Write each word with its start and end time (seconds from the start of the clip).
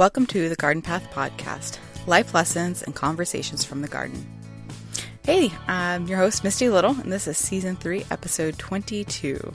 Welcome 0.00 0.24
to 0.28 0.48
the 0.48 0.56
Garden 0.56 0.80
Path 0.80 1.10
Podcast 1.12 1.76
life 2.06 2.32
lessons 2.32 2.82
and 2.82 2.94
conversations 2.94 3.66
from 3.66 3.82
the 3.82 3.86
garden. 3.86 4.26
Hey, 5.24 5.52
I'm 5.68 6.06
your 6.06 6.16
host, 6.16 6.42
Misty 6.42 6.70
Little, 6.70 6.92
and 6.92 7.12
this 7.12 7.26
is 7.26 7.36
season 7.36 7.76
three, 7.76 8.06
episode 8.10 8.56
22. 8.56 9.54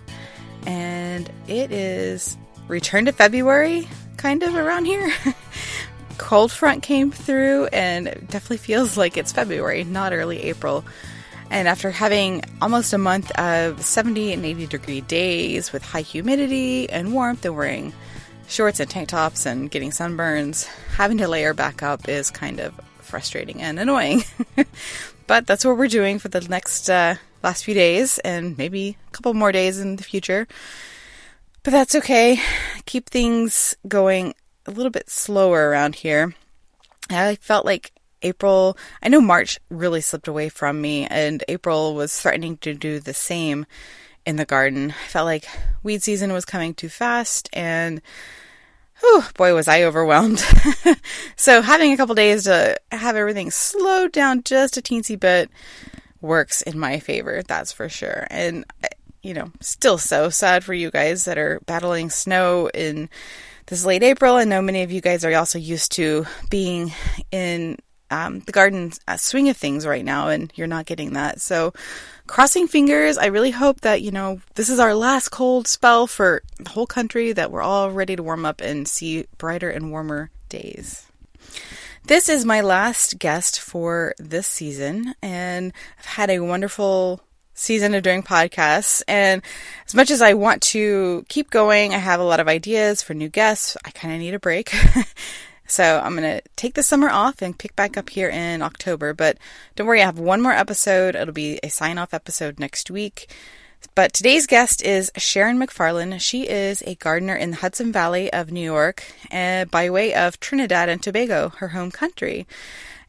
And 0.68 1.31
it 1.47 1.71
is 1.71 2.38
return 2.68 3.05
to 3.05 3.12
February, 3.12 3.88
kind 4.18 4.44
of 4.44 4.54
around 4.54 4.86
here. 4.86 5.12
Cold 6.20 6.52
front 6.52 6.84
came 6.84 7.10
through, 7.10 7.66
and 7.74 8.08
it 8.08 8.30
definitely 8.30 8.58
feels 8.58 8.98
like 9.00 9.18
it's 9.18 9.32
February, 9.32 9.84
not 9.84 10.14
early 10.14 10.44
April. 10.44 10.86
And 11.50 11.68
after 11.68 11.90
having 11.90 12.44
almost 12.62 12.94
a 12.94 13.00
month 13.00 13.32
of 13.40 13.84
70 13.84 14.34
and 14.34 14.46
80 14.46 14.68
degree 14.68 15.02
days 15.02 15.74
with 15.74 15.82
high 15.82 16.02
humidity 16.02 16.88
and 16.88 17.14
warmth 17.14 17.44
and 17.46 17.55
wearing 17.55 17.94
shorts 18.48 18.80
and 18.80 18.90
tank 18.90 19.09
tops 19.09 19.46
and 19.46 19.70
getting 19.70 19.91
sunburns, 19.91 20.66
having 20.95 21.18
to 21.18 21.27
layer 21.27 21.54
back 21.54 21.84
up 21.84 22.08
is 22.08 22.32
kind 22.32 22.59
of 22.59 22.73
frustrating 22.99 23.62
and 23.62 23.80
annoying. 23.80 24.23
but 25.27 25.48
that's 25.48 25.66
what 25.66 25.77
we're 25.77 25.88
doing 25.88 26.20
for 26.20 26.30
the 26.30 26.41
next 26.41 26.89
uh, 26.89 27.16
last 27.44 27.63
few 27.63 27.73
days 27.73 28.17
and 28.20 28.58
maybe 28.58 28.98
a 29.08 29.12
couple 29.12 29.34
more 29.34 29.52
days 29.52 29.80
in 29.80 29.95
the 29.95 30.03
future. 30.03 30.48
But 31.63 31.72
that's 31.72 31.95
okay. 31.95 32.39
Keep 32.86 33.09
things 33.09 33.76
going 33.88 34.36
a 34.66 34.72
little 34.72 34.91
bit 34.91 35.09
slower 35.09 35.70
around 35.70 35.95
here. 35.95 36.36
I 37.09 37.36
felt 37.36 37.66
like 37.66 37.91
April, 38.22 38.77
I 39.02 39.09
know 39.09 39.22
March 39.22 39.59
really 39.70 40.02
slipped 40.02 40.27
away 40.27 40.50
from 40.50 40.81
me, 40.81 41.05
and 41.05 41.44
April 41.48 41.94
was 41.94 42.20
threatening 42.20 42.58
to 42.58 42.73
do 42.73 43.00
the 43.00 43.14
same 43.14 43.66
in 44.25 44.35
the 44.35 44.45
garden. 44.45 44.91
I 44.91 45.07
felt 45.07 45.25
like 45.25 45.47
weed 45.84 46.03
season 46.03 46.33
was 46.33 46.45
coming 46.45 46.73
too 46.73 46.89
fast, 46.89 47.49
and 47.53 48.02
whew, 48.99 49.23
boy, 49.35 49.53
was 49.53 49.67
I 49.67 49.83
overwhelmed. 49.83 50.43
so 51.35 51.61
having 51.61 51.93
a 51.93 51.97
couple 51.97 52.16
days 52.16 52.43
to 52.45 52.77
have 52.91 53.16
everything 53.16 53.52
slowed 53.52 54.11
down 54.11 54.44
just 54.44 54.77
a 54.77 54.81
teensy 54.81 55.19
bit 55.19 55.50
works 56.22 56.61
in 56.61 56.80
my 56.80 57.00
favor, 57.00 57.41
that's 57.47 57.72
for 57.72 57.89
sure. 57.89 58.27
And, 58.30 58.66
you 59.22 59.33
know, 59.33 59.52
still 59.59 59.97
so 59.97 60.30
sad 60.30 60.63
for 60.63 60.73
you 60.73 60.91
guys 60.91 61.25
that 61.25 61.38
are 61.38 61.59
battling 61.66 62.09
snow 62.09 62.69
in 62.73 63.09
this 63.67 63.85
late 63.85 64.03
April. 64.03 64.35
I 64.35 64.44
know 64.44 64.61
many 64.61 64.83
of 64.83 64.91
you 64.91 65.02
guys 65.02 65.25
are 65.25 65.35
also 65.35 65.59
used 65.59 65.91
to 65.94 66.25
being 66.50 66.94
in 67.31 67.78
um, 68.11 68.41
the 68.41 68.52
garden 68.52 68.91
swing 69.17 69.50
of 69.50 69.57
things 69.57 69.85
right 69.85 70.05
now, 70.05 70.30
and 70.30 70.52
you're 70.55 70.67
not 70.67 70.85
getting 70.85 71.13
that. 71.13 71.41
So, 71.41 71.73
crossing 72.28 72.68
fingers. 72.68 73.18
I 73.18 73.28
really 73.28 73.52
hope 73.52 73.81
that, 73.81 74.02
you 74.02 74.12
know, 74.12 74.42
this 74.56 74.70
is 74.70 74.80
our 74.80 74.94
last 74.94 75.30
cold 75.30 75.68
spell 75.68 76.08
for 76.08 76.42
the 76.59 76.70
whole 76.70 76.88
country, 76.88 77.34
that 77.34 77.52
we're 77.52 77.62
all 77.62 77.92
ready 77.92 78.16
to 78.16 78.23
warm 78.23 78.45
up 78.45 78.62
and 78.62 78.88
see 78.88 79.26
brighter 79.38 79.70
and 79.70 79.92
warmer 79.92 80.30
days. 80.50 81.06
This 82.06 82.30
is 82.30 82.46
my 82.46 82.62
last 82.62 83.18
guest 83.18 83.59
for 83.59 84.14
this 84.20 84.46
season, 84.46 85.16
and 85.23 85.73
I've 85.98 86.06
had 86.06 86.30
a 86.30 86.40
wonderful 86.40 87.22
season 87.56 87.96
of 87.96 88.03
doing 88.03 88.22
podcasts. 88.22 89.02
And 89.08 89.42
as 89.88 89.96
much 89.96 90.12
as 90.12 90.22
I 90.22 90.34
want 90.34 90.62
to 90.64 91.26
keep 91.30 91.50
going, 91.50 91.96
I 91.96 91.98
have 91.98 92.20
a 92.20 92.23
lot 92.23 92.40
of 92.40 92.48
ideas 92.48 93.02
for 93.02 93.16
new 93.16 93.30
guests. 93.30 93.76
I 93.84 93.90
kind 93.90 94.14
of 94.14 94.20
need 94.20 94.36
a 94.36 94.40
break. 94.40 94.72
So 95.67 95.99
I'm 96.03 96.16
going 96.16 96.39
to 96.39 96.41
take 96.55 96.75
the 96.75 96.83
summer 96.83 97.09
off 97.09 97.41
and 97.41 97.58
pick 97.58 97.75
back 97.75 97.97
up 97.97 98.09
here 98.09 98.30
in 98.30 98.61
October. 98.61 99.13
But 99.13 99.38
don't 99.75 99.88
worry, 99.88 100.02
I 100.02 100.05
have 100.05 100.19
one 100.19 100.41
more 100.41 100.52
episode. 100.52 101.16
It'll 101.16 101.33
be 101.33 101.59
a 101.63 101.69
sign 101.69 101.97
off 101.97 102.13
episode 102.13 102.59
next 102.59 102.91
week. 102.91 103.30
But 103.94 104.13
today's 104.13 104.47
guest 104.47 104.81
is 104.83 105.11
Sheron 105.16 105.63
McFarlane. 105.63 106.19
She 106.19 106.47
is 106.47 106.81
a 106.83 106.95
gardener 106.95 107.35
in 107.35 107.52
the 107.52 107.57
Hudson 107.57 107.91
Valley 107.91 108.31
of 108.33 108.52
New 108.52 108.63
York 108.63 109.03
uh, 109.31 109.66
by 109.66 109.89
way 109.89 110.13
of 110.13 110.39
Trinidad 110.39 110.89
and 110.89 111.02
Tobago, 111.02 111.49
her 111.57 111.69
home 111.69 111.91
country. 111.91 112.47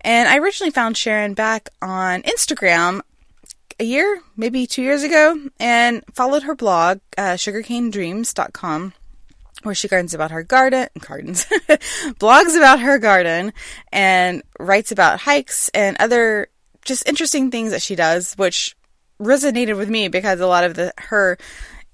And 0.03 0.29
I 0.29 0.39
originally 0.39 0.71
found 0.71 0.97
Sheron 0.97 1.35
back 1.35 1.71
on 1.81 2.23
Instagram 2.23 3.01
a 3.81 3.85
year, 3.85 4.23
maybe 4.37 4.67
two 4.67 4.83
years 4.83 5.03
ago, 5.03 5.41
and 5.59 6.05
followed 6.15 6.45
her 6.45 6.55
blog, 6.55 7.01
uh, 7.19 7.35
sugarcanedreams.com 7.35 8.93
where 9.67 9.75
she 9.75 9.89
gardens 9.89 10.15
about 10.15 10.31
her 10.31 10.43
garden, 10.43 10.89
gardens, 11.01 11.45
blogs 12.19 12.57
about 12.57 12.81
her 12.81 12.99
garden, 12.99 13.53
and 13.93 14.43
writes 14.59 14.93
about 14.93 15.21
hikes 15.21 15.69
and 15.71 15.97
other 16.01 16.49
just 16.85 17.07
interesting 17.09 17.51
things 17.51 17.73
that 17.73 17.83
she 17.83 17.95
does, 17.95 18.35
which 18.35 18.77
resonated 19.21 19.77
with 19.77 19.89
me 19.89 20.09
because 20.09 20.41
a 20.41 20.47
lot 20.47 20.65
of 20.65 20.75
the 20.75 20.93
her 20.99 21.37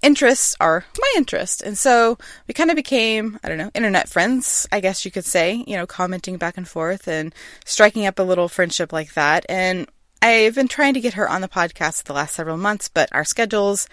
interests 0.02 0.56
are 0.60 0.84
my 0.98 1.12
interest. 1.16 1.62
And 1.62 1.78
so 1.78 2.18
we 2.48 2.54
kind 2.54 2.70
of 2.70 2.76
became, 2.76 3.38
I 3.42 3.48
don't 3.48 3.58
know, 3.58 3.70
internet 3.72 4.08
friends, 4.08 4.66
I 4.72 4.80
guess 4.80 5.04
you 5.04 5.10
could 5.10 5.24
say, 5.24 5.64
you 5.66 5.76
know, 5.76 5.86
commenting 5.86 6.36
back 6.36 6.56
and 6.56 6.68
forth 6.68 7.06
and 7.06 7.34
striking 7.64 8.06
up 8.06 8.18
a 8.18 8.24
little 8.24 8.48
friendship 8.48 8.92
like 8.92 9.14
that. 9.14 9.46
And 9.48 9.88
I've 10.20 10.56
been 10.56 10.68
trying 10.68 10.94
to 10.94 11.00
get 11.00 11.14
her 11.14 11.28
on 11.28 11.40
the 11.40 11.48
podcast 11.48 12.04
the 12.04 12.12
last 12.12 12.34
several 12.34 12.56
months, 12.56 12.88
but 12.88 13.08
our 13.12 13.24
schedules 13.24 13.88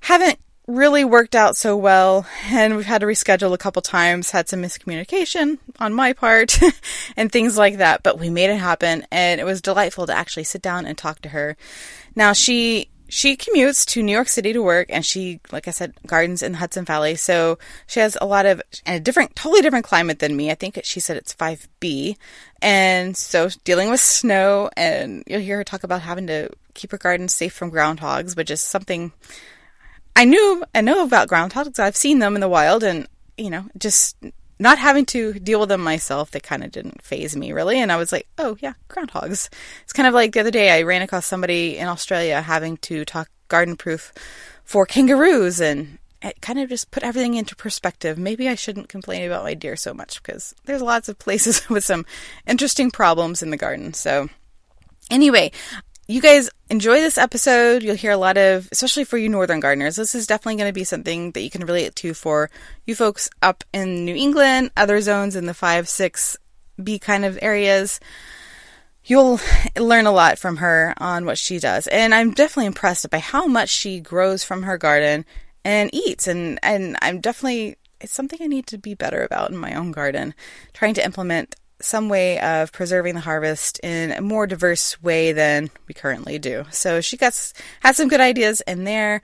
haven't 0.00 0.38
really 0.66 1.04
worked 1.04 1.34
out 1.34 1.56
so 1.56 1.76
well 1.76 2.24
and 2.46 2.76
we've 2.76 2.86
had 2.86 3.00
to 3.00 3.06
reschedule 3.06 3.52
a 3.52 3.58
couple 3.58 3.82
times 3.82 4.30
had 4.30 4.48
some 4.48 4.62
miscommunication 4.62 5.58
on 5.80 5.92
my 5.92 6.12
part 6.12 6.58
and 7.16 7.32
things 7.32 7.58
like 7.58 7.78
that 7.78 8.02
but 8.04 8.18
we 8.18 8.30
made 8.30 8.48
it 8.48 8.58
happen 8.58 9.04
and 9.10 9.40
it 9.40 9.44
was 9.44 9.60
delightful 9.60 10.06
to 10.06 10.14
actually 10.14 10.44
sit 10.44 10.62
down 10.62 10.86
and 10.86 10.96
talk 10.96 11.20
to 11.20 11.30
her. 11.30 11.56
Now 12.14 12.32
she 12.32 12.88
she 13.08 13.36
commutes 13.36 13.84
to 13.84 14.02
New 14.02 14.12
York 14.12 14.28
City 14.28 14.52
to 14.52 14.62
work 14.62 14.86
and 14.88 15.04
she 15.04 15.40
like 15.50 15.66
I 15.66 15.72
said 15.72 15.94
gardens 16.06 16.42
in 16.42 16.52
the 16.52 16.58
Hudson 16.58 16.84
Valley 16.84 17.16
so 17.16 17.58
she 17.88 17.98
has 17.98 18.16
a 18.20 18.26
lot 18.26 18.46
of 18.46 18.62
a 18.86 19.00
different 19.00 19.34
totally 19.34 19.62
different 19.62 19.84
climate 19.84 20.20
than 20.20 20.36
me. 20.36 20.50
I 20.52 20.54
think 20.54 20.78
she 20.84 21.00
said 21.00 21.16
it's 21.16 21.34
5B 21.34 22.16
and 22.62 23.16
so 23.16 23.48
dealing 23.64 23.90
with 23.90 24.00
snow 24.00 24.70
and 24.76 25.24
you'll 25.26 25.40
hear 25.40 25.56
her 25.56 25.64
talk 25.64 25.82
about 25.82 26.02
having 26.02 26.28
to 26.28 26.50
keep 26.74 26.92
her 26.92 26.98
garden 26.98 27.28
safe 27.28 27.52
from 27.52 27.72
groundhogs 27.72 28.36
which 28.36 28.50
is 28.50 28.60
something 28.60 29.12
I 30.14 30.24
knew 30.24 30.64
I 30.74 30.80
know 30.80 31.04
about 31.04 31.28
groundhogs. 31.28 31.78
I've 31.78 31.96
seen 31.96 32.18
them 32.18 32.34
in 32.34 32.40
the 32.40 32.48
wild, 32.48 32.82
and 32.82 33.06
you 33.36 33.50
know, 33.50 33.66
just 33.78 34.16
not 34.58 34.78
having 34.78 35.04
to 35.06 35.32
deal 35.34 35.60
with 35.60 35.68
them 35.68 35.82
myself, 35.82 36.30
they 36.30 36.40
kind 36.40 36.62
of 36.62 36.70
didn't 36.70 37.02
phase 37.02 37.34
me 37.36 37.52
really. 37.52 37.78
And 37.80 37.90
I 37.90 37.96
was 37.96 38.12
like, 38.12 38.28
oh 38.38 38.56
yeah, 38.60 38.74
groundhogs. 38.88 39.48
It's 39.82 39.92
kind 39.92 40.06
of 40.06 40.14
like 40.14 40.32
the 40.32 40.40
other 40.40 40.50
day 40.50 40.70
I 40.70 40.82
ran 40.82 41.02
across 41.02 41.26
somebody 41.26 41.78
in 41.78 41.88
Australia 41.88 42.40
having 42.40 42.76
to 42.78 43.04
talk 43.04 43.28
garden 43.48 43.76
proof 43.76 44.12
for 44.64 44.86
kangaroos, 44.86 45.60
and 45.60 45.98
it 46.22 46.40
kind 46.40 46.60
of 46.60 46.68
just 46.68 46.90
put 46.90 47.02
everything 47.02 47.34
into 47.34 47.56
perspective. 47.56 48.16
Maybe 48.18 48.48
I 48.48 48.54
shouldn't 48.54 48.88
complain 48.88 49.26
about 49.26 49.44
my 49.44 49.54
deer 49.54 49.76
so 49.76 49.92
much 49.92 50.22
because 50.22 50.54
there's 50.64 50.82
lots 50.82 51.08
of 51.08 51.18
places 51.18 51.68
with 51.68 51.84
some 51.84 52.06
interesting 52.46 52.90
problems 52.90 53.42
in 53.42 53.50
the 53.50 53.56
garden. 53.56 53.94
So 53.94 54.28
anyway, 55.10 55.50
you 56.12 56.20
guys 56.20 56.50
enjoy 56.68 57.00
this 57.00 57.16
episode. 57.16 57.82
You'll 57.82 57.96
hear 57.96 58.10
a 58.10 58.18
lot 58.18 58.36
of, 58.36 58.68
especially 58.70 59.04
for 59.04 59.16
you 59.16 59.30
northern 59.30 59.60
gardeners, 59.60 59.96
this 59.96 60.14
is 60.14 60.26
definitely 60.26 60.56
going 60.56 60.68
to 60.68 60.74
be 60.74 60.84
something 60.84 61.32
that 61.32 61.40
you 61.40 61.48
can 61.48 61.64
relate 61.64 61.96
to 61.96 62.12
for 62.12 62.50
you 62.84 62.94
folks 62.94 63.30
up 63.40 63.64
in 63.72 64.04
New 64.04 64.14
England, 64.14 64.72
other 64.76 65.00
zones 65.00 65.36
in 65.36 65.46
the 65.46 65.54
5, 65.54 65.88
6 65.88 66.36
B 66.84 66.98
kind 66.98 67.24
of 67.24 67.38
areas. 67.40 67.98
You'll 69.04 69.40
learn 69.78 70.06
a 70.06 70.12
lot 70.12 70.38
from 70.38 70.58
her 70.58 70.92
on 70.98 71.24
what 71.24 71.38
she 71.38 71.58
does. 71.58 71.86
And 71.86 72.14
I'm 72.14 72.32
definitely 72.32 72.66
impressed 72.66 73.08
by 73.08 73.18
how 73.18 73.46
much 73.46 73.70
she 73.70 73.98
grows 73.98 74.44
from 74.44 74.64
her 74.64 74.76
garden 74.76 75.24
and 75.64 75.88
eats. 75.94 76.28
And, 76.28 76.58
and 76.62 76.98
I'm 77.00 77.20
definitely, 77.20 77.76
it's 78.02 78.12
something 78.12 78.38
I 78.42 78.48
need 78.48 78.66
to 78.66 78.76
be 78.76 78.94
better 78.94 79.22
about 79.22 79.50
in 79.50 79.56
my 79.56 79.74
own 79.74 79.92
garden, 79.92 80.34
trying 80.74 80.92
to 80.94 81.04
implement 81.04 81.56
some 81.82 82.08
way 82.08 82.38
of 82.40 82.72
preserving 82.72 83.14
the 83.14 83.20
harvest 83.20 83.78
in 83.80 84.12
a 84.12 84.20
more 84.20 84.46
diverse 84.46 85.02
way 85.02 85.32
than 85.32 85.70
we 85.86 85.94
currently 85.94 86.38
do. 86.38 86.64
So 86.70 87.00
she 87.00 87.16
got 87.16 87.52
had 87.80 87.96
some 87.96 88.08
good 88.08 88.20
ideas 88.20 88.60
in 88.62 88.84
there. 88.84 89.22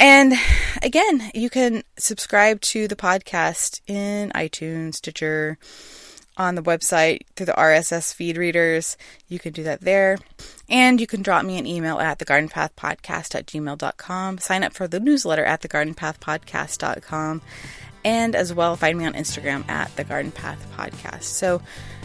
And 0.00 0.34
again, 0.82 1.30
you 1.34 1.50
can 1.50 1.82
subscribe 1.98 2.60
to 2.62 2.86
the 2.86 2.96
podcast 2.96 3.80
in 3.86 4.30
iTunes, 4.30 4.96
Stitcher, 4.96 5.58
on 6.36 6.54
the 6.54 6.62
website 6.62 7.22
through 7.34 7.46
the 7.46 7.52
RSS 7.52 8.14
feed 8.14 8.36
readers. 8.36 8.96
You 9.26 9.40
can 9.40 9.52
do 9.52 9.64
that 9.64 9.80
there. 9.80 10.18
And 10.68 11.00
you 11.00 11.06
can 11.08 11.22
drop 11.22 11.44
me 11.44 11.58
an 11.58 11.66
email 11.66 11.98
at 11.98 12.20
thegardenpathpodcast 12.20 13.34
at 13.34 13.46
gmail.com. 13.46 14.38
Sign 14.38 14.62
up 14.62 14.72
for 14.72 14.86
the 14.86 15.00
newsletter 15.00 15.44
at 15.44 15.62
thegardenpathpodcast.com 15.62 17.42
and 18.08 18.34
as 18.34 18.54
well 18.54 18.74
find 18.74 18.96
me 18.96 19.04
on 19.04 19.12
Instagram 19.12 19.68
at 19.68 19.94
the 19.96 20.02
Garden 20.02 20.32
Path 20.32 20.66
Podcast. 20.74 21.24
So 21.24 21.60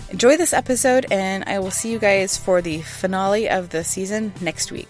enjoy 0.09 0.35
this 0.35 0.51
episode, 0.51 1.05
and 1.09 1.45
I 1.47 1.59
will 1.59 1.71
see 1.71 1.94
you 1.94 1.97
guys 1.97 2.38
for 2.38 2.61
the 2.61 2.81
finale 2.81 3.50
of 3.50 3.69
the 3.69 3.85
season 3.85 4.33
next 4.41 4.69
week. 4.69 4.89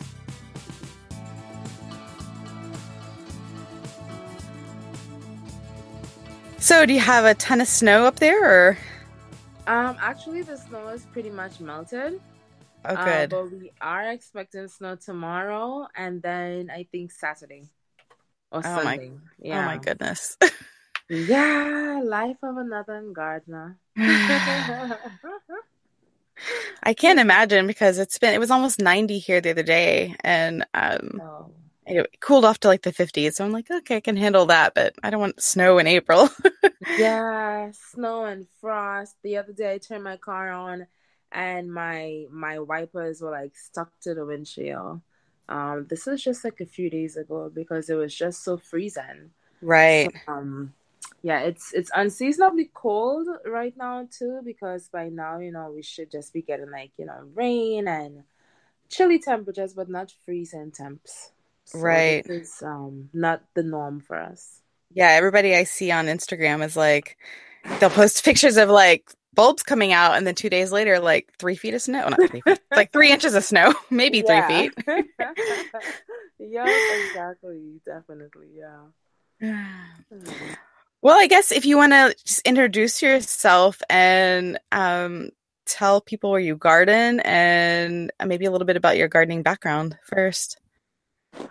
So, 6.57 6.87
do 6.87 6.93
you 6.93 6.99
have 6.99 7.25
a 7.25 7.35
ton 7.35 7.61
of 7.61 7.67
snow 7.67 8.05
up 8.05 8.15
there, 8.15 8.41
or? 8.43 8.77
Um, 9.67 9.97
actually, 10.01 10.41
the 10.41 10.57
snow 10.57 10.87
is 10.87 11.05
pretty 11.11 11.29
much 11.29 11.59
melted. 11.59 12.19
Oh, 12.85 12.95
uh, 12.95 13.05
good. 13.05 13.33
Uh, 13.33 13.43
but 13.43 13.51
we 13.51 13.71
are 13.81 14.09
expecting 14.11 14.67
snow 14.67 14.95
tomorrow, 14.95 15.87
and 15.95 16.23
then 16.23 16.71
I 16.71 16.87
think 16.91 17.11
Saturday 17.11 17.69
or 18.49 18.59
oh 18.59 18.61
Sunday. 18.61 19.09
My, 19.09 19.17
yeah. 19.39 19.61
Oh 19.61 19.65
my 19.65 19.77
goodness. 19.77 20.37
Yeah, 21.09 22.01
life 22.03 22.37
of 22.43 22.57
another 22.57 23.01
gardener. 23.13 23.77
I 26.83 26.93
can't 26.93 27.19
imagine 27.19 27.67
because 27.67 27.99
it's 27.99 28.17
been 28.17 28.33
it 28.33 28.39
was 28.39 28.51
almost 28.51 28.79
90 28.79 29.19
here 29.19 29.39
the 29.41 29.51
other 29.51 29.63
day 29.63 30.15
and 30.21 30.65
um 30.73 31.21
oh. 31.21 31.51
it 31.85 32.19
cooled 32.19 32.45
off 32.45 32.59
to 32.61 32.67
like 32.67 32.81
the 32.81 32.91
50s. 32.91 33.33
So 33.33 33.45
I'm 33.45 33.51
like, 33.51 33.69
okay, 33.69 33.97
I 33.97 33.99
can 33.99 34.17
handle 34.17 34.47
that, 34.47 34.73
but 34.73 34.95
I 35.03 35.09
don't 35.09 35.19
want 35.19 35.41
snow 35.41 35.77
in 35.77 35.87
April. 35.87 36.29
yeah, 36.97 37.71
snow 37.71 38.25
and 38.25 38.47
frost. 38.59 39.15
The 39.23 39.37
other 39.37 39.53
day 39.53 39.73
I 39.73 39.77
turned 39.77 40.03
my 40.03 40.17
car 40.17 40.51
on 40.51 40.87
and 41.31 41.73
my 41.73 42.25
my 42.31 42.59
wipers 42.59 43.21
were 43.21 43.31
like 43.31 43.55
stuck 43.55 43.91
to 44.01 44.13
the 44.13 44.25
windshield. 44.25 45.01
Um 45.49 45.87
this 45.89 46.05
was 46.05 46.23
just 46.23 46.43
like 46.43 46.59
a 46.61 46.65
few 46.65 46.89
days 46.89 47.17
ago 47.17 47.51
because 47.53 47.89
it 47.89 47.95
was 47.95 48.15
just 48.15 48.43
so 48.43 48.57
freezing. 48.57 49.31
Right. 49.61 50.11
So, 50.25 50.33
um 50.33 50.73
yeah, 51.23 51.39
it's 51.39 51.73
it's 51.73 51.89
unseasonably 51.95 52.69
cold 52.73 53.27
right 53.45 53.73
now 53.77 54.05
too 54.11 54.41
because 54.43 54.89
by 54.89 55.07
now, 55.07 55.39
you 55.39 55.53
know, 55.53 55.71
we 55.73 55.81
should 55.81 56.11
just 56.11 56.33
be 56.33 56.41
getting 56.41 56.69
like, 56.69 56.91
you 56.97 57.05
know, 57.05 57.17
rain 57.33 57.87
and 57.87 58.23
chilly 58.89 59.19
temperatures 59.19 59.73
but 59.73 59.89
not 59.89 60.11
freezing 60.25 60.71
temps. 60.71 61.31
So 61.63 61.79
right. 61.79 62.25
it's 62.27 62.61
um 62.61 63.09
not 63.13 63.41
the 63.53 63.63
norm 63.63 64.01
for 64.01 64.19
us. 64.19 64.59
Yeah, 64.91 65.11
everybody 65.11 65.55
I 65.55 65.63
see 65.63 65.91
on 65.91 66.07
Instagram 66.07 66.63
is 66.63 66.75
like 66.75 67.17
they'll 67.79 67.89
post 67.89 68.25
pictures 68.25 68.57
of 68.57 68.67
like 68.67 69.09
bulbs 69.33 69.63
coming 69.63 69.93
out 69.93 70.17
and 70.17 70.27
then 70.27 70.35
two 70.35 70.49
days 70.49 70.73
later 70.73 70.99
like 70.99 71.31
three 71.39 71.55
feet 71.55 71.73
of 71.73 71.81
snow. 71.81 72.09
Not 72.09 72.29
three 72.29 72.41
feet, 72.41 72.59
like 72.75 72.91
three 72.91 73.11
inches 73.13 73.33
of 73.33 73.45
snow, 73.45 73.73
maybe 73.89 74.23
three 74.23 74.41
feet. 74.41 74.73
yeah, 76.37 76.65
exactly. 77.07 77.79
Definitely, 77.85 78.49
yeah. 79.39 79.69
Well, 81.03 81.19
I 81.19 81.27
guess 81.27 81.51
if 81.51 81.65
you 81.65 81.75
want 81.75 81.91
to 81.91 82.15
just 82.23 82.47
introduce 82.47 83.01
yourself 83.01 83.81
and 83.89 84.57
um, 84.71 85.31
tell 85.65 85.99
people 85.99 86.31
where 86.31 86.39
you 86.39 86.55
garden 86.55 87.19
and 87.19 88.09
maybe 88.25 88.45
a 88.45 88.51
little 88.51 88.65
bit 88.65 88.77
about 88.77 88.95
your 88.95 89.09
gardening 89.09 89.43
background 89.43 89.97
first. 90.05 90.61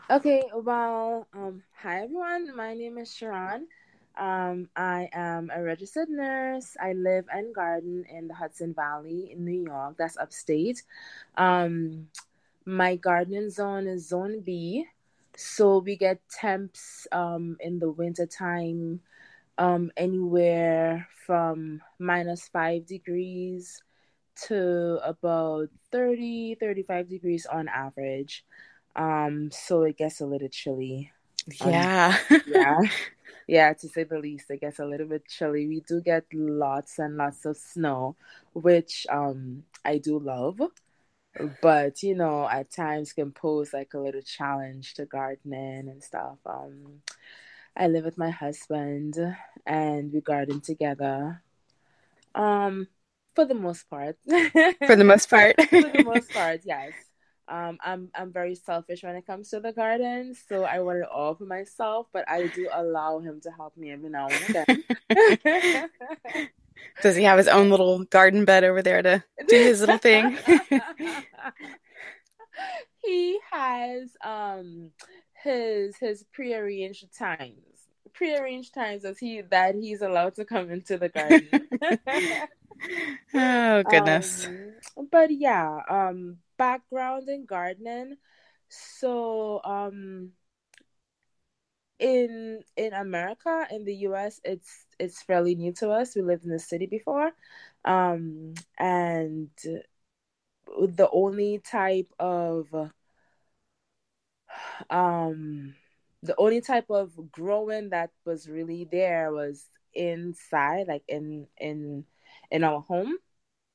Okay, 0.09 0.45
well, 0.55 1.29
um, 1.35 1.63
hi 1.77 2.05
everyone. 2.05 2.57
My 2.57 2.73
name 2.73 2.97
is 2.97 3.11
Sheron. 3.11 3.65
Um, 4.17 4.71
I 4.75 5.11
am 5.13 5.51
a 5.55 5.63
registered 5.63 6.09
nurse. 6.09 6.75
I 6.83 6.95
live 6.95 7.27
and 7.31 7.55
garden 7.55 8.07
in 8.09 8.29
the 8.29 8.35
Hudson 8.35 8.73
Valley 8.73 9.33
in 9.33 9.45
New 9.45 9.65
York. 9.67 9.97
That's 9.99 10.17
upstate. 10.17 10.83
Um, 11.37 12.09
my 12.65 12.97
gardening 12.97 13.51
zone 13.51 13.87
is 13.87 14.09
Zone 14.09 14.41
B. 14.41 14.87
So 15.37 15.81
we 15.81 15.97
get 15.97 16.21
temps 16.31 17.07
um, 17.13 17.59
in 17.61 17.81
the 17.81 17.91
winter 17.91 18.25
time 18.25 19.01
um, 19.59 19.91
anywhere 19.97 21.09
from 21.27 21.81
minus 21.99 22.49
five 22.49 22.87
degrees 22.87 23.83
to 24.47 24.99
about 25.05 25.69
30, 25.91 26.57
35 26.57 27.09
degrees 27.09 27.47
on 27.47 27.69
average. 27.69 28.45
Um, 28.97 29.51
so 29.51 29.83
it 29.85 29.99
gets 29.99 30.21
a 30.21 30.27
little 30.27 30.49
chilly. 30.49 31.13
Yeah. 31.65 32.17
Um, 32.27 32.41
yeah. 32.45 32.79
Yeah, 33.49 33.73
to 33.75 33.89
say 33.89 34.05
the 34.05 34.19
least, 34.19 34.51
it 34.51 34.61
gets 34.61 34.79
a 34.79 34.85
little 34.87 35.07
bit 35.07 35.27
chilly. 35.29 35.67
We 35.67 35.81
do 35.81 36.01
get 36.01 36.25
lots 36.33 36.99
and 36.99 37.17
lots 37.17 37.45
of 37.45 37.57
snow, 37.57 38.17
which 38.55 39.07
um 39.11 39.65
I 39.85 39.99
do 39.99 40.19
love. 40.19 40.61
But 41.63 42.03
you 42.03 42.15
know, 42.15 42.49
at 42.49 42.71
times 42.71 43.13
can 43.13 43.33
pose 43.33 43.73
like 43.73 43.95
a 43.95 43.99
little 43.99 44.23
challenge 44.23 44.95
to 44.95 45.07
gardening 45.07 45.89
and 45.89 46.03
stuff. 46.03 46.39
Um 46.47 47.03
I 47.77 47.89
live 47.89 48.05
with 48.05 48.19
my 48.19 48.31
husband 48.31 49.17
and 49.67 50.13
we 50.13 50.21
garden 50.21 50.61
together. 50.61 51.43
Um, 52.35 52.89
for 53.35 53.45
the 53.45 53.55
most 53.55 53.89
part. 53.89 54.17
for 54.87 54.97
the 54.97 55.05
most 55.05 55.31
part. 55.31 55.57
for 55.71 55.83
the 55.83 56.05
most 56.05 56.33
part, 56.33 56.61
yes. 56.65 56.93
Um, 57.49 57.79
I'm 57.85 58.11
I'm 58.15 58.33
very 58.33 58.55
selfish 58.55 59.03
when 59.03 59.17
it 59.17 59.27
comes 59.27 59.51
to 59.51 59.61
the 59.61 59.73
garden, 59.73 60.35
so 60.49 60.65
I 60.65 60.81
want 60.81 60.99
it 60.99 61.09
all 61.09 61.35
for 61.35 61.45
myself. 61.45 62.07
But 62.13 62.25
I 62.29 62.47
do 62.47 62.69
allow 62.73 63.19
him 63.19 63.41
to 63.43 63.51
help 63.51 63.77
me 63.77 63.91
every 63.91 64.11
now 64.11 64.29
and 64.29 64.67
again. 65.11 65.91
Does 67.03 67.17
he 67.17 67.25
have 67.25 67.39
his 67.39 67.49
own 67.49 67.69
little 67.71 68.05
garden 68.05 68.45
bed 68.45 68.65
over 68.65 68.81
there 68.81 69.03
to 69.03 69.25
do 69.49 69.57
his 69.57 69.81
little 69.81 69.99
thing? 69.99 70.39
he 73.03 73.39
has 73.51 74.17
um 74.25 74.91
his 75.43 75.97
his 75.97 76.25
prearranged 76.33 77.17
times 77.17 77.73
prearranged 78.15 78.75
times 78.75 79.05
as 79.05 79.19
he 79.19 79.41
that 79.41 79.75
he's 79.75 80.03
allowed 80.03 80.35
to 80.35 80.45
come 80.45 80.71
into 80.71 80.99
the 80.99 81.09
garden. 81.09 81.69
oh 83.35 83.83
goodness. 83.85 84.47
Um, 84.47 85.09
but 85.11 85.31
yeah, 85.31 85.81
um 85.89 86.39
background 86.59 87.29
in 87.29 87.47
gardening. 87.47 88.17
So 88.69 89.61
um 89.65 90.33
in 91.99 92.63
in 92.77 92.93
America, 92.93 93.67
in 93.71 93.85
the 93.85 93.95
US, 94.09 94.41
it's 94.45 94.87
it's 94.99 95.23
fairly 95.23 95.55
new 95.55 95.73
to 95.75 95.91
us. 95.91 96.15
We 96.17 96.23
lived 96.23 96.45
in 96.45 96.51
the 96.51 96.59
city 96.59 96.87
before. 96.87 97.31
Um 97.85 98.55
and 98.79 99.51
the 100.67 101.09
only 101.11 101.59
type 101.59 102.13
of 102.19 102.69
um 104.91 105.75
the 106.23 106.35
only 106.39 106.61
type 106.61 106.91
of 106.91 107.13
growing 107.33 107.91
that 107.91 108.11
was 108.25 108.49
really 108.49 108.87
there 108.91 109.33
was 109.33 109.67
inside 109.95 110.87
like 110.89 111.03
in 111.09 111.47
in 111.59 112.05
in 112.51 112.65
our 112.65 112.81
home 112.81 113.17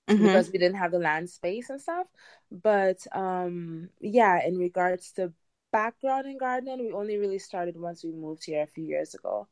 mm-hmm. 0.09 0.23
because 0.23 0.51
we 0.51 0.57
didn't 0.57 0.77
have 0.77 0.91
the 0.91 0.99
land 0.99 1.29
space 1.29 1.69
and 1.69 1.81
stuff. 1.81 2.07
But 2.51 3.05
um 3.13 3.89
yeah 3.99 4.45
in 4.45 4.57
regards 4.57 5.11
to 5.13 5.33
background 5.71 6.25
in 6.25 6.37
gardening 6.37 6.79
we 6.79 6.93
only 6.93 7.17
really 7.17 7.39
started 7.39 7.77
once 7.77 8.03
we 8.03 8.11
moved 8.11 8.45
here 8.45 8.63
a 8.63 8.67
few 8.67 8.85
years 8.85 9.13
ago. 9.13 9.47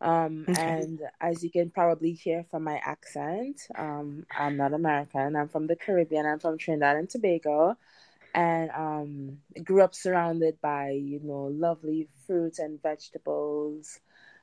Um 0.00 0.46
okay. 0.48 0.60
and 0.60 1.00
as 1.20 1.44
you 1.44 1.50
can 1.50 1.70
probably 1.70 2.12
hear 2.12 2.44
from 2.50 2.64
my 2.64 2.80
accent 2.84 3.60
um 3.76 4.24
i'm 4.36 4.56
not 4.56 4.72
american. 4.72 5.36
I'm 5.36 5.48
from 5.48 5.66
the 5.66 5.76
caribbean. 5.76 6.26
I'm 6.26 6.40
from 6.40 6.58
trinidad 6.58 6.96
and 6.96 7.08
tobago 7.08 7.76
and 8.34 8.70
um, 8.70 9.38
grew 9.64 9.82
up 9.82 9.94
surrounded 9.94 10.60
by 10.60 10.90
you 10.90 11.20
know 11.22 11.44
lovely 11.52 12.08
fruits 12.26 12.58
and 12.58 12.82
vegetables. 12.82 14.00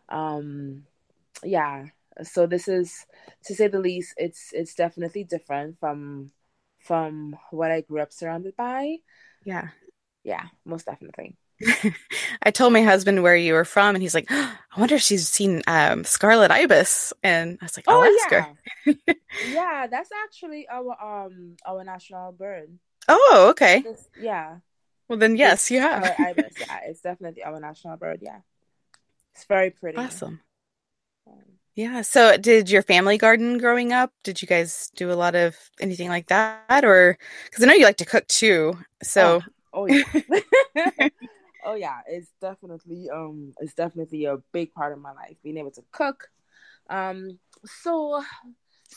Um, 0.10 0.84
yeah, 1.44 1.88
so 2.24 2.48
this 2.48 2.68
is 2.68 3.06
to 3.46 3.56
say 3.56 3.68
the 3.68 3.80
least. 3.80 4.14
It's 4.18 4.52
it's 4.54 4.76
definitely 4.76 5.24
different 5.24 5.80
from 5.80 6.32
from 6.80 7.38
what 7.52 7.72
I 7.72 7.82
grew 7.82 8.02
up 8.02 8.14
surrounded 8.14 8.56
by. 8.56 8.98
Yeah, 9.46 9.70
yeah, 10.24 10.46
most 10.66 10.86
definitely. 10.86 11.38
I 12.44 12.52
told 12.52 12.74
my 12.74 12.84
husband 12.84 13.24
where 13.24 13.36
you 13.36 13.54
were 13.54 13.66
from, 13.66 13.96
and 13.96 14.02
he's 14.02 14.14
like, 14.14 14.28
oh, 14.30 14.58
"I 14.76 14.80
wonder 14.80 14.96
if 14.96 15.02
she's 15.02 15.28
seen 15.28 15.62
um, 15.68 16.04
scarlet 16.04 16.52
ibis." 16.52 17.14
And 17.24 17.58
I 17.62 17.66
was 17.66 17.78
like, 17.78 17.86
"Oh, 17.88 18.04
ask 18.04 18.30
yeah. 18.32 18.54
her." 18.86 18.96
yeah, 19.42 19.88
that's 19.90 20.10
actually 20.26 20.68
our 20.70 21.26
um 21.26 21.58
our 21.66 21.84
national 21.84 22.32
bird. 22.32 22.78
Oh, 23.08 23.48
okay. 23.52 23.84
It's, 23.86 24.08
yeah. 24.20 24.58
Well, 25.08 25.18
then 25.18 25.38
yes, 25.38 25.72
you 25.72 25.80
have. 25.80 26.04
ibis. 26.20 26.54
Yeah, 26.60 26.80
it's 26.86 27.02
definitely 27.02 27.44
our 27.44 27.60
national 27.60 27.96
bird. 27.98 28.20
Yeah, 28.22 28.40
it's 29.34 29.46
very 29.46 29.70
pretty. 29.70 29.98
Awesome. 29.98 30.42
Yeah. 31.76 32.02
So, 32.02 32.36
did 32.38 32.70
your 32.70 32.82
family 32.82 33.18
garden 33.18 33.58
growing 33.58 33.94
up? 33.94 34.12
Did 34.24 34.42
you 34.42 34.48
guys 34.48 34.92
do 34.96 35.12
a 35.12 35.16
lot 35.16 35.36
of 35.36 35.56
anything 35.80 36.10
like 36.10 36.28
that, 36.28 36.84
or 36.84 37.18
because 37.46 37.64
I 37.64 37.68
know 37.68 37.74
you 37.74 37.86
like 37.86 37.98
to 37.98 38.06
cook 38.06 38.28
too? 38.28 38.78
So. 39.02 39.42
Oh, 39.74 39.84
oh 39.84 39.86
yeah. 39.86 40.04
oh 41.66 41.76
yeah. 41.76 42.00
It's 42.08 42.32
definitely 42.42 43.10
um. 43.10 43.54
It's 43.62 43.76
definitely 43.76 44.26
a 44.26 44.38
big 44.52 44.74
part 44.74 44.92
of 44.92 45.00
my 45.00 45.14
life. 45.14 45.38
Being 45.42 45.58
able 45.58 45.72
to 45.72 45.84
cook. 45.92 46.30
Um. 46.90 47.40
So 47.82 48.24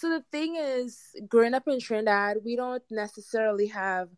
so 0.01 0.09
the 0.09 0.25
thing 0.33 0.57
is, 0.57 1.15
growing 1.29 1.53
up 1.53 1.69
in 1.69 1.79
Trinidad, 1.79 2.39
we 2.43 2.57
don't 2.57 2.83
necessarily 2.91 3.67
have 3.67 4.09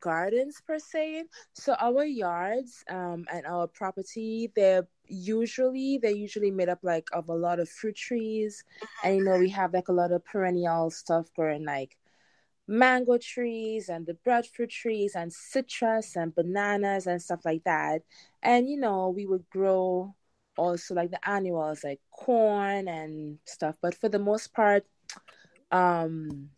gardens 0.00 0.60
per 0.66 0.80
se. 0.80 1.26
So 1.52 1.76
our 1.78 2.04
yards 2.04 2.82
um, 2.90 3.24
and 3.32 3.46
our 3.46 3.68
property, 3.68 4.50
they're 4.56 4.88
usually 5.06 5.98
they're 6.02 6.10
usually 6.10 6.50
made 6.50 6.68
up 6.68 6.80
like 6.82 7.08
of 7.12 7.28
a 7.28 7.34
lot 7.34 7.60
of 7.60 7.68
fruit 7.68 7.94
trees, 7.94 8.64
and 9.04 9.18
you 9.18 9.24
know 9.24 9.38
we 9.38 9.48
have 9.50 9.72
like 9.72 9.86
a 9.86 9.92
lot 9.92 10.10
of 10.10 10.24
perennial 10.24 10.90
stuff 10.90 11.32
growing 11.36 11.64
like 11.64 11.96
mango 12.66 13.16
trees 13.16 13.88
and 13.88 14.06
the 14.06 14.14
breadfruit 14.14 14.70
trees 14.70 15.14
and 15.14 15.32
citrus 15.32 16.16
and 16.16 16.34
bananas 16.34 17.06
and 17.06 17.22
stuff 17.22 17.44
like 17.44 17.62
that. 17.62 18.02
And 18.42 18.68
you 18.68 18.76
know 18.76 19.10
we 19.10 19.24
would 19.24 19.48
grow 19.50 20.16
also 20.56 20.94
like 20.94 21.10
the 21.10 21.28
annuals 21.28 21.84
like 21.84 22.00
corn 22.10 22.88
and 22.88 23.38
stuff 23.44 23.76
but 23.82 23.94
for 23.94 24.08
the 24.08 24.18
most 24.18 24.54
part 24.54 24.86
um 25.70 26.48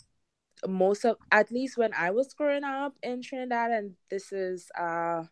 most 0.66 1.04
of 1.04 1.16
at 1.30 1.50
least 1.52 1.76
when 1.76 1.92
i 1.94 2.10
was 2.10 2.34
growing 2.34 2.64
up 2.64 2.94
in 3.02 3.22
trinidad 3.22 3.70
and 3.70 3.94
this 4.10 4.32
is 4.32 4.70
uh 4.78 5.22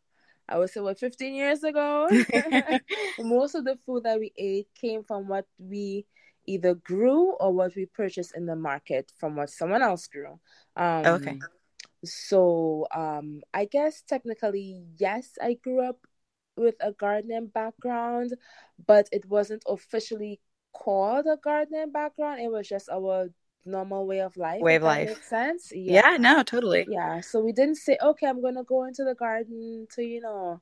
I 0.49 0.59
would 0.59 0.71
say 0.71 0.81
what 0.81 0.99
15 0.99 1.35
years 1.35 1.65
ago. 1.65 2.09
Most 3.19 3.55
of 3.55 3.65
the 3.65 3.77
food 3.85 4.05
that 4.05 4.19
we 4.21 4.33
ate 4.37 4.69
came 4.81 5.03
from 5.03 5.29
what 5.29 5.47
we 5.59 6.07
either 6.47 6.75
grew 6.75 7.33
or 7.41 7.53
what 7.53 7.75
we 7.75 7.87
purchased 7.87 8.37
in 8.37 8.47
the 8.47 8.55
market 8.55 9.13
from 9.19 9.37
what 9.37 9.51
someone 9.51 9.83
else 9.83 10.07
grew. 10.07 10.39
Um, 10.77 11.07
okay. 11.07 11.39
So 12.05 12.87
um, 12.95 13.41
I 13.53 13.65
guess 13.65 14.03
technically, 14.03 14.85
yes, 14.99 15.33
I 15.43 15.55
grew 15.55 15.85
up 15.85 15.99
with 16.57 16.77
a 16.81 16.93
gardening 16.93 17.49
background, 17.49 18.35
but 18.87 19.09
it 19.11 19.27
wasn't 19.27 19.65
officially 19.67 20.41
called 20.73 21.27
a 21.27 21.37
gardening 21.43 21.91
background. 21.91 22.41
It 22.41 22.53
was 22.53 22.69
just 22.69 22.89
our 22.89 23.31
normal 23.67 24.07
way 24.07 24.21
of 24.21 24.37
life. 24.37 24.61
Way 24.61 24.77
of 24.77 24.83
life. 24.83 25.09
Makes 25.09 25.29
sense. 25.29 25.73
Yeah. 25.75 26.13
yeah. 26.13 26.17
No. 26.17 26.43
Totally. 26.43 26.87
Yeah. 26.89 27.21
So 27.21 27.41
we 27.41 27.53
didn't 27.53 27.77
say, 27.77 27.99
okay, 28.03 28.27
I'm 28.27 28.43
gonna 28.43 28.65
go 28.65 28.85
into 28.85 29.05
the 29.05 29.15
garden 29.15 29.87
to 29.95 30.03
you 30.03 30.21
know 30.21 30.61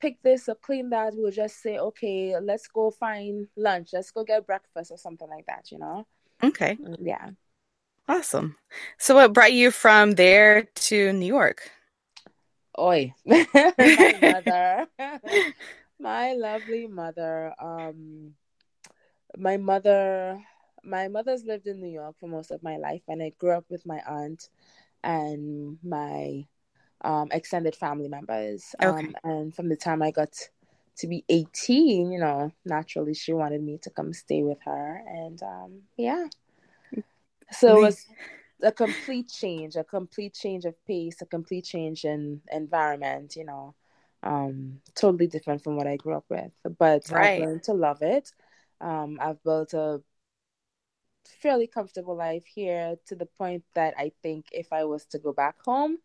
pick 0.00 0.22
this 0.22 0.48
or 0.48 0.54
clean 0.54 0.90
that. 0.90 1.14
We'll 1.14 1.30
just 1.30 1.62
say, 1.62 1.78
okay, 1.78 2.36
let's 2.40 2.68
go 2.68 2.90
find 2.90 3.48
lunch. 3.56 3.90
Let's 3.92 4.10
go 4.10 4.24
get 4.24 4.46
breakfast 4.46 4.90
or 4.90 4.98
something 4.98 5.28
like 5.28 5.46
that. 5.46 5.70
You 5.70 5.78
know. 5.78 6.06
Okay. 6.42 6.76
Mm, 6.76 6.96
yeah. 7.00 7.30
Awesome. 8.08 8.56
So, 8.98 9.16
what 9.16 9.32
brought 9.32 9.52
you 9.52 9.70
from 9.70 10.12
there 10.12 10.68
to 10.86 11.12
New 11.12 11.26
York? 11.26 11.70
Oi, 12.78 13.14
my 13.24 14.18
mother, 14.20 14.86
my 15.98 16.34
lovely 16.34 16.86
mother. 16.86 17.54
Um, 17.58 18.34
my 19.36 19.56
mother 19.56 20.40
my 20.86 21.08
mother's 21.08 21.44
lived 21.44 21.66
in 21.66 21.80
New 21.80 21.90
York 21.90 22.16
for 22.18 22.28
most 22.28 22.50
of 22.50 22.62
my 22.62 22.76
life, 22.76 23.02
and 23.08 23.22
I 23.22 23.32
grew 23.38 23.50
up 23.50 23.64
with 23.68 23.84
my 23.86 24.00
aunt 24.06 24.48
and 25.02 25.78
my 25.82 26.46
um, 27.02 27.28
extended 27.30 27.76
family 27.76 28.08
members. 28.08 28.74
Okay. 28.82 28.98
Um, 28.98 29.16
and 29.24 29.54
from 29.54 29.68
the 29.68 29.76
time 29.76 30.02
I 30.02 30.10
got 30.10 30.32
to 30.98 31.06
be 31.06 31.24
18, 31.28 32.10
you 32.10 32.18
know, 32.18 32.52
naturally 32.64 33.14
she 33.14 33.32
wanted 33.32 33.62
me 33.62 33.78
to 33.82 33.90
come 33.90 34.12
stay 34.12 34.42
with 34.42 34.58
her. 34.64 35.02
And 35.06 35.42
um, 35.42 35.82
yeah. 35.96 36.26
So 37.52 37.78
it 37.78 37.80
was 37.80 38.06
a 38.62 38.72
complete 38.72 39.28
change, 39.28 39.76
a 39.76 39.84
complete 39.84 40.34
change 40.34 40.64
of 40.64 40.74
pace, 40.86 41.20
a 41.22 41.26
complete 41.26 41.64
change 41.64 42.04
in 42.04 42.40
environment, 42.50 43.36
you 43.36 43.44
know. 43.44 43.74
Um, 44.22 44.80
totally 44.96 45.28
different 45.28 45.62
from 45.62 45.76
what 45.76 45.86
I 45.86 45.96
grew 45.96 46.16
up 46.16 46.24
with. 46.28 46.50
But 46.78 47.10
right. 47.10 47.38
I've 47.38 47.46
learned 47.46 47.62
to 47.64 47.74
love 47.74 48.02
it. 48.02 48.32
Um, 48.80 49.18
I've 49.20 49.42
built 49.44 49.74
a 49.74 50.02
fairly 51.30 51.66
comfortable 51.66 52.16
life 52.16 52.44
here 52.46 52.96
to 53.06 53.14
the 53.14 53.26
point 53.26 53.64
that 53.74 53.94
I 53.98 54.12
think 54.22 54.46
if 54.52 54.72
I 54.72 54.84
was 54.84 55.04
to 55.06 55.18
go 55.18 55.32
back 55.32 55.56
home 55.64 55.98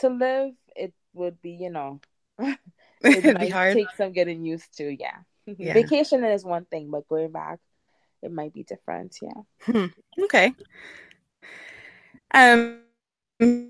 to 0.00 0.08
live, 0.08 0.52
it 0.76 0.92
would 1.14 1.40
be, 1.42 1.52
you 1.52 1.70
know, 1.70 2.00
it 2.38 2.58
might 3.38 3.52
hard. 3.52 3.74
take 3.74 3.90
some 3.96 4.12
getting 4.12 4.44
used 4.44 4.76
to. 4.78 4.90
Yeah. 4.90 5.18
Yeah. 5.56 5.72
Vacation 5.72 6.22
is 6.24 6.44
one 6.44 6.66
thing, 6.66 6.90
but 6.90 7.08
going 7.08 7.32
back, 7.32 7.58
it 8.20 8.30
might 8.30 8.52
be 8.52 8.64
different. 8.64 9.16
Yeah. 9.22 9.40
Hmm. 9.62 9.86
Okay. 10.24 10.52
Um. 12.34 12.80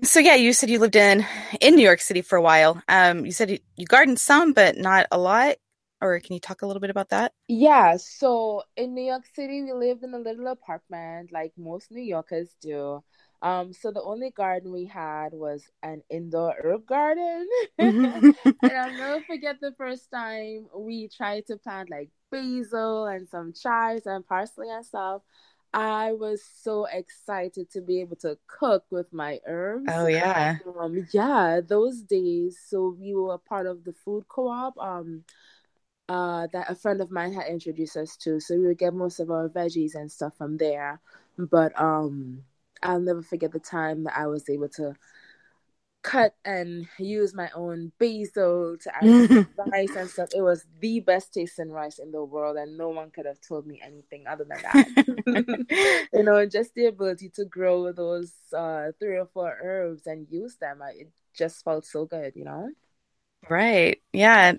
So 0.03 0.19
yeah, 0.19 0.35
you 0.35 0.51
said 0.51 0.69
you 0.69 0.79
lived 0.79 0.97
in 0.97 1.25
in 1.61 1.75
New 1.75 1.83
York 1.83 2.01
City 2.01 2.21
for 2.21 2.35
a 2.35 2.41
while. 2.41 2.83
Um. 2.89 3.25
You 3.25 3.31
said 3.31 3.49
you, 3.49 3.59
you 3.77 3.85
gardened 3.85 4.19
some, 4.19 4.51
but 4.51 4.77
not 4.77 5.07
a 5.09 5.17
lot 5.17 5.55
or 6.01 6.19
can 6.19 6.33
you 6.33 6.39
talk 6.39 6.61
a 6.61 6.67
little 6.67 6.79
bit 6.81 6.89
about 6.89 7.09
that? 7.09 7.33
Yeah, 7.47 7.97
so 7.97 8.63
in 8.77 8.93
New 8.93 9.03
York 9.03 9.25
City, 9.33 9.63
we 9.63 9.73
lived 9.73 10.03
in 10.03 10.13
a 10.13 10.19
little 10.19 10.47
apartment 10.47 11.31
like 11.31 11.51
most 11.57 11.91
New 11.91 12.01
Yorkers 12.01 12.55
do. 12.61 13.03
Um, 13.41 13.73
so 13.73 13.91
the 13.91 14.01
only 14.03 14.29
garden 14.29 14.71
we 14.71 14.85
had 14.85 15.33
was 15.33 15.63
an 15.81 16.03
indoor 16.09 16.55
herb 16.63 16.85
garden. 16.85 17.47
Mm-hmm. 17.81 18.29
and 18.61 18.77
I'll 18.77 18.91
never 18.97 19.21
forget 19.23 19.55
the 19.61 19.73
first 19.77 20.11
time 20.11 20.67
we 20.75 21.07
tried 21.07 21.47
to 21.47 21.57
plant 21.57 21.89
like 21.89 22.09
basil 22.31 23.05
and 23.07 23.27
some 23.27 23.53
chives 23.53 24.05
and 24.05 24.25
parsley 24.27 24.69
and 24.69 24.85
stuff. 24.85 25.21
I 25.73 26.13
was 26.13 26.43
so 26.43 26.85
excited 26.85 27.69
to 27.71 27.81
be 27.81 28.01
able 28.01 28.15
to 28.17 28.37
cook 28.47 28.85
with 28.91 29.11
my 29.13 29.39
herbs. 29.47 29.85
Oh 29.87 30.07
yeah. 30.07 30.57
Um, 30.79 31.07
yeah, 31.13 31.61
those 31.65 32.01
days. 32.01 32.59
So 32.67 32.95
we 32.99 33.13
were 33.15 33.37
part 33.37 33.67
of 33.67 33.83
the 33.83 33.93
food 33.93 34.25
co-op. 34.27 34.77
Um, 34.77 35.23
uh, 36.09 36.47
that 36.51 36.69
a 36.69 36.75
friend 36.75 37.01
of 37.01 37.11
mine 37.11 37.31
had 37.33 37.47
introduced 37.47 37.95
us 37.95 38.17
to. 38.17 38.39
So 38.39 38.55
we 38.55 38.67
would 38.67 38.79
get 38.79 38.93
most 38.95 39.19
of 39.19 39.29
our 39.29 39.47
veggies 39.47 39.93
and 39.93 40.11
stuff 40.11 40.35
from 40.35 40.57
there. 40.57 40.99
But 41.37 41.79
um, 41.79 42.43
I'll 42.81 42.99
never 42.99 43.21
forget 43.21 43.51
the 43.51 43.59
time 43.59 44.03
that 44.05 44.17
I 44.17 44.25
was 44.25 44.49
able 44.49 44.69
to 44.69 44.95
cut 46.01 46.33
and 46.43 46.87
use 46.97 47.35
my 47.35 47.49
own 47.53 47.91
basil 47.99 48.77
to 48.81 48.95
add 48.95 49.03
to 49.27 49.45
rice 49.71 49.95
and 49.95 50.09
stuff. 50.09 50.29
It 50.35 50.41
was 50.41 50.65
the 50.79 50.99
best 51.01 51.33
tasting 51.33 51.69
rice 51.69 51.99
in 51.99 52.11
the 52.11 52.23
world, 52.23 52.57
and 52.57 52.75
no 52.75 52.89
one 52.89 53.11
could 53.11 53.27
have 53.27 53.39
told 53.39 53.67
me 53.67 53.79
anything 53.85 54.25
other 54.25 54.45
than 54.49 54.61
that. 54.63 56.07
you 56.13 56.23
know, 56.23 56.43
just 56.47 56.73
the 56.73 56.87
ability 56.87 57.29
to 57.35 57.45
grow 57.45 57.91
those 57.91 58.33
uh, 58.57 58.87
three 58.99 59.17
or 59.17 59.27
four 59.27 59.55
herbs 59.61 60.07
and 60.07 60.25
use 60.31 60.55
them, 60.55 60.81
I, 60.81 60.91
it 61.01 61.11
just 61.37 61.63
felt 61.63 61.85
so 61.85 62.05
good, 62.05 62.33
you 62.35 62.45
know? 62.45 62.69
Right. 63.47 64.01
Yeah 64.11 64.53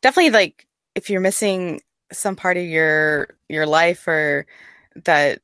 definitely 0.00 0.30
like 0.30 0.66
if 0.94 1.10
you're 1.10 1.20
missing 1.20 1.80
some 2.12 2.36
part 2.36 2.56
of 2.56 2.64
your 2.64 3.28
your 3.48 3.66
life 3.66 4.06
or 4.08 4.46
that 5.04 5.40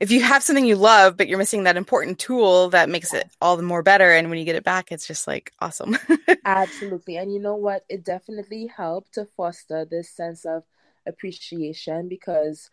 if 0.00 0.10
you 0.10 0.22
have 0.22 0.42
something 0.42 0.66
you 0.66 0.76
love 0.76 1.16
but 1.16 1.28
you're 1.28 1.38
missing 1.38 1.64
that 1.64 1.76
important 1.76 2.18
tool 2.18 2.68
that 2.70 2.88
makes 2.88 3.14
it 3.14 3.28
all 3.40 3.56
the 3.56 3.62
more 3.62 3.82
better 3.82 4.10
and 4.12 4.28
when 4.28 4.38
you 4.38 4.44
get 4.44 4.56
it 4.56 4.64
back 4.64 4.92
it's 4.92 5.06
just 5.06 5.26
like 5.26 5.52
awesome. 5.60 5.96
Absolutely 6.44 7.16
and 7.16 7.32
you 7.32 7.38
know 7.40 7.56
what? 7.56 7.84
It 7.88 8.04
definitely 8.04 8.66
helped 8.66 9.14
to 9.14 9.26
foster 9.36 9.84
this 9.84 10.10
sense 10.10 10.44
of 10.44 10.64
appreciation 11.06 12.08
because 12.08 12.70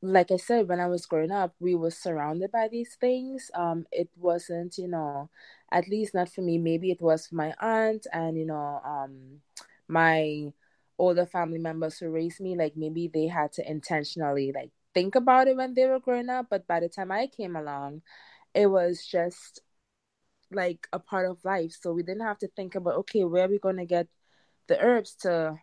like 0.00 0.30
i 0.30 0.36
said 0.36 0.68
when 0.68 0.80
i 0.80 0.86
was 0.86 1.06
growing 1.06 1.32
up 1.32 1.54
we 1.60 1.74
were 1.74 1.90
surrounded 1.90 2.52
by 2.52 2.68
these 2.68 2.94
things. 3.00 3.50
Um 3.54 3.86
it 3.90 4.08
wasn't 4.16 4.78
you 4.78 4.88
know 4.88 5.28
at 5.72 5.88
least 5.88 6.14
not 6.14 6.28
for 6.28 6.42
me 6.42 6.58
maybe 6.58 6.90
it 6.90 7.00
was 7.00 7.26
for 7.26 7.34
my 7.34 7.54
aunt 7.60 8.06
and 8.12 8.38
you 8.38 8.46
know 8.46 8.80
um 8.84 9.40
my 9.88 10.52
older 10.98 11.26
family 11.26 11.58
members 11.58 11.98
who 11.98 12.10
raised 12.10 12.40
me 12.40 12.56
like 12.56 12.76
maybe 12.76 13.08
they 13.12 13.26
had 13.26 13.52
to 13.52 13.68
intentionally 13.68 14.52
like 14.54 14.70
think 14.94 15.14
about 15.14 15.48
it 15.48 15.56
when 15.56 15.74
they 15.74 15.86
were 15.86 16.00
growing 16.00 16.28
up 16.28 16.46
but 16.50 16.66
by 16.66 16.80
the 16.80 16.88
time 16.88 17.10
i 17.12 17.26
came 17.26 17.56
along 17.56 18.02
it 18.54 18.66
was 18.66 19.04
just 19.06 19.60
like 20.50 20.88
a 20.92 20.98
part 20.98 21.26
of 21.30 21.44
life. 21.44 21.72
So 21.80 21.92
we 21.92 22.02
didn't 22.02 22.26
have 22.26 22.38
to 22.38 22.48
think 22.48 22.74
about 22.74 22.96
okay 22.96 23.24
where 23.24 23.44
are 23.44 23.48
we 23.48 23.58
going 23.58 23.76
to 23.76 23.86
get 23.86 24.08
the 24.68 24.78
herbs 24.80 25.14
to 25.22 25.56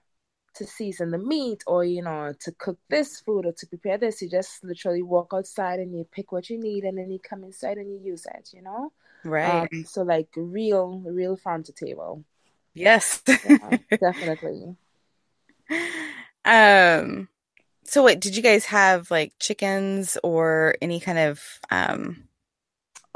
to 0.55 0.65
season 0.65 1.11
the 1.11 1.17
meat 1.17 1.63
or 1.67 1.83
you 1.83 2.01
know 2.01 2.33
to 2.39 2.51
cook 2.53 2.77
this 2.89 3.19
food 3.19 3.45
or 3.45 3.51
to 3.51 3.67
prepare 3.67 3.97
this 3.97 4.21
you 4.21 4.29
just 4.29 4.63
literally 4.63 5.01
walk 5.01 5.31
outside 5.33 5.79
and 5.79 5.93
you 5.95 6.05
pick 6.11 6.31
what 6.31 6.49
you 6.49 6.57
need 6.59 6.83
and 6.83 6.97
then 6.97 7.11
you 7.11 7.19
come 7.19 7.43
inside 7.43 7.77
and 7.77 7.89
you 7.89 7.99
use 8.11 8.25
it 8.35 8.49
you 8.53 8.61
know 8.61 8.91
Right. 9.25 9.67
Um, 9.73 9.83
so 9.85 10.03
like 10.03 10.29
real, 10.35 11.01
real 11.03 11.35
farm 11.35 11.63
to 11.63 11.73
table. 11.73 12.23
Yes. 12.73 13.23
yeah, 13.27 13.77
definitely. 13.99 14.75
Um 16.45 17.27
so 17.83 18.03
wait, 18.03 18.19
did 18.19 18.35
you 18.37 18.43
guys 18.43 18.65
have 18.65 19.09
like 19.09 19.33
chickens 19.39 20.17
or 20.23 20.75
any 20.81 20.99
kind 20.99 21.17
of 21.17 21.41
um 21.71 22.27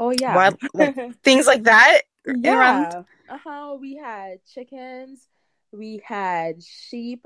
Oh 0.00 0.10
yeah. 0.10 0.34
Wild, 0.34 0.58
like, 0.74 0.96
things 1.22 1.46
like 1.46 1.62
that 1.64 2.00
yeah. 2.26 2.54
around? 2.54 3.06
Uh-huh. 3.28 3.76
We 3.80 3.96
had 3.96 4.44
chickens, 4.46 5.28
we 5.72 6.02
had 6.04 6.62
sheep, 6.62 7.24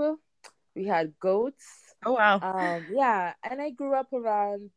we 0.74 0.84
had 0.86 1.14
goats. 1.20 1.66
Oh 2.04 2.12
wow. 2.12 2.40
Um 2.40 2.86
yeah, 2.92 3.32
and 3.42 3.60
I 3.60 3.70
grew 3.70 3.94
up 3.94 4.12
around 4.12 4.70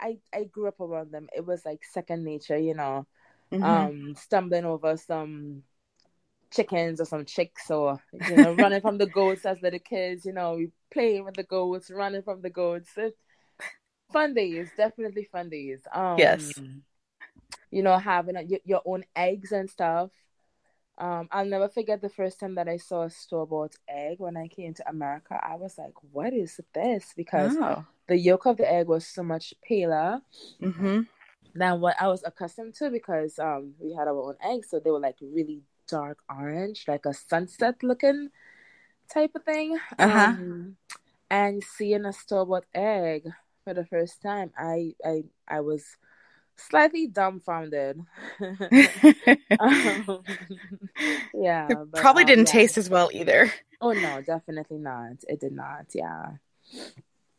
I 0.00 0.18
I 0.32 0.44
grew 0.44 0.68
up 0.68 0.80
around 0.80 1.12
them. 1.12 1.28
It 1.34 1.46
was 1.46 1.64
like 1.64 1.84
second 1.84 2.24
nature, 2.24 2.58
you 2.58 2.74
know 2.74 3.06
mm-hmm. 3.52 3.64
um, 3.64 4.14
stumbling 4.16 4.64
over 4.64 4.96
some 4.96 5.62
chickens 6.50 7.00
or 7.00 7.04
some 7.04 7.24
chicks 7.24 7.70
or 7.70 8.00
you 8.28 8.36
know 8.36 8.52
running 8.54 8.80
from 8.80 8.96
the 8.96 9.06
goats 9.06 9.44
as 9.44 9.60
little 9.60 9.78
kids 9.80 10.24
you 10.24 10.32
know 10.32 10.54
we 10.54 10.70
playing 10.92 11.24
with 11.24 11.34
the 11.34 11.42
goats 11.42 11.90
running 11.90 12.22
from 12.22 12.40
the 12.42 12.50
goats 12.50 12.90
it's 12.96 13.16
fun 14.12 14.34
days 14.34 14.68
definitely 14.76 15.28
fun 15.32 15.48
days 15.48 15.80
um 15.92 16.16
yes 16.16 16.52
you 17.72 17.82
know 17.82 17.98
having 17.98 18.36
a, 18.36 18.44
your 18.64 18.82
own 18.84 19.02
eggs 19.16 19.50
and 19.50 19.68
stuff 19.68 20.10
um 20.98 21.28
i'll 21.32 21.44
never 21.44 21.68
forget 21.68 22.00
the 22.00 22.08
first 22.08 22.38
time 22.38 22.54
that 22.54 22.68
i 22.68 22.76
saw 22.76 23.02
a 23.02 23.10
store-bought 23.10 23.74
egg 23.88 24.16
when 24.18 24.36
i 24.36 24.46
came 24.46 24.72
to 24.72 24.88
america 24.88 25.40
i 25.42 25.56
was 25.56 25.76
like 25.76 25.94
what 26.12 26.32
is 26.32 26.60
this 26.72 27.12
because 27.16 27.56
the 28.06 28.16
yolk 28.16 28.46
of 28.46 28.56
the 28.56 28.70
egg 28.70 28.86
was 28.86 29.06
so 29.06 29.22
much 29.22 29.54
paler 29.66 30.20
mm-hmm 30.62 31.00
than 31.54 31.80
what 31.80 31.96
I 32.00 32.08
was 32.08 32.22
accustomed 32.24 32.74
to 32.74 32.90
because 32.90 33.38
um 33.38 33.74
we 33.78 33.94
had 33.94 34.08
our 34.08 34.22
own 34.22 34.36
eggs, 34.42 34.70
so 34.70 34.80
they 34.80 34.90
were 34.90 35.00
like 35.00 35.16
really 35.20 35.62
dark 35.88 36.18
orange, 36.28 36.84
like 36.88 37.06
a 37.06 37.14
sunset 37.14 37.82
looking 37.82 38.30
type 39.12 39.32
of 39.34 39.44
thing. 39.44 39.78
Uh-huh. 39.98 40.18
Um, 40.18 40.76
and 41.30 41.62
seeing 41.62 42.04
a 42.04 42.12
store 42.12 42.46
bought 42.46 42.66
egg 42.74 43.28
for 43.64 43.74
the 43.74 43.84
first 43.84 44.20
time, 44.22 44.52
I 44.58 44.94
I 45.04 45.24
I 45.48 45.60
was 45.60 45.96
slightly 46.56 47.06
dumbfounded. 47.06 48.00
um, 48.40 50.24
yeah, 51.34 51.68
it 51.68 51.78
but, 51.90 52.00
probably 52.00 52.22
um, 52.22 52.26
didn't 52.28 52.48
yeah. 52.48 52.52
taste 52.52 52.78
as 52.78 52.88
well 52.90 53.10
either. 53.12 53.52
Oh 53.80 53.92
no, 53.92 54.20
definitely 54.22 54.78
not. 54.78 55.16
It 55.28 55.40
did 55.40 55.52
not. 55.52 55.86
Yeah, 55.94 56.32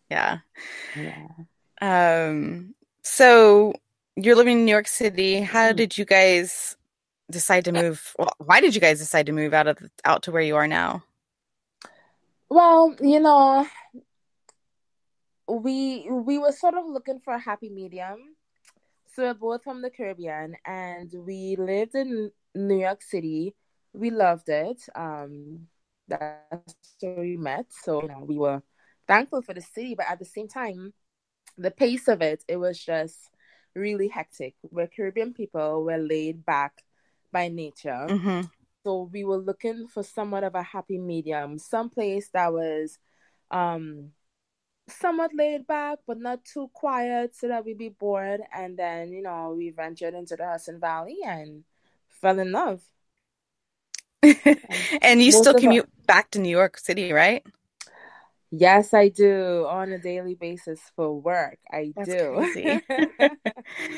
Yeah. 0.09 0.39
yeah. 0.95 1.27
Um. 1.81 2.75
So 3.01 3.73
you're 4.15 4.35
living 4.35 4.59
in 4.59 4.65
New 4.65 4.71
York 4.71 4.87
City. 4.87 5.41
How 5.41 5.71
Mhm. 5.71 5.75
did 5.75 5.97
you 5.97 6.05
guys 6.05 6.77
decide 7.31 7.65
to 7.65 7.71
move? 7.71 8.13
Well, 8.17 8.33
why 8.37 8.61
did 8.61 8.75
you 8.75 8.81
guys 8.81 8.99
decide 8.99 9.25
to 9.25 9.31
move 9.31 9.53
out 9.53 9.67
of 9.67 9.77
out 10.03 10.23
to 10.23 10.31
where 10.31 10.41
you 10.41 10.55
are 10.55 10.67
now? 10.67 11.03
Well, 12.49 12.95
you 13.01 13.19
know, 13.19 13.67
we 15.47 16.07
we 16.09 16.37
were 16.37 16.51
sort 16.51 16.75
of 16.75 16.85
looking 16.85 17.19
for 17.19 17.33
a 17.33 17.39
happy 17.39 17.69
medium. 17.69 18.34
So 19.15 19.23
we're 19.23 19.33
both 19.33 19.63
from 19.63 19.81
the 19.81 19.89
Caribbean, 19.89 20.57
and 20.65 21.09
we 21.25 21.55
lived 21.57 21.95
in 21.95 22.31
New 22.53 22.79
York 22.79 23.01
City. 23.01 23.55
We 23.93 24.09
loved 24.09 24.49
it. 24.49 24.81
Um, 24.93 25.67
that's 26.07 26.75
where 26.99 27.15
we 27.21 27.37
met. 27.37 27.67
So 27.69 28.01
you 28.01 28.09
know, 28.09 28.25
we 28.27 28.37
were 28.37 28.61
thankful 29.07 29.41
for 29.41 29.53
the 29.53 29.61
city, 29.61 29.95
but 29.95 30.07
at 30.09 30.19
the 30.19 30.25
same 30.25 30.49
time, 30.49 30.93
the 31.57 31.71
pace 31.71 32.09
of 32.09 32.21
it, 32.21 32.43
it 32.49 32.57
was 32.57 32.83
just 32.83 33.29
really 33.73 34.09
hectic. 34.09 34.55
We're 34.69 34.87
Caribbean 34.87 35.33
people. 35.33 35.85
We're 35.85 35.97
laid 35.97 36.45
back 36.45 36.83
by 37.31 37.47
nature. 37.47 38.07
hmm 38.09 38.41
So 38.83 39.09
we 39.11 39.23
were 39.23 39.37
looking 39.37 39.87
for 39.87 40.03
somewhat 40.03 40.43
of 40.43 40.55
a 40.55 40.63
happy 40.63 40.97
medium, 40.97 41.57
some 41.57 41.89
place 41.89 42.29
that 42.33 42.51
was 42.53 42.99
um 43.51 44.11
somewhat 44.87 45.31
laid 45.33 45.65
back 45.65 45.99
but 46.07 46.19
not 46.19 46.45
too 46.45 46.69
quiet 46.73 47.35
so 47.35 47.47
that 47.47 47.65
we'd 47.65 47.77
be 47.77 47.89
bored. 47.89 48.41
And 48.53 48.77
then, 48.77 49.11
you 49.11 49.21
know, 49.21 49.53
we 49.57 49.69
ventured 49.71 50.13
into 50.13 50.35
the 50.35 50.45
Hudson 50.45 50.79
Valley 50.79 51.17
and 51.25 51.63
fell 52.09 52.39
in 52.39 52.51
love. 52.51 52.81
and 55.01 55.21
you 55.21 55.31
still 55.31 55.51
of 55.51 55.55
our- 55.55 55.61
commute 55.61 55.89
back 56.07 56.31
to 56.31 56.39
New 56.39 56.49
York 56.49 56.77
City, 56.77 57.11
right? 57.11 57.43
Yes, 58.51 58.93
I 58.93 59.09
do 59.09 59.65
on 59.67 59.91
a 59.91 59.97
daily 59.97 60.35
basis 60.35 60.79
for 60.95 61.19
work. 61.19 61.57
I 61.69 61.91
That's 61.95 62.07
do. 62.07 62.35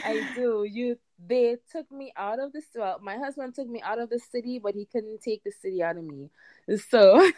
I 0.03 0.31
do. 0.35 0.65
You 0.67 0.97
they 1.23 1.57
took 1.71 1.91
me 1.91 2.11
out 2.15 2.39
of 2.39 2.53
the 2.53 2.61
well, 2.75 2.99
my 3.01 3.17
husband 3.17 3.53
took 3.53 3.67
me 3.67 3.81
out 3.81 3.99
of 3.99 4.09
the 4.09 4.19
city, 4.19 4.59
but 4.59 4.73
he 4.73 4.85
couldn't 4.85 5.21
take 5.21 5.43
the 5.43 5.51
city 5.51 5.83
out 5.83 5.97
of 5.97 6.05
me. 6.05 6.29
So 6.89 7.29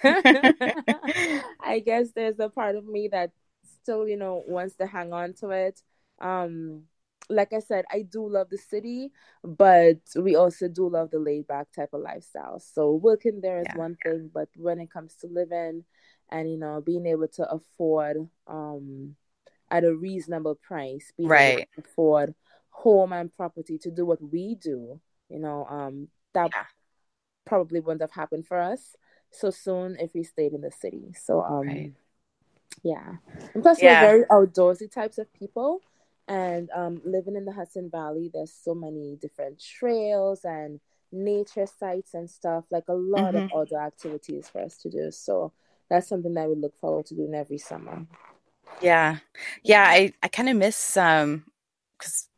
I 1.60 1.82
guess 1.86 2.12
there's 2.12 2.40
a 2.40 2.50
part 2.50 2.76
of 2.76 2.86
me 2.86 3.10
that 3.10 3.32
still, 3.82 4.08
you 4.08 4.18
know, 4.18 4.44
wants 4.48 4.76
to 4.78 4.86
hang 4.88 5.14
on 5.14 5.34
to 5.36 5.50
it. 5.50 5.82
Um 6.20 6.84
like 7.32 7.54
I 7.54 7.60
said, 7.60 7.86
I 7.92 8.02
do 8.02 8.28
love 8.28 8.50
the 8.50 8.58
city, 8.58 9.12
but 9.44 9.98
we 10.16 10.36
also 10.36 10.68
do 10.68 10.90
love 10.90 11.12
the 11.12 11.20
laid 11.20 11.48
back 11.48 11.72
type 11.72 11.90
of 11.94 12.02
lifestyle. 12.02 12.60
So 12.60 12.94
working 12.96 13.42
there 13.42 13.60
is 13.60 13.68
Yeah. 13.68 13.76
one 13.76 13.98
thing, 14.04 14.32
but 14.34 14.50
when 14.56 14.80
it 14.80 14.92
comes 14.92 15.16
to 15.18 15.28
living 15.28 15.84
and 16.32 16.50
you 16.52 16.58
know 16.58 16.82
being 16.82 17.06
able 17.06 17.28
to 17.28 17.50
afford 17.52 18.18
um 18.48 19.16
at 19.72 19.84
a 19.84 19.96
reasonable 19.96 20.56
price, 20.56 21.12
being 21.18 21.30
able 21.30 21.60
Right. 21.60 21.68
to 21.76 21.82
afford 21.86 22.36
home 22.72 23.14
and 23.14 23.36
property 23.36 23.78
to 23.80 23.92
do 23.92 24.06
what 24.06 24.22
we 24.22 24.56
do, 24.56 25.00
you 25.30 25.40
know, 25.40 25.66
um 25.70 26.08
that 26.34 26.52
Yeah. 26.56 26.64
probably 27.46 27.80
wouldn't 27.80 28.02
have 28.02 28.12
happened 28.12 28.48
for 28.48 28.60
us 28.60 28.96
so 29.32 29.50
soon 29.52 29.96
if 30.00 30.12
we 30.14 30.24
stayed 30.24 30.54
in 30.54 30.62
the 30.62 30.72
city. 30.72 31.14
So 31.20 31.42
um 31.42 31.66
Right. 31.68 31.94
Yeah. 32.84 33.16
And 33.54 33.64
plus 33.64 33.82
Yeah. 33.82 33.84
we're 33.84 33.96
very 33.96 34.24
outdoorsy 34.32 34.92
types 34.92 35.18
of 35.18 35.32
people. 35.34 35.82
And 36.28 36.70
um 36.76 37.02
living 37.06 37.36
in 37.36 37.46
the 37.46 37.54
Hudson 37.54 37.90
Valley, 37.90 38.30
there's 38.34 38.54
so 38.54 38.74
many 38.76 39.18
different 39.22 39.60
trails 39.60 40.42
and 40.46 40.80
nature 41.12 41.66
sites 41.66 42.14
and 42.14 42.30
stuff, 42.30 42.66
like 42.72 42.86
a 42.88 42.94
lot 42.94 43.36
of 43.36 43.44
Mhm. 43.44 43.52
outdoor 43.56 43.82
activities 43.82 44.48
for 44.50 44.62
us 44.62 44.78
to 44.80 44.90
do. 44.90 45.12
So 45.12 45.54
that's 45.90 46.08
something 46.08 46.36
that 46.36 46.48
we 46.50 46.56
look 46.56 46.78
forward 46.78 47.08
to 47.08 47.16
doing 47.16 47.34
every 47.34 47.58
summer. 47.58 48.06
Yeah. 48.82 49.18
Yeah, 49.64 49.84
I, 49.88 50.14
I 50.24 50.28
kind 50.28 50.50
of 50.50 50.56
miss 50.58 50.98
um 50.98 51.46
because 51.98 52.30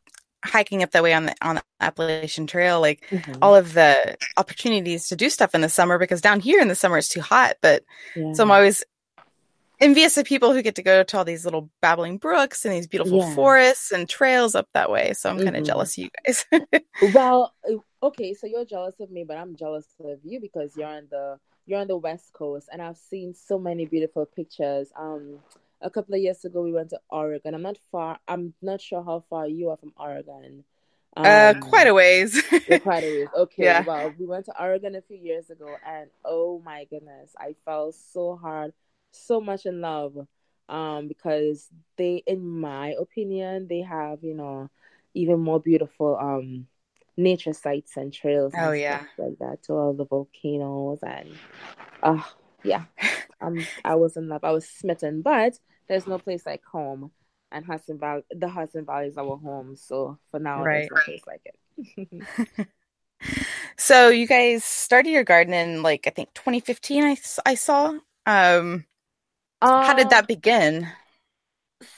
hiking 0.44 0.82
up 0.82 0.90
that 0.92 1.02
way 1.02 1.14
on 1.14 1.26
the 1.26 1.34
on 1.42 1.56
the 1.56 1.62
Appalachian 1.80 2.46
Trail, 2.46 2.80
like 2.80 3.04
Mhm. 3.10 3.42
all 3.42 3.54
of 3.54 3.74
the 3.74 4.16
opportunities 4.36 5.08
to 5.08 5.16
do 5.16 5.30
stuff 5.30 5.54
in 5.54 5.60
the 5.60 5.68
summer 5.68 5.98
because 5.98 6.20
down 6.20 6.40
here 6.40 6.60
in 6.60 6.68
the 6.68 6.74
summer 6.74 6.98
it's 6.98 7.08
too 7.08 7.20
hot. 7.20 7.56
But 7.62 7.84
Yeah. 8.14 8.34
so 8.34 8.42
I'm 8.44 8.50
always 8.50 8.84
envious 9.82 10.16
of 10.18 10.26
people 10.26 10.54
who 10.54 10.62
get 10.62 10.76
to 10.76 10.82
go 10.82 11.02
to 11.04 11.18
all 11.18 11.24
these 11.26 11.44
little 11.44 11.70
babbling 11.82 12.18
brooks 12.18 12.64
and 12.64 12.74
these 12.74 12.88
beautiful 12.88 13.20
Yeah. 13.20 13.34
forests 13.34 13.92
and 13.92 14.08
trails 14.08 14.54
up 14.54 14.68
that 14.74 14.90
way. 14.90 15.12
So 15.14 15.30
I'm 15.30 15.40
kind 15.40 15.56
of 15.56 15.62
Mhm. 15.62 15.66
jealous 15.66 15.98
of 15.98 16.04
you 16.04 16.10
guys. 16.26 16.46
Well, 17.00 17.54
uh, 17.68 17.78
okay, 18.06 18.32
so 18.34 18.46
you're 18.46 18.64
jealous 18.64 19.00
of 19.00 19.10
me, 19.10 19.24
but 19.24 19.36
I'm 19.36 19.56
jealous 19.56 19.86
of 20.04 20.20
you 20.24 20.40
because 20.40 20.76
you're 20.76 20.88
on 20.88 21.08
the 21.10 21.38
you're 21.66 21.80
on 21.80 21.88
the 21.88 21.96
West 21.96 22.32
Coast, 22.32 22.68
and 22.72 22.82
I've 22.82 22.96
seen 22.96 23.34
so 23.34 23.58
many 23.58 23.86
beautiful 23.86 24.26
pictures. 24.26 24.92
Um, 24.96 25.40
a 25.80 25.90
couple 25.90 26.14
of 26.14 26.20
years 26.20 26.44
ago, 26.44 26.62
we 26.62 26.72
went 26.72 26.90
to 26.90 27.00
Oregon. 27.10 27.54
I'm 27.54 27.62
not 27.62 27.78
far. 27.90 28.18
I'm 28.28 28.54
not 28.62 28.80
sure 28.80 29.02
how 29.02 29.24
far 29.30 29.46
you 29.48 29.70
are 29.70 29.76
from 29.76 29.92
Oregon. 29.96 30.64
uh, 31.24 31.54
Um, 31.54 31.60
quite 31.60 31.86
a 31.88 31.94
ways. 31.94 32.40
quite 32.82 33.04
a 33.04 33.10
ways. 33.10 33.28
Okay, 33.36 33.64
Yeah. 33.64 33.82
well, 33.84 34.14
we 34.18 34.26
went 34.26 34.46
to 34.46 34.60
Oregon 34.62 34.94
a 34.96 35.02
few 35.02 35.16
years 35.18 35.50
ago, 35.50 35.78
and 35.86 36.10
oh 36.24 36.60
my 36.64 36.84
goodness, 36.84 37.34
I 37.38 37.54
fell 37.64 37.92
so 37.92 38.36
hard, 38.36 38.72
so 39.12 39.40
much 39.40 39.66
in 39.66 39.80
love. 39.80 40.16
Um, 40.68 41.08
because 41.08 41.68
they, 41.96 42.22
in 42.26 42.46
my 42.46 42.94
opinion, 42.98 43.66
they 43.68 43.80
have 43.82 44.22
you 44.22 44.34
know 44.34 44.70
even 45.14 45.40
more 45.40 45.60
beautiful 45.60 46.16
um 46.18 46.66
nature 47.16 47.52
sites 47.52 47.96
and 47.96 48.12
trails 48.12 48.54
and 48.54 48.64
Oh, 48.64 48.72
yeah. 48.72 49.04
like 49.18 49.38
that 49.40 49.62
to 49.64 49.74
all 49.74 49.92
the 49.92 50.06
volcanoes 50.06 50.98
and 51.02 51.28
uh 52.02 52.22
yeah 52.62 52.84
um 53.40 53.66
I 53.84 53.96
was 53.96 54.16
in 54.16 54.28
love 54.28 54.44
I 54.44 54.52
was 54.52 54.68
smitten 54.68 55.22
but 55.22 55.58
there's 55.88 56.06
no 56.06 56.18
place 56.18 56.46
like 56.46 56.64
home 56.64 57.10
and 57.50 57.64
Hudson 57.66 57.98
Valley 57.98 58.22
the 58.30 58.48
Hudson 58.48 58.84
Valley 58.86 59.08
is 59.08 59.18
our 59.18 59.36
home 59.36 59.76
so 59.76 60.18
for 60.30 60.40
now 60.40 60.64
Right. 60.64 60.88
there's 60.88 60.90
no 60.90 60.98
place 61.04 61.22
like 61.26 61.42
it 61.44 62.26
So 63.76 64.08
you 64.08 64.26
guys 64.26 64.64
started 64.64 65.10
your 65.10 65.24
garden 65.24 65.54
in 65.54 65.82
like 65.82 66.06
I 66.06 66.10
think 66.10 66.32
2015. 66.34 67.04
I 67.04 67.16
I 67.46 67.54
saw. 67.54 67.98
Um, 68.26 68.84
how 69.62 69.94
did 69.94 70.06
Um, 70.06 70.10
that 70.10 70.26
begin? 70.28 70.88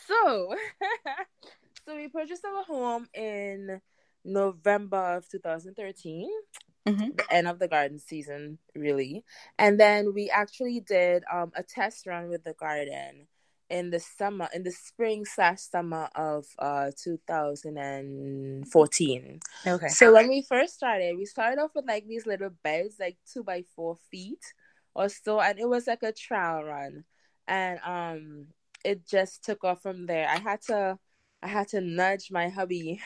So, 0.06 0.54
so 1.86 1.96
we 1.96 2.08
purchased 2.08 2.44
our 2.44 2.62
home 2.64 3.06
in 3.14 3.80
November 4.24 5.16
of 5.16 5.28
2013, 5.28 6.30
Mhm. 6.86 7.16
the 7.16 7.32
end 7.32 7.48
of 7.48 7.58
the 7.58 7.68
garden 7.68 7.98
season, 7.98 8.58
really. 8.74 9.24
And 9.58 9.78
then 9.80 10.12
we 10.14 10.28
actually 10.30 10.80
did 10.80 11.24
um, 11.32 11.52
a 11.54 11.62
test 11.62 12.06
run 12.06 12.28
with 12.28 12.44
the 12.44 12.52
garden 12.54 13.26
in 13.70 13.88
the 13.90 14.00
summer, 14.00 14.48
in 14.54 14.62
the 14.62 14.70
spring 14.70 15.24
slash 15.24 15.60
summer 15.60 16.08
of 16.14 16.44
uh 16.58 16.90
2014. 17.02 19.40
Okay. 19.66 19.88
So 19.88 20.12
when 20.12 20.28
we 20.28 20.42
first 20.42 20.74
started, 20.74 21.16
we 21.16 21.24
started 21.24 21.58
off 21.60 21.70
with 21.74 21.86
like 21.86 22.06
these 22.06 22.26
little 22.26 22.50
beds, 22.62 22.96
like 23.00 23.16
two 23.30 23.42
by 23.42 23.62
four 23.74 23.96
feet 24.10 24.52
or 24.94 25.08
so, 25.08 25.40
and 25.40 25.58
it 25.58 25.66
was 25.68 25.86
like 25.86 26.02
a 26.02 26.12
trial 26.12 26.62
run, 26.64 27.04
and 27.46 27.80
um, 27.84 28.46
it 28.84 29.06
just 29.06 29.44
took 29.44 29.64
off 29.64 29.82
from 29.82 30.06
there. 30.06 30.28
I 30.28 30.38
had 30.38 30.62
to, 30.62 30.98
I 31.42 31.48
had 31.48 31.68
to 31.68 31.80
nudge 31.80 32.30
my 32.30 32.48
hubby. 32.48 33.00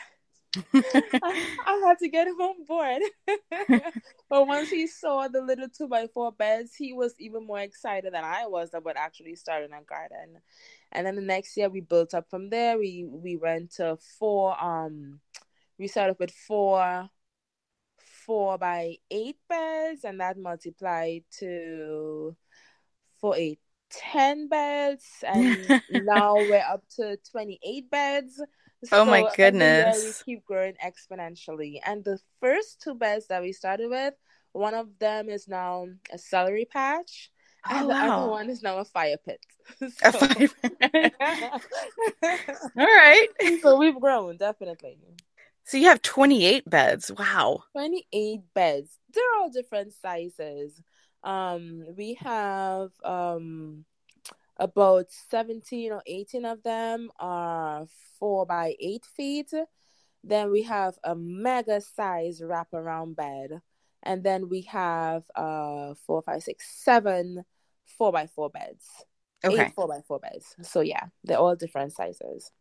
I, 0.73 0.83
I 1.65 1.83
had 1.87 1.99
to 1.99 2.09
get 2.09 2.27
him 2.27 2.39
on 2.41 2.65
board. 2.65 3.01
but 4.29 4.47
once 4.47 4.69
he 4.69 4.87
saw 4.87 5.27
the 5.27 5.41
little 5.41 5.67
two 5.69 5.87
by 5.87 6.07
four 6.13 6.31
beds, 6.31 6.75
he 6.75 6.93
was 6.93 7.13
even 7.19 7.45
more 7.45 7.59
excited 7.59 8.13
than 8.13 8.23
I 8.23 8.47
was 8.47 8.73
about 8.73 8.97
actually 8.97 9.35
starting 9.35 9.73
a 9.73 9.83
garden. 9.83 10.41
And 10.91 11.05
then 11.05 11.15
the 11.15 11.21
next 11.21 11.55
year 11.55 11.69
we 11.69 11.81
built 11.81 12.13
up 12.13 12.29
from 12.29 12.49
there. 12.49 12.77
We 12.77 13.05
we 13.07 13.37
went 13.37 13.71
to 13.73 13.97
four 14.17 14.61
um 14.63 15.19
we 15.77 15.87
started 15.87 16.17
with 16.19 16.31
four 16.31 17.09
four 18.25 18.57
by 18.57 18.95
eight 19.11 19.37
beds 19.47 20.03
and 20.03 20.19
that 20.19 20.37
multiplied 20.37 21.23
to 21.39 22.35
four 23.19 23.35
eight 23.35 23.59
ten 23.89 24.47
beds 24.47 25.05
and 25.23 25.81
now 25.91 26.35
we're 26.35 26.63
up 26.69 26.83
to 26.95 27.17
28 27.31 27.89
beds 27.89 28.41
Oh 28.91 29.03
my 29.03 29.19
year 29.19 29.29
goodness. 29.35 30.23
we 30.27 30.33
keep 30.35 30.45
growing 30.45 30.75
exponentially 30.83 31.79
and 31.85 32.03
the 32.03 32.17
first 32.39 32.81
two 32.81 32.95
beds 32.95 33.27
that 33.27 33.41
we 33.41 33.51
started 33.51 33.89
with 33.89 34.13
one 34.53 34.73
of 34.73 34.87
them 34.99 35.29
is 35.29 35.47
now 35.47 35.85
a 36.13 36.17
celery 36.17 36.65
patch 36.65 37.29
oh, 37.69 37.75
and 37.75 37.85
Oh 37.85 37.87
the 37.89 37.93
other 37.95 38.31
one 38.31 38.49
is 38.49 38.61
now 38.63 38.77
a 38.77 38.85
fire 38.85 39.17
pit 39.25 39.39
A 39.81 40.11
so 40.11 40.11
fire- 40.11 40.49
All 42.77 42.85
right. 42.85 43.27
so 43.61 43.77
we've 43.77 43.99
grown 43.99 44.37
definitely 44.37 44.97
So 45.65 45.77
you 45.77 45.85
have 45.87 46.01
28 46.01 46.67
beds. 46.69 47.11
Wow. 47.11 47.63
28 47.73 48.41
beds. 48.55 48.97
They're 49.13 49.23
all 49.39 49.49
different 49.51 49.93
sizes. 49.93 50.81
Um, 51.23 51.85
we 51.97 52.15
have 52.15 52.91
um 53.03 53.85
about 54.57 55.05
17 55.29 55.91
or 55.91 56.03
18 56.05 56.45
of 56.45 56.61
them 56.63 57.09
are 57.17 57.87
four 58.19 58.45
by 58.45 58.75
eight 58.79 59.05
feet. 59.05 59.51
Then 60.23 60.51
we 60.51 60.63
have 60.63 60.95
a 61.03 61.15
mega 61.15 61.79
size 61.79 62.41
wraparound 62.41 63.15
bed. 63.15 63.61
And 64.03 64.23
then 64.23 64.49
we 64.49 64.61
have 64.63 65.23
uh 65.35 65.93
four, 66.05 66.21
five, 66.21 66.43
six, 66.43 66.65
seven 66.83 67.45
four 67.85 68.11
by 68.11 68.27
four 68.27 68.49
beds. 68.49 68.85
Okay. 69.43 69.65
Eight 69.65 69.73
four 69.73 69.87
by 69.87 70.01
four 70.07 70.19
beds. 70.19 70.55
So 70.61 70.81
yeah, 70.81 71.05
they're 71.23 71.37
all 71.37 71.55
different 71.55 71.93
sizes. 71.93 72.51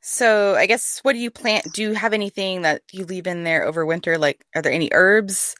So 0.00 0.56
I 0.56 0.66
guess 0.66 0.98
what 1.02 1.12
do 1.12 1.18
you 1.18 1.30
plant? 1.30 1.72
Do 1.72 1.82
you 1.82 1.92
have 1.94 2.12
anything 2.12 2.62
that 2.62 2.82
you 2.90 3.04
leave 3.04 3.26
in 3.26 3.44
there 3.44 3.64
over 3.64 3.86
winter? 3.86 4.18
Like, 4.18 4.44
are 4.54 4.60
there 4.60 4.72
any 4.72 4.88
herbs? 4.92 5.54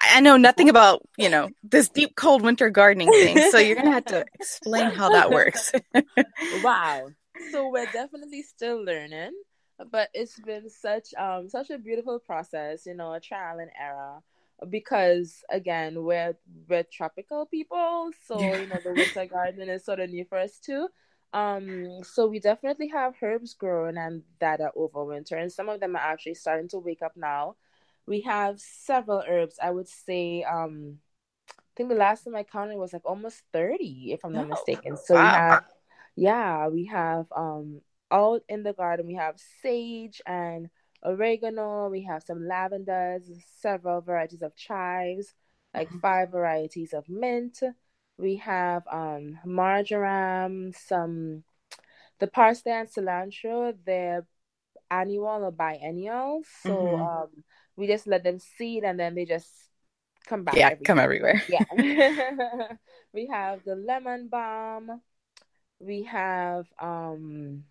I 0.00 0.20
know 0.20 0.36
nothing 0.36 0.68
about 0.68 1.02
you 1.16 1.28
know 1.28 1.50
this 1.64 1.88
deep 1.88 2.14
cold 2.16 2.42
winter 2.42 2.70
gardening 2.70 3.10
thing, 3.10 3.50
so 3.50 3.58
you're 3.58 3.74
gonna 3.74 3.90
have 3.90 4.06
to 4.06 4.24
explain 4.34 4.90
how 4.90 5.10
that 5.10 5.30
works. 5.32 5.72
wow. 6.62 7.10
So 7.50 7.68
we're 7.70 7.86
definitely 7.86 8.42
still 8.42 8.84
learning, 8.84 9.32
but 9.90 10.10
it's 10.14 10.38
been 10.38 10.70
such 10.70 11.12
um 11.14 11.48
such 11.48 11.70
a 11.70 11.78
beautiful 11.78 12.20
process. 12.20 12.86
You 12.86 12.94
know, 12.94 13.12
a 13.14 13.20
trial 13.20 13.58
and 13.58 13.70
error 13.78 14.22
because 14.70 15.44
again 15.50 16.02
we're 16.02 16.36
we're 16.68 16.82
tropical 16.92 17.46
people 17.46 18.10
so 18.26 18.54
you 18.54 18.66
know 18.66 18.80
the 18.82 18.92
winter 18.92 19.24
garden 19.26 19.68
is 19.68 19.84
sort 19.84 20.00
of 20.00 20.10
new 20.10 20.24
for 20.24 20.38
us 20.38 20.58
too 20.58 20.88
um, 21.32 22.02
so 22.02 22.26
we 22.26 22.40
definitely 22.40 22.88
have 22.88 23.14
herbs 23.22 23.54
growing 23.54 23.98
and 23.98 24.22
that 24.40 24.60
are 24.60 24.72
over 24.74 25.04
winter, 25.04 25.36
and 25.36 25.52
some 25.52 25.68
of 25.68 25.80
them 25.80 25.96
are 25.96 25.98
actually 26.12 26.34
starting 26.34 26.68
to 26.68 26.78
wake 26.78 27.02
up 27.02 27.16
now. 27.16 27.56
We 28.06 28.22
have 28.22 28.58
several 28.58 29.22
herbs. 29.28 29.58
I 29.62 29.70
would 29.70 29.88
say, 29.88 30.42
um, 30.42 30.98
I 31.50 31.72
think 31.76 31.90
the 31.90 31.94
last 31.94 32.24
time 32.24 32.34
I 32.34 32.42
counted 32.44 32.78
was 32.78 32.92
like 32.92 33.04
almost 33.04 33.42
thirty, 33.52 34.12
if 34.12 34.24
I'm 34.24 34.32
not 34.32 34.46
oh, 34.46 34.48
mistaken. 34.48 34.96
So 34.96 35.14
wow. 35.14 35.22
we 35.22 35.28
have, 35.28 35.64
yeah, 36.16 36.68
we 36.68 36.84
have 36.86 37.26
um 37.36 37.82
out 38.10 38.42
in 38.48 38.62
the 38.62 38.72
garden. 38.72 39.06
We 39.06 39.14
have 39.14 39.38
sage 39.62 40.22
and 40.26 40.70
oregano. 41.04 41.88
We 41.90 42.04
have 42.04 42.22
some 42.22 42.40
lavenders, 42.40 43.30
several 43.60 44.00
varieties 44.00 44.42
of 44.42 44.56
chives, 44.56 45.34
like 45.74 45.88
mm-hmm. 45.88 45.98
five 45.98 46.30
varieties 46.30 46.94
of 46.94 47.08
mint 47.08 47.60
we 48.18 48.36
have 48.36 48.82
um, 48.90 49.38
marjoram, 49.44 50.72
some 50.72 51.44
the 52.18 52.26
parsley 52.26 52.72
and 52.72 52.88
cilantro. 52.88 53.74
They're 53.86 54.26
annual 54.90 55.44
or 55.44 55.52
biennial, 55.52 56.42
so 56.62 56.70
mm-hmm. 56.70 57.02
um, 57.02 57.28
we 57.76 57.86
just 57.86 58.06
let 58.06 58.24
them 58.24 58.38
seed 58.38 58.82
and 58.82 58.98
then 58.98 59.14
they 59.14 59.24
just 59.24 59.48
come 60.26 60.44
back. 60.44 60.56
Yeah, 60.56 60.70
everywhere. 60.70 60.84
come 60.84 60.98
everywhere. 60.98 61.42
Yeah. 61.48 62.68
we 63.12 63.28
have 63.28 63.60
the 63.64 63.76
lemon 63.76 64.28
balm. 64.28 65.00
We 65.78 66.02
have 66.04 66.66
um 66.80 67.64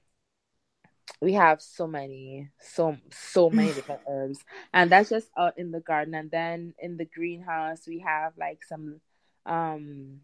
we 1.22 1.34
have 1.34 1.62
so 1.62 1.88
many 1.88 2.50
so 2.60 2.98
so 3.12 3.50
many 3.50 3.74
different 3.74 4.02
herbs 4.08 4.40
and 4.74 4.92
that's 4.92 5.10
just 5.10 5.30
out 5.38 5.58
in 5.58 5.72
the 5.72 5.80
garden 5.80 6.14
and 6.14 6.30
then 6.30 6.74
in 6.80 6.98
the 6.98 7.06
greenhouse 7.06 7.88
we 7.88 8.00
have 8.00 8.34
like 8.38 8.64
some 8.64 9.02
um 9.46 10.20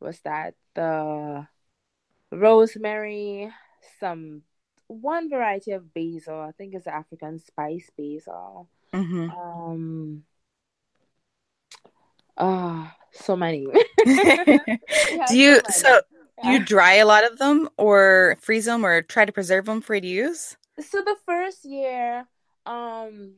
was 0.00 0.20
that 0.20 0.54
the 0.74 1.46
rosemary, 2.30 3.50
some 4.00 4.42
one 4.86 5.30
variety 5.30 5.72
of 5.72 5.92
basil. 5.94 6.40
I 6.40 6.52
think 6.52 6.74
it's 6.74 6.86
African 6.86 7.38
spice 7.38 7.90
basil. 7.96 8.68
Mm-hmm. 8.92 9.30
Um. 9.30 10.24
Ah, 12.36 12.88
uh, 12.88 12.90
so 13.12 13.36
many. 13.36 13.66
Do 13.66 15.38
you 15.38 15.60
so, 15.68 15.70
so 15.70 16.00
yeah. 16.42 16.52
you 16.52 16.64
dry 16.64 16.94
a 16.94 17.06
lot 17.06 17.24
of 17.24 17.38
them, 17.38 17.68
or 17.76 18.36
freeze 18.40 18.66
them, 18.66 18.84
or 18.84 19.02
try 19.02 19.24
to 19.24 19.32
preserve 19.32 19.66
them 19.66 19.80
for 19.80 19.94
you 19.94 20.00
to 20.00 20.08
use? 20.08 20.56
So 20.80 21.02
the 21.02 21.16
first 21.26 21.64
year, 21.64 22.26
um, 22.66 23.34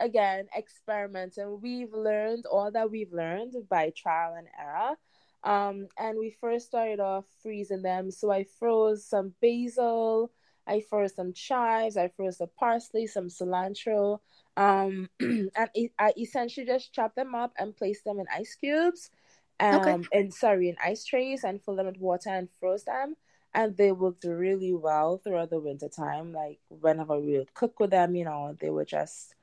again, 0.00 0.48
experimenting. 0.56 1.60
We've 1.60 1.92
learned 1.92 2.46
all 2.46 2.70
that 2.72 2.90
we've 2.90 3.12
learned 3.12 3.54
by 3.68 3.92
trial 3.94 4.34
and 4.36 4.48
error. 4.58 4.96
Um, 5.42 5.88
and 5.98 6.18
we 6.18 6.36
first 6.40 6.66
started 6.66 7.00
off 7.00 7.24
freezing 7.42 7.82
them. 7.82 8.10
So 8.10 8.30
I 8.30 8.44
froze 8.58 9.04
some 9.04 9.34
basil, 9.40 10.30
I 10.66 10.80
froze 10.88 11.14
some 11.14 11.32
chives, 11.32 11.96
I 11.96 12.08
froze 12.08 12.38
the 12.38 12.46
parsley, 12.46 13.06
some 13.06 13.28
cilantro. 13.28 14.20
Um, 14.56 15.08
and 15.20 15.50
I 15.98 16.12
essentially 16.18 16.66
just 16.66 16.92
chopped 16.92 17.16
them 17.16 17.34
up 17.34 17.52
and 17.58 17.76
placed 17.76 18.04
them 18.04 18.20
in 18.20 18.26
ice 18.34 18.54
cubes. 18.54 19.10
Um, 19.58 19.80
okay. 19.80 19.98
and 20.12 20.32
sorry, 20.32 20.68
in 20.68 20.76
ice 20.82 21.04
trays 21.04 21.44
and 21.44 21.62
filled 21.62 21.78
them 21.78 21.86
with 21.86 21.98
water 21.98 22.30
and 22.30 22.48
froze 22.58 22.84
them. 22.84 23.16
And 23.52 23.76
they 23.76 23.92
worked 23.92 24.24
really 24.24 24.72
well 24.72 25.18
throughout 25.18 25.50
the 25.50 25.60
winter 25.60 25.88
time. 25.88 26.32
Like 26.32 26.60
whenever 26.68 27.18
we 27.18 27.36
would 27.38 27.52
cook 27.54 27.80
with 27.80 27.90
them, 27.90 28.14
you 28.14 28.24
know, 28.24 28.56
they 28.60 28.70
were 28.70 28.84
just 28.84 29.34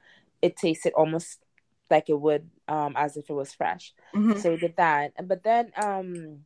it 0.41 0.55
tasted 0.55 0.93
almost 0.93 1.39
like 1.89 2.09
it 2.09 2.19
would 2.19 2.49
um 2.67 2.93
as 2.95 3.17
if 3.17 3.29
it 3.29 3.33
was 3.33 3.53
fresh. 3.53 3.93
Mm-hmm. 4.15 4.39
So 4.39 4.51
we 4.51 4.57
did 4.57 4.75
that. 4.77 5.13
But 5.27 5.43
then 5.43 5.71
um 5.75 6.39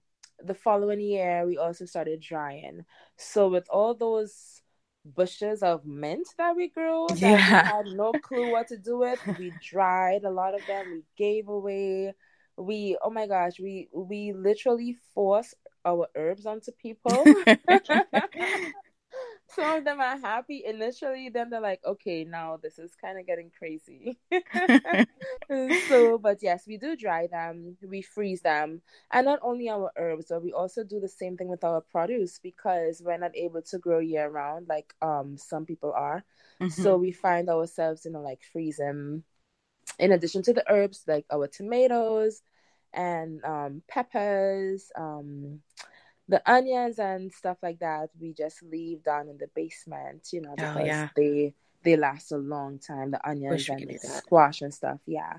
the 0.44 0.54
following 0.54 1.00
year 1.00 1.46
we 1.46 1.58
also 1.58 1.86
started 1.86 2.22
drying. 2.22 2.86
So 3.18 3.50
with 3.50 3.68
all 3.70 3.94
those 3.94 4.62
bushes 5.04 5.64
of 5.64 5.86
mint 5.86 6.28
that 6.38 6.56
we 6.56 6.70
grew 6.70 7.08
that 7.10 7.20
yeah. 7.20 7.36
we 7.36 7.68
had 7.68 7.86
no 7.98 8.12
clue 8.14 8.52
what 8.52 8.68
to 8.68 8.78
do 8.78 9.00
with, 9.00 9.20
we 9.40 9.52
dried 9.64 10.24
a 10.24 10.32
lot 10.32 10.54
of 10.54 10.66
them, 10.68 10.86
we 10.92 11.04
gave 11.18 11.48
away. 11.48 12.14
We 12.58 12.98
oh 13.02 13.10
my 13.10 13.28
gosh, 13.28 13.60
we 13.60 13.90
we 13.94 14.34
literally 14.34 14.98
forced 15.16 15.56
our 15.86 16.08
herbs 16.16 16.46
onto 16.46 16.72
people. 16.72 17.24
some 19.56 19.78
of 19.78 19.86
them 19.86 20.00
are 20.00 20.18
happy 20.18 20.64
initially 20.66 21.30
then 21.30 21.50
they're 21.50 21.62
like 21.62 21.82
okay 21.86 22.24
now 22.24 22.58
this 22.62 22.80
is 22.80 22.96
kind 22.96 23.20
of 23.20 23.26
getting 23.28 23.52
crazy. 23.58 24.18
So 25.88 26.18
but 26.18 26.38
yes 26.42 26.64
we 26.68 26.78
do 26.78 26.96
dry 26.96 27.28
them 27.28 27.78
we 27.88 28.02
freeze 28.02 28.42
them 28.42 28.82
and 29.12 29.26
not 29.26 29.40
only 29.42 29.70
our 29.70 29.92
herbs 29.98 30.28
but 30.30 30.44
we 30.44 30.54
also 30.54 30.84
do 30.84 31.00
the 31.00 31.08
same 31.10 31.38
thing 31.38 31.48
with 31.50 31.64
our 31.64 31.82
produce 31.82 32.40
because 32.40 33.02
we're 33.04 33.18
not 33.18 33.36
able 33.36 33.62
to 33.64 33.78
grow 33.78 34.00
year 34.00 34.30
round 34.30 34.68
like 34.70 34.94
um 35.02 35.38
some 35.38 35.66
people 35.66 35.92
are. 35.94 36.24
Mm-hmm. 36.62 36.70
so 36.70 36.98
we 36.98 37.12
find 37.12 37.50
ourselves 37.50 38.06
you 38.06 38.12
know 38.12 38.22
like 38.22 38.42
freezing. 38.52 39.24
In 40.00 40.12
addition 40.12 40.42
to 40.44 40.54
the 40.54 40.64
herbs 40.72 41.04
like 41.08 41.26
our 41.32 41.48
tomatoes 41.48 42.42
and 42.94 43.44
um 43.44 43.82
peppers 43.88 44.92
um 44.98 45.60
the 46.32 46.42
onions 46.50 46.98
and 46.98 47.32
stuff 47.34 47.58
like 47.62 47.80
that 47.80 48.10
we 48.20 48.32
just 48.32 48.64
leave 48.64 49.04
down 49.04 49.28
in 49.28 49.38
the 49.38 49.50
basement 49.54 50.30
you 50.32 50.42
know 50.42 50.52
oh, 50.52 50.56
because 50.56 50.78
oh, 50.78 50.86
yeah. 50.86 51.10
they 51.16 51.54
they 51.84 51.98
last 51.98 52.32
a 52.32 52.38
long 52.38 52.80
time 52.80 53.12
the 53.12 53.30
onions 53.30 53.68
and 53.68 53.88
the 53.88 53.98
squash 53.98 54.62
and 54.62 54.74
stuff 54.74 55.00
yeah 55.06 55.34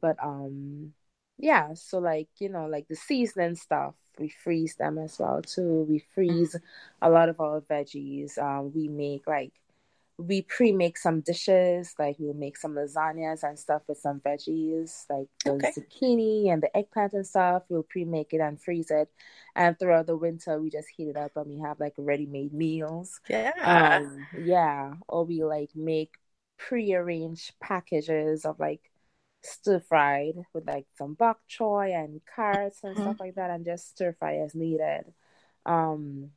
but 0.00 0.16
um 0.24 0.92
yeah 1.36 1.74
so 1.74 1.98
like 1.98 2.28
you 2.38 2.48
know 2.48 2.66
like 2.66 2.88
the 2.88 2.96
seasoning 2.96 3.54
stuff 3.54 3.94
we 4.18 4.30
freeze 4.30 4.74
them 4.76 4.96
as 4.96 5.18
well 5.18 5.42
too 5.42 5.86
we 5.86 6.02
freeze 6.14 6.54
mm-hmm. 6.54 7.06
a 7.06 7.10
lot 7.10 7.28
of 7.28 7.38
our 7.40 7.60
veggies 7.60 8.38
um 8.38 8.72
we 8.74 8.88
make 8.88 9.26
like 9.26 9.52
we 10.18 10.42
pre-make 10.42 10.98
some 10.98 11.20
dishes 11.20 11.94
like 11.96 12.16
we'll 12.18 12.34
make 12.34 12.56
some 12.56 12.74
lasagnas 12.74 13.44
and 13.44 13.56
stuff 13.56 13.82
with 13.86 13.98
some 13.98 14.18
veggies 14.18 15.04
like 15.08 15.28
the 15.44 15.52
okay. 15.52 15.72
zucchini 15.72 16.52
and 16.52 16.60
the 16.60 16.76
eggplant 16.76 17.12
and 17.12 17.26
stuff. 17.26 17.62
We'll 17.68 17.84
pre-make 17.84 18.32
it 18.32 18.40
and 18.40 18.60
freeze 18.60 18.90
it. 18.90 19.08
And 19.54 19.78
throughout 19.78 20.08
the 20.08 20.16
winter 20.16 20.60
we 20.60 20.70
just 20.70 20.88
heat 20.96 21.08
it 21.08 21.16
up 21.16 21.36
and 21.36 21.46
we 21.46 21.60
have 21.60 21.78
like 21.78 21.94
ready-made 21.96 22.52
meals. 22.52 23.20
Yeah. 23.28 24.00
Um, 24.02 24.26
yeah 24.36 24.94
or 25.06 25.24
we 25.24 25.44
like 25.44 25.70
make 25.76 26.14
pre-arranged 26.58 27.52
packages 27.60 28.44
of 28.44 28.58
like 28.58 28.80
stir 29.44 29.78
fried 29.78 30.34
with 30.52 30.66
like 30.66 30.86
some 30.96 31.14
bok 31.14 31.38
choy 31.48 31.94
and 31.94 32.20
carrots 32.34 32.80
and 32.82 32.96
mm-hmm. 32.96 33.04
stuff 33.04 33.20
like 33.20 33.36
that 33.36 33.50
and 33.50 33.64
just 33.64 33.90
stir 33.90 34.16
fry 34.18 34.38
as 34.38 34.56
needed. 34.56 35.04
Um 35.64 36.30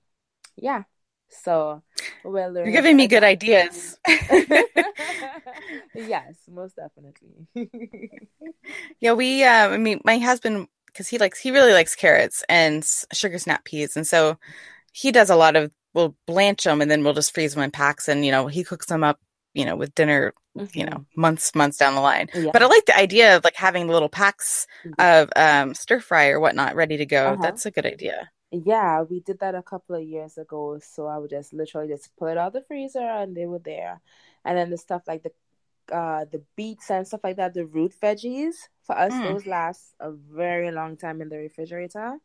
yeah 0.56 0.84
so 1.32 1.82
well 2.24 2.54
you're 2.54 2.72
giving 2.72 2.98
me 2.98 3.08
good 3.08 3.24
ideas 3.24 3.98
yes 5.96 6.36
most 6.50 6.76
definitely 6.76 7.48
yeah 9.00 9.14
we 9.14 9.44
uh, 9.44 9.70
i 9.70 9.78
mean 9.78 10.02
my 10.04 10.18
husband 10.18 10.68
because 10.88 11.08
he 11.08 11.18
likes 11.18 11.40
he 11.40 11.52
really 11.52 11.74
likes 11.74 11.96
carrots 11.96 12.44
and 12.50 12.86
sugar 13.14 13.38
snap 13.38 13.64
peas 13.64 13.96
and 13.96 14.06
so 14.06 14.38
he 14.92 15.12
does 15.12 15.30
a 15.30 15.36
lot 15.36 15.56
of 15.56 15.72
we'll 15.94 16.16
blanch 16.26 16.64
them 16.64 16.82
and 16.82 16.90
then 16.92 17.04
we'll 17.04 17.14
just 17.14 17.34
freeze 17.34 17.54
them 17.54 17.64
in 17.64 17.72
packs 17.72 18.08
and 18.08 18.26
you 18.26 18.32
know 18.32 18.48
he 18.48 18.64
cooks 18.64 18.88
them 18.88 19.04
up 19.04 19.20
you 19.54 19.66
know 19.66 19.76
with 19.76 19.94
dinner 19.96 20.34
mm-hmm. 20.58 20.78
you 20.78 20.86
know 20.86 21.06
months 21.16 21.54
months 21.56 21.78
down 21.78 21.96
the 21.96 22.02
line 22.02 22.28
yeah. 22.34 22.52
but 22.54 22.62
i 22.62 22.66
like 22.66 22.86
the 22.86 22.98
idea 22.98 23.38
of 23.38 23.44
like 23.44 23.56
having 23.56 23.88
little 23.88 24.10
packs 24.10 24.68
mm-hmm. 24.86 24.94
of 25.00 25.30
um 25.36 25.74
stir 25.74 26.00
fry 26.00 26.28
or 26.28 26.40
whatnot 26.40 26.76
ready 26.76 26.98
to 26.98 27.06
go 27.06 27.28
uh-huh. 27.28 27.42
that's 27.42 27.66
a 27.66 27.72
good 27.72 27.86
idea 27.86 28.30
yeah, 28.52 29.02
we 29.02 29.22
did 29.22 29.40
that 29.40 29.56
a 29.56 29.64
couple 29.64 29.96
of 29.96 30.04
years 30.04 30.38
ago. 30.38 30.80
So 30.82 31.08
I 31.08 31.18
would 31.18 31.30
just 31.30 31.54
literally 31.54 31.88
just 31.88 32.16
pull 32.18 32.28
it 32.28 32.38
out 32.38 32.54
the 32.54 32.62
freezer 32.62 33.00
and 33.00 33.36
they 33.36 33.46
were 33.46 33.60
there. 33.60 34.02
And 34.44 34.58
then 34.58 34.70
the 34.70 34.78
stuff 34.78 35.04
like 35.08 35.24
the 35.24 35.32
uh 35.94 36.26
the 36.32 36.42
beets 36.56 36.90
and 36.92 37.08
stuff 37.08 37.22
like 37.24 37.38
that, 37.38 37.54
the 37.54 37.66
root 37.66 37.94
veggies, 38.02 38.56
for 38.84 38.98
us 38.98 39.14
mm. 39.14 39.24
those 39.24 39.46
last 39.46 39.96
a 40.00 40.12
very 40.12 40.72
long 40.72 40.98
time 40.98 41.22
in 41.22 41.30
the 41.30 41.38
refrigerator. 41.38 42.18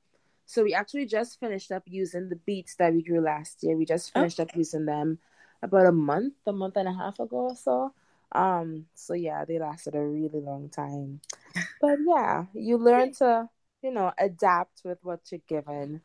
So 0.47 0.63
we 0.63 0.75
actually 0.75 1.07
just 1.07 1.41
finished 1.41 1.73
up 1.73 1.83
using 1.87 2.29
the 2.29 2.37
beets 2.37 2.77
that 2.77 2.93
we 2.93 3.03
grew 3.03 3.21
last 3.21 3.63
year. 3.63 3.77
We 3.77 3.85
just 3.85 4.13
oh. 4.15 4.21
finished 4.21 4.41
oh. 4.41 4.45
up 4.45 4.55
using 4.55 4.87
them 4.87 5.19
about 5.63 5.87
a 5.87 5.93
month, 5.93 6.35
a 6.47 6.53
month 6.53 6.77
and 6.77 6.89
a 6.89 6.93
half 6.93 7.19
ago 7.19 7.37
or 7.37 7.57
so. 7.57 7.93
Um, 8.33 8.87
so 8.95 9.15
yeah, 9.15 9.45
they 9.45 9.59
lasted 9.59 9.95
a 9.95 10.01
really 10.01 10.41
long 10.41 10.69
time. 10.69 11.21
But 11.81 11.99
yeah, 12.07 12.47
you 12.55 12.79
learn 12.79 13.13
to, 13.15 13.49
you 13.83 13.91
know, 13.91 14.13
adapt 14.19 14.83
with 14.85 14.99
what 15.03 15.21
you're 15.31 15.41
given. 15.47 16.03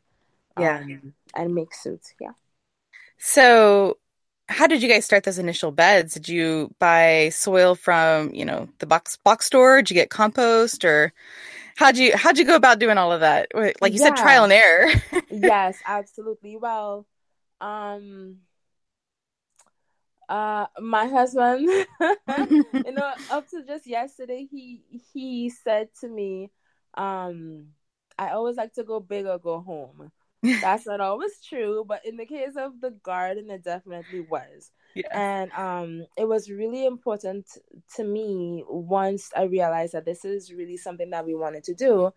Yeah. 0.58 0.78
Um, 0.78 1.14
and 1.34 1.54
make 1.54 1.74
suits. 1.74 2.14
Yeah. 2.20 2.32
So 3.18 3.98
how 4.48 4.66
did 4.66 4.82
you 4.82 4.88
guys 4.88 5.04
start 5.04 5.24
those 5.24 5.38
initial 5.38 5.72
beds? 5.72 6.14
Did 6.14 6.28
you 6.28 6.74
buy 6.78 7.30
soil 7.30 7.74
from, 7.74 8.34
you 8.34 8.44
know, 8.44 8.68
the 8.78 8.86
box 8.86 9.16
box 9.16 9.46
store? 9.46 9.82
Did 9.82 9.90
you 9.90 9.94
get 9.94 10.10
compost 10.10 10.84
or 10.84 11.12
how'd 11.76 11.96
you 11.96 12.16
how'd 12.16 12.38
you 12.38 12.44
go 12.44 12.56
about 12.56 12.78
doing 12.78 12.98
all 12.98 13.12
of 13.12 13.20
that? 13.20 13.48
Like 13.54 13.92
you 13.92 14.00
yeah. 14.00 14.06
said, 14.06 14.16
trial 14.16 14.44
and 14.44 14.52
error. 14.52 14.88
yes, 15.30 15.78
absolutely. 15.86 16.56
Well, 16.56 17.06
um 17.60 18.38
uh 20.28 20.66
my 20.80 21.06
husband 21.06 21.60
you 22.48 22.92
know 22.92 23.12
up 23.30 23.48
to 23.48 23.62
just 23.64 23.86
yesterday 23.86 24.46
he 24.50 24.82
he 25.12 25.50
said 25.50 25.88
to 26.00 26.08
me 26.08 26.50
um 26.94 27.66
i 28.18 28.30
always 28.30 28.56
like 28.56 28.72
to 28.72 28.84
go 28.84 29.00
big 29.00 29.26
or 29.26 29.38
go 29.38 29.60
home 29.60 30.10
that's 30.60 30.86
not 30.86 31.00
always 31.00 31.40
true 31.40 31.84
but 31.86 32.04
in 32.04 32.16
the 32.16 32.26
case 32.26 32.54
of 32.56 32.80
the 32.80 32.90
garden 33.02 33.50
it 33.50 33.62
definitely 33.62 34.20
was 34.20 34.70
yes. 34.94 35.06
and 35.12 35.52
um 35.52 36.04
it 36.16 36.26
was 36.26 36.50
really 36.50 36.84
important 36.84 37.46
to 37.94 38.04
me 38.04 38.64
once 38.68 39.30
i 39.36 39.42
realized 39.44 39.92
that 39.92 40.04
this 40.04 40.24
is 40.24 40.52
really 40.52 40.76
something 40.76 41.10
that 41.10 41.24
we 41.24 41.34
wanted 41.34 41.62
to 41.62 41.74
do 41.74 42.10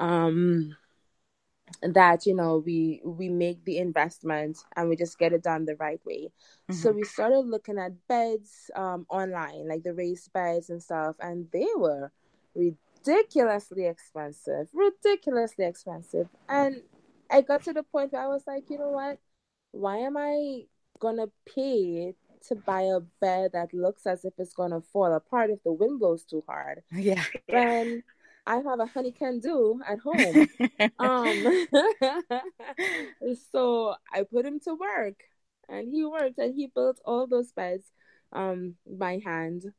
um 0.00 0.76
that 1.80 2.26
you 2.26 2.34
know 2.34 2.62
we 2.64 3.00
we 3.04 3.28
make 3.28 3.64
the 3.64 3.78
investment 3.78 4.58
and 4.76 4.88
we 4.88 4.96
just 4.96 5.18
get 5.18 5.32
it 5.32 5.42
done 5.42 5.64
the 5.64 5.76
right 5.76 6.00
way 6.04 6.24
mm-hmm. 6.24 6.74
so 6.74 6.90
we 6.90 7.02
started 7.02 7.40
looking 7.40 7.78
at 7.78 7.92
beds 8.08 8.70
um 8.76 9.06
online 9.08 9.66
like 9.66 9.82
the 9.82 9.94
raised 9.94 10.30
beds 10.32 10.68
and 10.68 10.82
stuff 10.82 11.16
and 11.20 11.46
they 11.52 11.66
were 11.76 12.12
ridiculously 12.54 13.86
expensive 13.86 14.68
ridiculously 14.74 15.64
expensive 15.64 16.28
and 16.48 16.82
i 17.32 17.40
got 17.40 17.62
to 17.62 17.72
the 17.72 17.82
point 17.82 18.12
where 18.12 18.22
i 18.22 18.28
was 18.28 18.42
like 18.46 18.64
you 18.68 18.78
know 18.78 18.90
what 18.90 19.18
why 19.72 19.96
am 19.96 20.16
i 20.16 20.62
gonna 21.00 21.26
pay 21.54 22.14
to 22.46 22.54
buy 22.54 22.82
a 22.82 23.00
bed 23.20 23.50
that 23.52 23.72
looks 23.72 24.06
as 24.06 24.24
if 24.24 24.32
it's 24.38 24.54
gonna 24.54 24.80
fall 24.92 25.12
apart 25.12 25.50
if 25.50 25.62
the 25.64 25.72
wind 25.72 25.98
blows 25.98 26.24
too 26.24 26.42
hard 26.46 26.82
yeah 26.92 27.24
and 27.48 28.02
I 28.46 28.56
have 28.56 28.80
a 28.80 28.86
honey 28.86 29.12
can 29.12 29.38
do 29.38 29.80
at 29.86 30.00
home. 30.00 30.48
um, 30.98 31.66
so 33.52 33.94
I 34.12 34.24
put 34.24 34.44
him 34.44 34.60
to 34.64 34.74
work 34.74 35.14
and 35.68 35.88
he 35.88 36.04
worked 36.04 36.38
and 36.38 36.54
he 36.54 36.66
built 36.66 37.00
all 37.04 37.26
those 37.26 37.52
beds 37.52 37.92
um, 38.32 38.74
by 38.86 39.20
hand. 39.24 39.72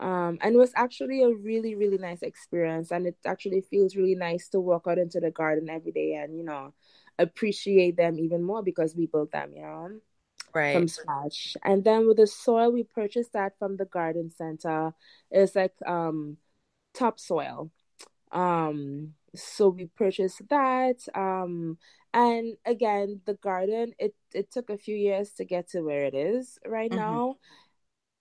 Um, 0.00 0.38
and 0.40 0.54
it 0.54 0.58
was 0.58 0.72
actually 0.74 1.22
a 1.22 1.30
really, 1.30 1.74
really 1.74 1.98
nice 1.98 2.22
experience. 2.22 2.90
And 2.90 3.06
it 3.06 3.16
actually 3.24 3.62
feels 3.62 3.96
really 3.96 4.14
nice 4.14 4.48
to 4.48 4.60
walk 4.60 4.86
out 4.88 4.98
into 4.98 5.20
the 5.20 5.30
garden 5.30 5.70
every 5.70 5.92
day 5.92 6.14
and, 6.14 6.36
you 6.36 6.44
know, 6.44 6.74
appreciate 7.18 7.96
them 7.96 8.18
even 8.18 8.42
more 8.42 8.62
because 8.62 8.96
we 8.96 9.06
built 9.06 9.30
them, 9.30 9.52
you 9.54 9.62
know, 9.62 9.90
right. 10.52 10.74
from 10.74 10.88
scratch. 10.88 11.56
And 11.62 11.84
then 11.84 12.08
with 12.08 12.16
the 12.16 12.26
soil, 12.26 12.72
we 12.72 12.82
purchased 12.82 13.32
that 13.34 13.58
from 13.58 13.76
the 13.76 13.84
garden 13.84 14.30
center. 14.30 14.92
It's 15.30 15.54
like 15.54 15.74
um, 15.86 16.38
topsoil 16.94 17.70
um 18.34 19.14
so 19.34 19.68
we 19.68 19.86
purchased 19.96 20.42
that 20.50 20.96
um 21.14 21.78
and 22.12 22.56
again 22.66 23.20
the 23.26 23.34
garden 23.34 23.92
it 23.98 24.14
it 24.32 24.50
took 24.50 24.70
a 24.70 24.78
few 24.78 24.96
years 24.96 25.30
to 25.30 25.44
get 25.44 25.68
to 25.68 25.82
where 25.82 26.04
it 26.04 26.14
is 26.14 26.58
right 26.66 26.90
mm-hmm. 26.90 27.00
now 27.00 27.36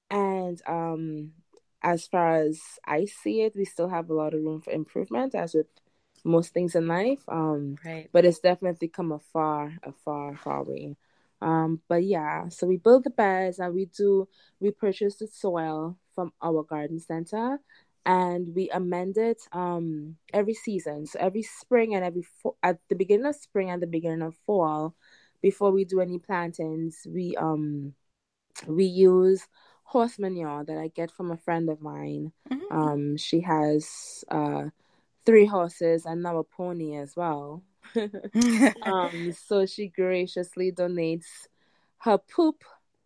and 0.09 0.61
um 0.67 1.31
as 1.83 2.07
far 2.07 2.35
as 2.35 2.61
i 2.85 3.05
see 3.05 3.41
it 3.41 3.55
we 3.55 3.65
still 3.65 3.89
have 3.89 4.09
a 4.09 4.13
lot 4.13 4.33
of 4.33 4.41
room 4.41 4.61
for 4.61 4.71
improvement 4.71 5.35
as 5.35 5.53
with 5.53 5.67
most 6.23 6.53
things 6.53 6.75
in 6.75 6.87
life 6.87 7.21
um 7.27 7.75
right. 7.85 8.09
but 8.13 8.25
it's 8.25 8.39
definitely 8.39 8.87
come 8.87 9.11
a 9.11 9.19
far 9.19 9.73
a 9.83 9.91
far 9.91 10.35
far 10.37 10.63
way. 10.63 10.95
Um 11.41 11.81
but 11.89 12.03
yeah 12.03 12.47
so 12.47 12.65
we 12.65 12.77
build 12.77 13.03
the 13.03 13.09
beds 13.09 13.59
and 13.59 13.73
we 13.73 13.85
do 13.85 14.27
we 14.59 14.71
purchase 14.71 15.15
the 15.15 15.27
soil 15.27 15.97
from 16.15 16.31
our 16.41 16.63
garden 16.63 16.99
center 16.99 17.59
and 18.05 18.55
we 18.55 18.69
amend 18.69 19.17
it 19.17 19.41
um 19.51 20.15
every 20.33 20.53
season. 20.53 21.05
So 21.05 21.19
every 21.19 21.43
spring 21.43 21.95
and 21.95 22.05
every 22.05 22.23
fo- 22.41 22.55
at 22.63 22.79
the 22.87 22.95
beginning 22.95 23.25
of 23.25 23.35
spring 23.35 23.69
and 23.69 23.81
the 23.81 23.87
beginning 23.87 24.21
of 24.21 24.35
fall 24.45 24.95
before 25.41 25.71
we 25.71 25.83
do 25.83 25.99
any 25.99 26.19
plantings 26.19 27.05
we 27.09 27.35
um 27.35 27.93
we 28.67 28.85
use 28.85 29.47
horse 29.93 30.19
manure 30.19 30.63
that 30.65 30.77
i 30.77 30.87
get 30.89 31.11
from 31.11 31.31
a 31.31 31.37
friend 31.37 31.69
of 31.69 31.81
mine 31.81 32.31
mm-hmm. 32.51 32.77
um 32.77 33.17
she 33.17 33.41
has 33.41 34.25
uh 34.29 34.65
three 35.25 35.45
horses 35.45 36.05
and 36.05 36.21
now 36.21 36.37
a 36.37 36.43
pony 36.43 36.95
as 36.95 37.15
well 37.15 37.63
um 38.83 39.33
so 39.47 39.65
she 39.65 39.87
graciously 39.87 40.71
donates 40.71 41.47
her 41.99 42.17
poop 42.17 42.63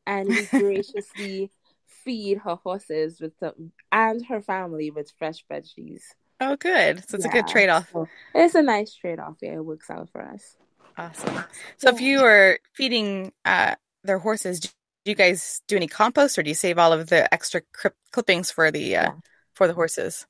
and 0.07 0.29
we 0.29 0.45
graciously 0.45 1.51
feed 2.07 2.37
her 2.39 2.55
horses 2.55 3.19
with 3.19 3.33
some, 3.39 3.73
and 3.91 4.25
her 4.25 4.41
family 4.41 4.89
with 4.89 5.11
fresh 5.19 5.45
veggies. 5.51 6.01
Oh, 6.39 6.55
good. 6.55 7.03
So 7.07 7.17
it's 7.17 7.25
yeah. 7.25 7.31
a 7.31 7.33
good 7.33 7.47
trade 7.47 7.69
off. 7.69 7.89
So 7.91 8.07
it's 8.33 8.55
a 8.55 8.61
nice 8.61 8.95
trade 8.95 9.19
off. 9.19 9.35
Yeah, 9.41 9.55
it 9.55 9.65
works 9.65 9.89
out 9.89 10.09
for 10.09 10.21
us. 10.21 10.55
Awesome. 10.97 11.43
So, 11.77 11.89
yeah. 11.89 11.95
if 11.95 12.01
you 12.01 12.19
are 12.21 12.59
feeding 12.73 13.33
uh, 13.43 13.75
their 14.03 14.19
horses, 14.19 14.73
do 15.07 15.11
you 15.11 15.15
guys 15.15 15.61
do 15.69 15.77
any 15.77 15.87
compost, 15.87 16.37
or 16.37 16.43
do 16.43 16.49
you 16.49 16.53
save 16.53 16.77
all 16.77 16.91
of 16.91 17.07
the 17.07 17.33
extra 17.33 17.61
clippings 18.11 18.51
for 18.51 18.71
the 18.71 18.97
uh, 18.97 19.11
for 19.53 19.65
the 19.65 19.73
horses? 19.73 20.27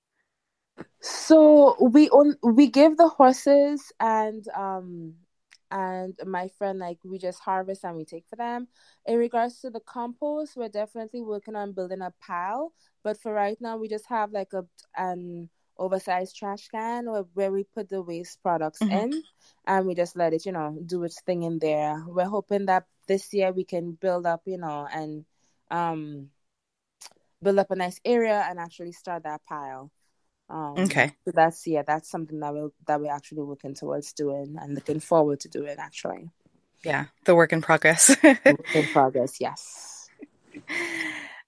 So 1.01 1.75
we 1.81 2.09
on 2.09 2.35
we 2.43 2.67
give 2.67 2.95
the 2.95 3.07
horses 3.07 3.91
and 3.99 4.47
um 4.49 5.15
and 5.71 6.13
my 6.27 6.47
friend 6.59 6.77
like 6.77 6.99
we 7.03 7.17
just 7.17 7.39
harvest 7.39 7.85
and 7.85 7.97
we 7.97 8.05
take 8.05 8.25
for 8.29 8.35
them 8.35 8.67
in 9.07 9.17
regards 9.17 9.59
to 9.61 9.69
the 9.71 9.81
compost 9.81 10.55
we're 10.55 10.69
definitely 10.69 11.21
working 11.21 11.57
on 11.57 11.73
building 11.73 12.01
a 12.01 12.13
pile 12.21 12.71
but 13.03 13.19
for 13.19 13.33
right 13.33 13.57
now 13.59 13.75
we 13.75 13.89
just 13.89 14.05
have 14.07 14.31
like 14.31 14.53
a 14.53 14.63
an 14.95 15.49
oversized 15.79 16.35
trash 16.35 16.67
can 16.69 17.09
where, 17.09 17.25
where 17.33 17.51
we 17.51 17.63
put 17.63 17.89
the 17.89 18.01
waste 18.01 18.41
products 18.41 18.79
mm-hmm. 18.79 18.91
in 18.91 19.23
and 19.65 19.85
we 19.85 19.95
just 19.95 20.15
let 20.15 20.33
it 20.33 20.45
you 20.45 20.51
know 20.51 20.77
do 20.85 21.03
its 21.03 21.21
thing 21.21 21.43
in 21.43 21.59
there 21.59 22.03
we're 22.07 22.25
hoping 22.25 22.65
that 22.65 22.85
this 23.07 23.33
year 23.33 23.51
we 23.51 23.63
can 23.63 23.91
build 23.91 24.25
up 24.25 24.41
you 24.45 24.57
know 24.57 24.87
and 24.91 25.25
um 25.71 26.29
build 27.41 27.59
up 27.59 27.71
a 27.71 27.75
nice 27.75 27.99
area 28.03 28.45
and 28.49 28.59
actually 28.59 28.91
start 28.91 29.23
that 29.23 29.41
pile 29.47 29.91
um, 30.49 30.75
okay. 30.77 31.11
So 31.25 31.31
that's 31.33 31.67
yeah, 31.67 31.83
that's 31.85 32.09
something 32.09 32.39
that 32.39 32.53
we 32.53 32.69
that 32.87 33.01
we're 33.01 33.11
actually 33.11 33.43
working 33.43 33.73
towards 33.73 34.13
doing 34.13 34.55
and 34.59 34.75
looking 34.75 34.99
forward 34.99 35.41
to 35.41 35.49
doing 35.49 35.75
actually. 35.77 36.29
Yeah, 36.83 37.05
the 37.25 37.35
work 37.35 37.51
in 37.51 37.61
progress. 37.61 38.15
work 38.23 38.45
in 38.45 38.85
progress, 38.93 39.41
yes. 39.41 40.09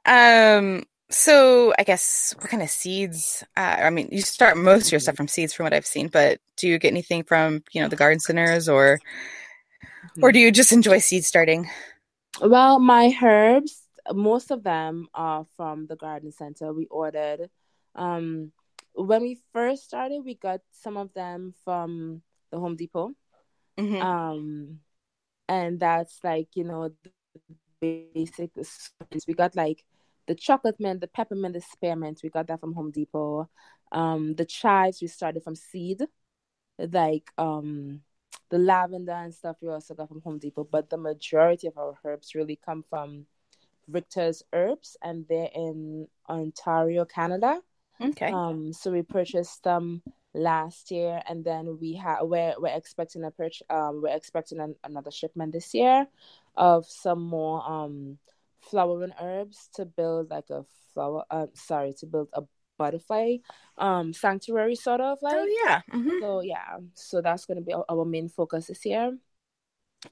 Um. 0.05 0.83
So 1.11 1.73
I 1.77 1.83
guess 1.83 2.35
what 2.37 2.49
kind 2.49 2.61
of 2.61 2.69
seeds? 2.69 3.43
Uh, 3.57 3.77
I 3.79 3.89
mean, 3.89 4.09
you 4.11 4.21
start 4.21 4.57
most 4.57 4.87
of 4.87 4.91
your 4.91 4.99
stuff 4.99 5.15
from 5.15 5.27
seeds, 5.27 5.53
from 5.53 5.63
what 5.63 5.73
I've 5.73 5.85
seen. 5.85 6.07
But 6.07 6.39
do 6.55 6.67
you 6.67 6.77
get 6.77 6.89
anything 6.89 7.23
from 7.23 7.63
you 7.71 7.81
know 7.81 7.87
the 7.87 7.95
garden 7.95 8.19
centers, 8.19 8.69
or 8.69 8.99
or 10.21 10.31
do 10.31 10.39
you 10.39 10.51
just 10.51 10.71
enjoy 10.71 10.99
seed 10.99 11.25
starting? 11.25 11.67
Well, 12.41 12.79
my 12.79 13.11
herbs, 13.21 13.81
most 14.13 14.51
of 14.51 14.63
them 14.63 15.07
are 15.13 15.45
from 15.57 15.87
the 15.87 15.95
garden 15.95 16.31
center. 16.31 16.73
We 16.73 16.85
ordered. 16.85 17.49
Um, 17.95 18.51
when 18.93 19.21
we 19.21 19.39
first 19.53 19.85
started, 19.85 20.21
we 20.23 20.35
got 20.35 20.61
some 20.71 20.97
of 20.97 21.13
them 21.13 21.53
from 21.63 22.21
the 22.51 22.59
Home 22.59 22.75
Depot. 22.75 23.13
Mm-hmm. 23.77 24.01
Um, 24.01 24.79
and 25.47 25.79
that's 25.79 26.19
like, 26.23 26.49
you 26.55 26.63
know, 26.63 26.91
the 27.81 28.09
basic 28.13 28.51
we 29.27 29.33
got 29.33 29.55
like 29.55 29.83
the 30.29 30.35
chocolate 30.35 30.79
mint, 30.79 31.01
the 31.01 31.07
peppermint, 31.07 31.55
the 31.55 31.61
spearmint, 31.61 32.21
we 32.23 32.29
got 32.29 32.45
that 32.47 32.59
from 32.59 32.73
Home 32.73 32.91
Depot. 32.91 33.49
Um, 33.91 34.35
the 34.35 34.45
chives 34.45 35.01
we 35.01 35.07
started 35.07 35.43
from 35.43 35.55
seed, 35.55 36.03
like 36.77 37.31
um 37.39 38.01
the 38.49 38.59
lavender 38.59 39.11
and 39.11 39.33
stuff 39.33 39.57
we 39.59 39.69
also 39.69 39.95
got 39.95 40.07
from 40.07 40.21
Home 40.21 40.37
Depot. 40.37 40.67
But 40.71 40.91
the 40.91 40.97
majority 40.97 41.65
of 41.65 41.79
our 41.79 41.95
herbs 42.05 42.35
really 42.35 42.59
come 42.63 42.85
from 42.91 43.25
Richter's 43.87 44.43
Herbs, 44.53 44.95
and 45.01 45.25
they're 45.27 45.49
in 45.55 46.07
Ontario, 46.29 47.05
Canada. 47.05 47.59
Okay. 47.99 48.31
Um, 48.31 48.71
so 48.71 48.91
we 48.91 49.01
purchased 49.01 49.63
them 49.63 50.03
last 50.35 50.91
year, 50.91 51.23
and 51.27 51.43
then 51.43 51.79
we 51.81 51.95
have 51.95 52.19
we're 52.21 52.53
we're 52.59 52.77
expecting 52.77 53.23
a 53.23 53.31
purchase. 53.31 53.65
Um, 53.71 54.03
we're 54.03 54.15
expecting 54.15 54.59
an, 54.59 54.75
another 54.83 55.09
shipment 55.09 55.53
this 55.53 55.73
year 55.73 56.07
of 56.55 56.85
some 56.85 57.23
more 57.23 57.67
um 57.67 58.19
flowering 58.61 59.13
herbs 59.21 59.69
to 59.75 59.85
build 59.85 60.29
like 60.29 60.49
a 60.49 60.63
flower. 60.93 61.23
Uh, 61.29 61.47
sorry, 61.53 61.93
to 61.99 62.05
build 62.05 62.29
a 62.33 62.43
butterfly 62.77 63.35
um 63.77 64.13
sanctuary 64.13 64.75
sort 64.75 65.01
of 65.01 65.17
like. 65.21 65.35
Oh 65.35 65.63
yeah. 65.65 65.81
Mm-hmm. 65.93 66.19
So 66.21 66.41
yeah, 66.41 66.77
so 66.93 67.21
that's 67.21 67.45
gonna 67.45 67.61
be 67.61 67.73
our, 67.73 67.85
our 67.89 68.05
main 68.05 68.29
focus 68.29 68.67
this 68.67 68.85
year, 68.85 69.17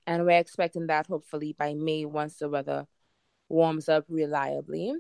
and 0.05 0.25
we're 0.25 0.39
expecting 0.39 0.88
that 0.88 1.07
hopefully 1.07 1.55
by 1.57 1.73
May 1.73 2.05
once 2.05 2.38
the 2.38 2.49
weather 2.49 2.86
warms 3.49 3.89
up 3.89 4.05
reliably. 4.10 4.93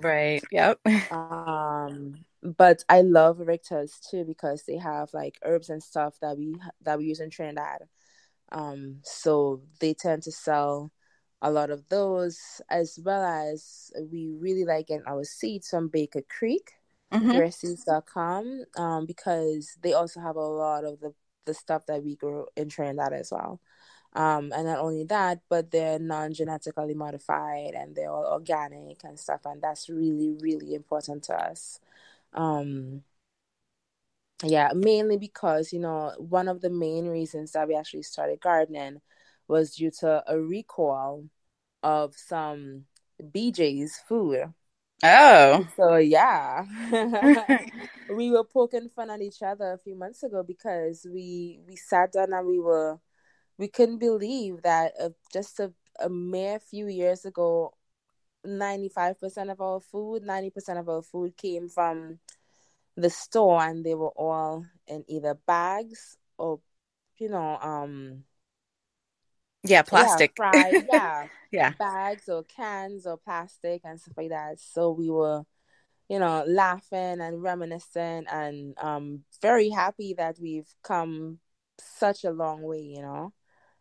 Right. 0.00 0.42
Yep. 0.50 0.80
Um, 1.10 2.24
but 2.42 2.84
I 2.88 3.02
love 3.02 3.38
Richter's 3.38 4.00
too 4.10 4.24
because 4.24 4.64
they 4.64 4.76
have 4.76 5.10
like 5.14 5.38
herbs 5.44 5.70
and 5.70 5.82
stuff 5.82 6.16
that 6.20 6.36
we 6.36 6.56
that 6.82 6.98
we 6.98 7.06
use 7.06 7.20
in 7.20 7.30
Trinidad. 7.30 7.82
Um, 8.52 9.00
so 9.02 9.62
they 9.80 9.94
tend 9.94 10.24
to 10.24 10.32
sell 10.32 10.90
a 11.42 11.50
lot 11.50 11.70
of 11.70 11.88
those, 11.88 12.60
as 12.70 12.98
well 13.02 13.22
as 13.22 13.92
we 14.10 14.28
really 14.38 14.64
like 14.64 14.88
getting 14.88 15.06
our 15.06 15.24
seeds 15.24 15.68
from 15.68 15.88
Baker 15.88 16.22
Creek, 16.28 16.72
mm 17.12 18.66
um, 18.76 19.06
because 19.06 19.76
they 19.82 19.92
also 19.92 20.20
have 20.20 20.36
a 20.36 20.40
lot 20.40 20.84
of 20.84 21.00
the, 21.00 21.14
the 21.44 21.54
stuff 21.54 21.86
that 21.86 22.02
we 22.02 22.16
grow 22.16 22.46
in 22.56 22.68
Trinidad 22.68 23.12
as 23.12 23.30
well. 23.30 23.60
Um, 24.14 24.50
and 24.56 24.66
not 24.66 24.78
only 24.78 25.04
that, 25.04 25.40
but 25.48 25.70
they're 25.70 25.98
non 25.98 26.32
genetically 26.32 26.94
modified 26.94 27.74
and 27.74 27.94
they're 27.94 28.10
all 28.10 28.26
organic 28.26 29.04
and 29.04 29.18
stuff. 29.18 29.42
And 29.44 29.60
that's 29.62 29.88
really, 29.90 30.30
really 30.40 30.74
important 30.74 31.24
to 31.24 31.34
us. 31.34 31.80
Um, 32.32 33.02
yeah, 34.42 34.70
mainly 34.74 35.16
because, 35.18 35.72
you 35.72 35.80
know, 35.80 36.12
one 36.18 36.48
of 36.48 36.60
the 36.60 36.70
main 36.70 37.06
reasons 37.08 37.52
that 37.52 37.68
we 37.68 37.74
actually 37.76 38.02
started 38.02 38.40
gardening 38.40 39.00
was 39.48 39.74
due 39.74 39.90
to 40.00 40.22
a 40.26 40.38
recall 40.38 41.24
of 41.82 42.14
some 42.16 42.84
BJ's 43.22 44.00
food. 44.08 44.52
Oh. 45.02 45.66
So 45.76 45.96
yeah. 45.96 46.64
we 48.14 48.30
were 48.30 48.44
poking 48.44 48.88
fun 48.88 49.10
at 49.10 49.20
each 49.20 49.42
other 49.42 49.72
a 49.72 49.78
few 49.78 49.96
months 49.96 50.22
ago 50.22 50.42
because 50.42 51.06
we 51.10 51.60
we 51.66 51.76
sat 51.76 52.12
down 52.12 52.32
and 52.32 52.46
we 52.46 52.58
were 52.58 52.98
we 53.58 53.68
couldn't 53.68 53.98
believe 53.98 54.62
that 54.62 54.92
uh, 55.00 55.10
just 55.32 55.60
a, 55.60 55.72
a 56.00 56.08
mere 56.08 56.58
few 56.58 56.88
years 56.88 57.24
ago 57.24 57.72
95% 58.46 59.50
of 59.50 59.60
our 59.60 59.80
food 59.80 60.22
90% 60.22 60.78
of 60.78 60.88
our 60.88 61.02
food 61.02 61.36
came 61.36 61.68
from 61.68 62.18
the 62.96 63.10
store 63.10 63.62
and 63.62 63.84
they 63.84 63.94
were 63.94 64.10
all 64.10 64.64
in 64.86 65.04
either 65.08 65.34
bags 65.46 66.16
or 66.38 66.60
you 67.18 67.28
know 67.28 67.58
um 67.60 68.24
yeah 69.66 69.82
plastic 69.82 70.32
yeah, 70.38 70.50
fried, 70.50 70.86
yeah 70.92 71.26
yeah 71.50 71.72
bags 71.78 72.28
or 72.28 72.42
cans 72.44 73.06
or 73.06 73.16
plastic 73.16 73.80
and 73.84 74.00
stuff 74.00 74.14
like 74.16 74.30
that 74.30 74.58
so 74.60 74.90
we 74.90 75.10
were 75.10 75.42
you 76.08 76.18
know 76.18 76.44
laughing 76.46 77.20
and 77.20 77.42
reminiscing 77.42 78.24
and 78.30 78.74
um 78.78 79.22
very 79.42 79.68
happy 79.70 80.14
that 80.14 80.36
we've 80.40 80.72
come 80.82 81.38
such 81.78 82.24
a 82.24 82.30
long 82.30 82.62
way 82.62 82.80
you 82.80 83.02
know 83.02 83.32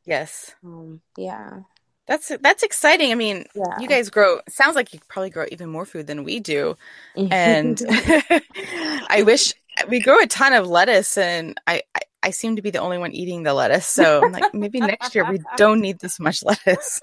yes 0.05 0.55
um 0.63 1.01
yeah 1.17 1.59
that's 2.07 2.31
that's 2.41 2.63
exciting. 2.63 3.11
I 3.11 3.15
mean, 3.15 3.45
yeah. 3.55 3.79
you 3.79 3.87
guys 3.87 4.09
grow. 4.09 4.39
Sounds 4.47 4.75
like 4.75 4.93
you 4.93 4.99
probably 5.07 5.31
grow 5.31 5.45
even 5.51 5.69
more 5.69 5.85
food 5.85 6.07
than 6.07 6.23
we 6.23 6.39
do, 6.39 6.77
and 7.15 7.81
I 7.89 9.23
wish 9.25 9.53
we 9.89 9.99
grow 9.99 10.19
a 10.19 10.27
ton 10.27 10.53
of 10.53 10.67
lettuce, 10.67 11.17
and 11.17 11.59
I, 11.65 11.81
I, 11.95 12.01
I 12.25 12.31
seem 12.31 12.55
to 12.55 12.63
be 12.63 12.71
the 12.71 12.79
only 12.79 12.97
one 12.97 13.11
eating 13.11 13.43
the 13.43 13.53
lettuce. 13.53 13.85
So 13.85 14.21
I'm 14.23 14.31
like, 14.31 14.51
maybe 14.53 14.79
next 14.81 15.13
year 15.13 15.29
we 15.29 15.39
don't 15.57 15.79
need 15.79 15.99
this 15.99 16.19
much 16.19 16.43
lettuce. 16.43 16.99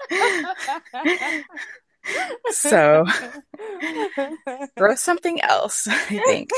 so 2.51 3.05
grow 4.77 4.95
something 4.95 5.41
else. 5.41 5.87
I 5.87 6.21
think. 6.27 6.49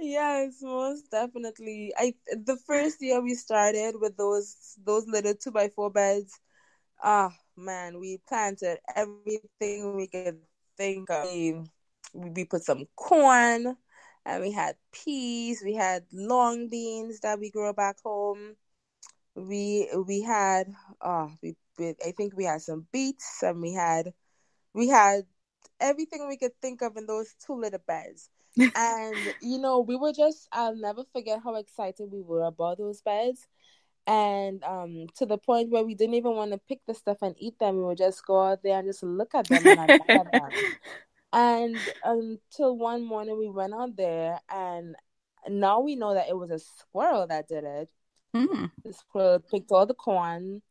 Yes, 0.00 0.62
most 0.62 1.10
definitely. 1.10 1.92
I 1.98 2.14
the 2.32 2.56
first 2.66 3.02
year 3.02 3.20
we 3.20 3.34
started 3.34 3.96
with 4.00 4.16
those 4.16 4.56
those 4.82 5.06
little 5.06 5.34
two 5.34 5.50
by 5.50 5.68
four 5.68 5.90
beds. 5.90 6.32
Ah 7.02 7.28
oh, 7.28 7.60
man, 7.60 8.00
we 8.00 8.18
planted 8.26 8.78
everything 8.96 9.96
we 9.96 10.06
could 10.06 10.40
think 10.78 11.10
of. 11.10 11.24
We, 11.28 11.60
we 12.14 12.44
put 12.44 12.64
some 12.64 12.86
corn, 12.96 13.76
and 14.30 14.42
we 14.42 14.52
had 14.52 14.76
peas. 14.92 15.62
We 15.64 15.74
had 15.74 16.04
long 16.12 16.68
beans 16.68 17.20
that 17.20 17.40
we 17.40 17.50
grow 17.50 17.72
back 17.72 17.96
home. 18.02 18.56
We 19.34 19.88
we 20.06 20.22
had 20.22 20.74
oh 21.00 21.32
we, 21.42 21.56
we 21.78 21.94
I 22.06 22.12
think 22.12 22.36
we 22.36 22.44
had 22.44 22.62
some 22.62 22.86
beets 22.92 23.42
and 23.42 23.60
we 23.60 23.72
had 23.74 24.12
we 24.74 24.88
had 24.88 25.26
everything 25.80 26.28
we 26.28 26.36
could 26.36 26.54
think 26.62 26.82
of 26.82 26.96
in 26.96 27.06
those 27.06 27.34
two 27.44 27.54
little 27.54 27.80
beds 27.86 28.30
and 28.76 29.34
you 29.40 29.58
know, 29.58 29.80
we 29.80 29.96
were 29.96 30.12
just 30.12 30.48
I'll 30.52 30.76
never 30.76 31.04
forget 31.12 31.40
how 31.44 31.56
excited 31.56 32.10
we 32.12 32.22
were 32.22 32.44
about 32.44 32.78
those 32.78 33.02
beds. 33.02 33.48
And 34.06 34.62
um 34.64 35.06
to 35.16 35.26
the 35.26 35.38
point 35.38 35.70
where 35.70 35.84
we 35.84 35.94
didn't 35.94 36.14
even 36.16 36.34
want 36.36 36.52
to 36.52 36.58
pick 36.58 36.80
the 36.86 36.94
stuff 36.94 37.18
and 37.22 37.34
eat 37.38 37.58
them. 37.58 37.76
We 37.78 37.84
would 37.84 37.98
just 37.98 38.26
go 38.26 38.40
out 38.42 38.62
there 38.62 38.78
and 38.78 38.88
just 38.88 39.02
look 39.02 39.34
at 39.34 39.48
them 39.48 39.66
and 39.68 39.80
admire 39.80 40.24
them. 40.32 40.74
And 41.32 41.76
until 42.04 42.76
one 42.76 43.04
morning 43.04 43.38
we 43.38 43.48
went 43.48 43.74
out 43.74 43.96
there 43.96 44.40
and 44.50 44.96
now 45.48 45.80
we 45.80 45.96
know 45.96 46.14
that 46.14 46.28
it 46.28 46.36
was 46.36 46.50
a 46.50 46.58
squirrel 46.58 47.26
that 47.28 47.48
did 47.48 47.64
it. 47.64 47.88
Mm. 48.34 48.70
The 48.84 48.92
squirrel 48.92 49.38
picked 49.38 49.70
all 49.70 49.86
the 49.86 49.94
corn. 49.94 50.62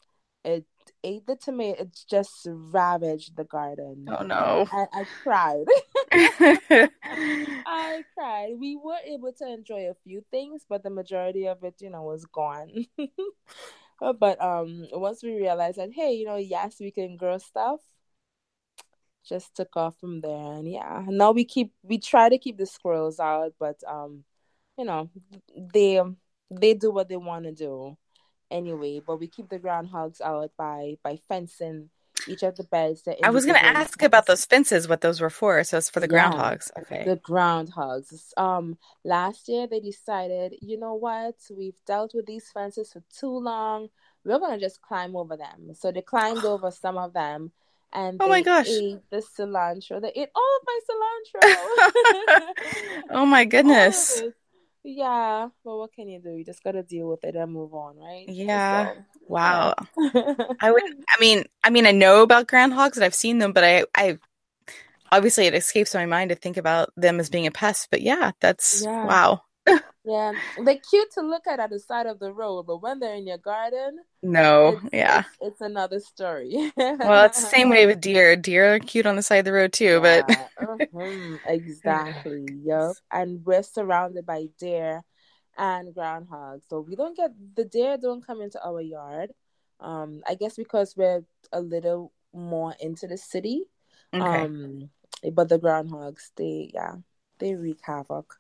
It 0.44 0.66
ate 1.04 1.26
the 1.28 1.36
tomato. 1.36 1.84
It 1.84 2.00
just 2.10 2.48
ravaged 2.50 3.36
the 3.36 3.44
garden. 3.44 4.08
Oh 4.08 4.24
no! 4.24 4.66
I 4.72 5.06
cried. 5.24 5.66
I 6.12 8.04
cried. 8.18 8.54
We 8.58 8.78
were 8.78 8.98
able 9.06 9.34
to 9.34 9.48
enjoy 9.48 9.90
a 9.90 9.96
few 10.04 10.24
things, 10.32 10.66
but 10.68 10.84
the 10.84 10.90
majority 10.90 11.48
of 11.48 11.64
it, 11.64 11.76
you 11.80 11.90
know, 11.90 12.04
was 12.04 12.26
gone. 12.26 12.86
but 14.20 14.42
um, 14.42 14.88
once 14.94 15.24
we 15.24 15.36
realized 15.36 15.78
that, 15.78 15.92
hey, 15.94 16.14
you 16.14 16.26
know, 16.26 16.38
yes, 16.38 16.78
we 16.80 16.92
can 16.92 17.18
grow 17.18 17.38
stuff. 17.38 17.82
Just 19.30 19.56
took 19.56 19.78
off 19.78 19.96
from 20.00 20.22
there, 20.22 20.54
and 20.54 20.68
yeah, 20.68 21.06
now 21.08 21.32
we 21.32 21.46
keep 21.46 21.72
we 21.84 22.00
try 22.00 22.30
to 22.30 22.38
keep 22.40 22.58
the 22.58 22.66
squirrels 22.66 23.20
out, 23.20 23.54
but 23.60 23.78
um, 23.88 24.24
you 24.78 24.86
know, 24.86 25.10
they 25.56 26.02
they 26.50 26.74
do 26.74 26.90
what 26.90 27.08
they 27.08 27.18
want 27.18 27.46
to 27.46 27.52
do 27.52 27.96
anyway, 28.50 29.02
but 29.06 29.20
we 29.20 29.28
keep 29.28 29.50
the 29.50 29.60
groundhogs 29.60 30.20
out 30.22 30.52
by 30.58 30.98
by 31.04 31.20
fencing 31.28 31.90
each 32.28 32.44
of 32.44 32.56
the 32.56 32.64
beds. 32.64 33.04
I 33.24 33.30
was 33.30 33.46
going 33.46 33.58
to 33.58 33.66
ask 33.66 34.02
about 34.02 34.26
those 34.26 34.46
fences, 34.46 34.88
what 34.88 35.02
those 35.02 35.22
were 35.22 35.30
for. 35.30 35.64
So 35.64 35.78
it's 35.78 35.90
for 35.90 36.00
the 36.00 36.10
yeah, 36.12 36.32
groundhogs. 36.32 36.70
Okay. 36.80 37.04
The 37.06 37.18
groundhogs. 37.18 38.32
Um, 38.38 38.78
last 39.04 39.48
year 39.48 39.68
they 39.68 39.80
decided, 39.80 40.56
you 40.62 40.78
know 40.78 40.96
what? 40.96 41.36
We've 41.50 41.80
dealt 41.86 42.14
with 42.14 42.26
these 42.26 42.50
fences 42.54 42.92
for 42.92 43.04
too 43.18 43.38
long. 43.40 43.90
We're 44.26 44.40
going 44.40 44.60
to 44.60 44.66
just 44.66 44.82
climb 44.82 45.16
over 45.16 45.38
them. 45.38 45.74
So 45.74 45.92
they 45.92 46.02
climbed 46.02 46.46
over 46.46 46.72
some 46.72 46.98
of 46.98 47.14
them. 47.14 47.52
And 47.92 48.22
oh 48.22 48.28
my 48.28 48.42
gosh, 48.42 48.70
ate 48.70 49.00
the 49.10 49.18
cilantro. 49.18 50.02
They 50.02 50.12
ate 50.16 50.30
all 50.36 50.58
of 50.58 50.68
my 50.68 50.80
cilantro. 50.90 52.54
oh 53.10 53.26
my 53.26 53.46
goodness! 53.54 54.22
Yeah, 54.84 55.50
but 55.64 55.78
what 55.78 55.94
can 55.94 56.08
you 56.08 56.20
do? 56.20 56.32
You 56.32 56.46
just 56.46 56.64
gotta 56.64 56.84
deal 56.84 57.10
with 57.10 57.24
it 57.24 57.36
and 57.36 57.52
move 57.52 57.74
on, 57.74 57.98
right? 57.98 58.30
Yeah. 58.30 58.94
So, 58.94 59.04
wow. 59.28 59.74
Yeah. 59.98 60.34
I 60.62 60.72
would. 60.72 60.84
I 60.84 61.20
mean, 61.20 61.46
I 61.64 61.70
mean, 61.70 61.88
I 61.88 61.92
know 61.92 62.22
about 62.22 62.48
groundhogs 62.48 62.96
and 62.96 63.04
I've 63.04 63.16
seen 63.16 63.40
them, 63.40 63.54
but 63.54 63.64
I, 63.64 63.86
I 63.96 64.20
obviously 65.12 65.48
it 65.48 65.56
escapes 65.56 65.94
my 65.94 66.06
mind 66.06 66.30
to 66.30 66.36
think 66.36 66.58
about 66.58 66.92
them 66.96 67.20
as 67.20 67.30
being 67.30 67.48
a 67.48 67.52
pest. 67.52 67.90
But 67.92 68.02
yeah, 68.02 68.32
that's 68.40 68.84
yeah. 68.84 69.06
wow. 69.06 69.42
Yeah, 70.06 70.32
they're 70.64 70.78
cute 70.90 71.12
to 71.14 71.22
look 71.22 71.46
at 71.46 71.60
at 71.60 71.70
the 71.70 71.80
side 71.80 72.06
of 72.06 72.20
the 72.20 72.32
road, 72.32 72.64
but 72.64 72.82
when 72.82 73.00
they're 73.00 73.16
in 73.16 73.28
your 73.28 73.38
garden, 73.38 74.00
no, 74.24 74.80
it's, 74.84 74.94
yeah, 74.94 75.20
it's, 75.20 75.54
it's, 75.54 75.62
another 75.62 76.00
story. 76.00 76.72
well, 76.78 77.26
it's 77.26 77.42
the 77.42 77.50
same 77.56 77.70
way 77.70 77.86
with 77.86 78.00
deer. 78.00 78.36
Deer 78.36 78.76
are 78.76 78.80
cute 78.80 79.06
on 79.06 79.18
the 79.18 79.22
side 79.22 79.40
of 79.40 79.46
the 79.46 79.54
road 79.54 79.74
too, 79.74 80.00
yeah. 80.02 80.22
but 80.26 80.28
mm-hmm. 80.62 81.36
exactly, 81.48 82.46
yep. 82.64 82.94
And 83.12 83.46
we're 83.46 83.64
surrounded 83.64 84.26
by 84.26 84.46
deer 84.58 85.04
and 85.58 85.94
groundhogs, 85.94 86.62
so 86.70 86.80
we 86.80 86.96
don't 86.96 87.18
get 87.18 87.32
the 87.56 87.66
deer 87.66 87.98
don't 87.98 88.26
come 88.26 88.42
into 88.42 88.64
our 88.66 88.82
yard. 88.82 89.32
Um, 89.82 90.22
I 90.28 90.36
guess 90.36 90.56
because 90.56 90.96
we're 90.96 91.24
a 91.52 91.62
little 91.62 92.14
more 92.34 92.74
into 92.80 93.08
the 93.08 93.18
city. 93.18 93.64
Okay. 94.14 94.26
Um, 94.26 94.90
but 95.34 95.50
the 95.50 95.60
groundhogs, 95.60 96.32
they 96.38 96.72
yeah, 96.74 96.96
they 97.40 97.56
wreak 97.56 97.80
havoc 97.84 98.40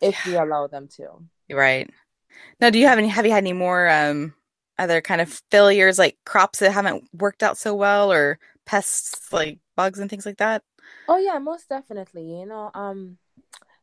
if 0.00 0.24
we 0.26 0.34
allow 0.36 0.66
them 0.66 0.88
to. 0.96 1.08
Right. 1.50 1.90
Now, 2.60 2.70
do 2.70 2.78
you 2.78 2.86
have 2.86 2.98
any? 2.98 3.08
Have 3.08 3.26
you 3.26 3.32
had 3.32 3.44
any 3.44 3.52
more 3.52 3.88
um 3.88 4.34
other 4.78 5.00
kind 5.00 5.20
of 5.20 5.40
failures, 5.50 5.98
like 5.98 6.16
crops 6.24 6.58
that 6.60 6.72
haven't 6.72 7.04
worked 7.12 7.42
out 7.42 7.58
so 7.58 7.74
well, 7.74 8.12
or 8.12 8.38
pests 8.64 9.32
like 9.32 9.58
bugs 9.76 9.98
and 9.98 10.10
things 10.10 10.26
like 10.26 10.38
that? 10.38 10.62
Oh 11.08 11.18
yeah, 11.18 11.38
most 11.38 11.68
definitely. 11.68 12.40
You 12.40 12.46
know, 12.46 12.70
um, 12.74 13.18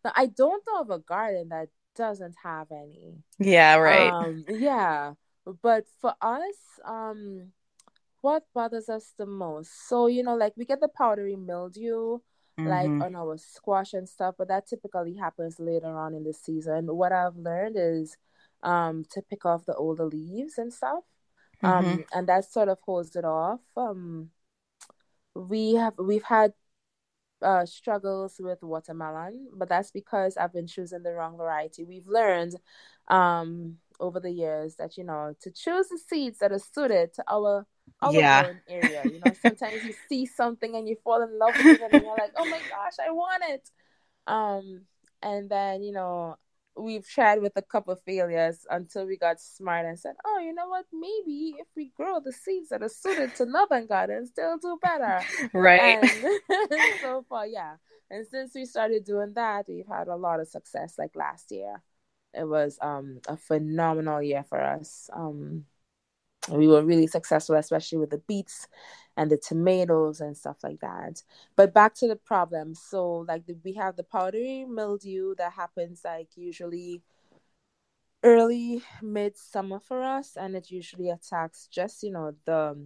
I 0.06 0.28
don't 0.28 0.64
know 0.68 0.82
of 0.82 0.90
a 0.90 1.00
garden 1.00 1.50
that 1.50 1.70
doesn't 1.96 2.36
have 2.44 2.68
any. 2.72 3.24
Yeah. 3.40 3.76
Right. 3.76 4.12
Um, 4.12 4.46
yeah, 4.48 5.14
but 5.62 5.86
for 6.02 6.14
us, 6.22 6.56
um, 6.86 7.52
what 8.22 8.44
bothers 8.54 8.90
us 8.90 9.14
the 9.18 9.26
most? 9.26 9.88
So 9.88 10.08
you 10.08 10.24
know, 10.24 10.36
like 10.36 10.54
we 10.58 10.66
get 10.66 10.82
the 10.82 10.90
powdery 10.90 11.36
mildew 11.36 12.20
mm-hmm. 12.60 12.68
like 12.68 13.06
on 13.06 13.16
our 13.16 13.38
squash 13.38 13.94
and 13.94 14.08
stuff, 14.08 14.36
but 14.38 14.48
that 14.48 14.68
typically 14.68 15.16
happens 15.16 15.60
later 15.60 15.98
on 15.98 16.14
in 16.14 16.24
the 16.24 16.34
season. 16.34 16.88
What 16.88 17.12
I've 17.12 17.36
learned 17.36 17.76
is 17.78 18.18
um, 18.62 19.06
to 19.12 19.22
pick 19.22 19.46
off 19.46 19.66
the 19.66 19.76
older 19.76 20.06
leaves 20.06 20.58
and 20.58 20.74
stuff. 20.74 21.04
Um, 21.62 21.86
mm-hmm. 21.86 22.02
and 22.14 22.28
that 22.28 22.52
sort 22.52 22.68
of 22.68 22.80
holds 22.86 23.16
it 23.16 23.24
off. 23.24 23.62
Um, 23.78 24.32
we 25.34 25.76
have 25.76 25.94
we've 25.98 26.24
had 26.24 26.54
uh, 27.42 27.66
struggles 27.66 28.36
with 28.40 28.62
watermelon, 28.62 29.48
but 29.54 29.70
that's 29.70 29.92
because 29.92 30.38
I've 30.38 30.54
been 30.54 30.68
choosing 30.68 31.04
the 31.04 31.14
wrong 31.14 31.38
variety. 31.38 31.84
We've 31.84 32.08
learned 32.08 32.56
um, 33.08 33.78
over 34.00 34.20
the 34.20 34.32
years 34.32 34.76
that 34.76 34.98
you 34.98 35.04
know 35.04 35.36
to 35.42 35.52
choose 35.52 35.88
the 35.88 36.00
seeds 36.00 36.40
that 36.40 36.52
are 36.52 36.60
suited 36.60 37.14
to 37.16 37.24
our 37.30 37.66
our 38.02 38.14
Yeah. 38.14 38.48
area. 38.68 39.06
You 39.08 39.20
know, 39.20 39.34
sometimes 39.34 39.84
you 39.86 39.94
see 40.10 40.26
something 40.26 40.76
and 40.76 40.88
you 40.88 40.96
fall 41.04 41.22
in 41.22 41.38
love 41.40 41.56
with 41.58 41.82
it, 41.82 41.92
and 41.94 42.04
you're 42.04 42.18
like, 42.18 42.34
"Oh 42.38 42.46
my 42.46 42.62
gosh, 42.64 42.94
I 43.06 43.12
want 43.12 43.44
it." 43.48 43.70
Um, 44.28 44.84
and 45.22 45.50
then 45.50 45.84
you 45.84 45.94
know 45.94 46.38
we've 46.78 47.08
tried 47.08 47.42
with 47.42 47.54
a 47.58 47.62
couple 47.62 47.94
of 47.94 48.02
failures 48.04 48.66
until 48.70 49.06
we 49.06 49.18
got 49.18 49.40
smart 49.42 49.86
and 49.86 50.00
said, 50.00 50.16
"Oh, 50.26 50.40
you 50.40 50.54
know 50.54 50.70
what? 50.70 50.86
Maybe 50.94 51.58
if 51.60 51.68
we 51.76 51.90
grow 51.96 52.20
the 52.20 52.34
seeds 52.34 52.70
that 52.70 52.84
are 52.84 52.90
suited 52.90 53.36
to 53.36 53.46
northern 53.46 53.88
gardens, 53.88 54.32
they'll 54.36 54.58
do 54.58 54.78
better." 54.82 55.28
Right. 55.54 56.00
And 56.00 56.24
so 57.02 57.26
far, 57.30 57.48
yeah. 57.48 57.76
And 58.10 58.28
since 58.28 58.54
we 58.56 58.66
started 58.66 59.04
doing 59.06 59.34
that, 59.36 59.66
we've 59.68 59.88
had 59.88 60.08
a 60.08 60.16
lot 60.16 60.40
of 60.40 60.48
success. 60.48 60.96
Like 60.98 61.16
last 61.16 61.52
year, 61.52 61.82
it 62.34 62.46
was 62.46 62.78
um 62.82 63.20
a 63.28 63.38
phenomenal 63.38 64.22
year 64.22 64.44
for 64.44 64.62
us. 64.62 65.10
Um, 65.14 65.66
we 66.50 66.68
were 66.68 66.84
really 66.84 67.08
successful, 67.08 67.56
especially 67.56 68.00
with 68.00 68.10
the 68.10 68.18
beets 68.20 68.68
and 69.16 69.32
the 69.32 69.38
tomatoes 69.38 70.22
and 70.22 70.36
stuff 70.36 70.58
like 70.64 70.80
that. 70.82 71.22
But 71.56 71.74
back 71.74 71.94
to 71.96 72.08
the 72.08 72.16
problem. 72.16 72.76
So, 72.76 73.26
like, 73.28 73.46
the, 73.46 73.56
we 73.64 73.74
have 73.74 73.96
the 73.96 74.04
powdery 74.04 74.66
mildew 74.66 75.36
that 75.36 75.54
happens 75.54 76.02
like 76.04 76.30
usually 76.36 77.02
early 78.24 78.82
midsummer 79.02 79.80
for 79.80 80.02
us, 80.02 80.36
and 80.36 80.56
it 80.56 80.72
usually 80.72 81.10
attacks 81.10 81.68
just 81.72 82.04
you 82.04 82.12
know 82.12 82.34
the 82.46 82.78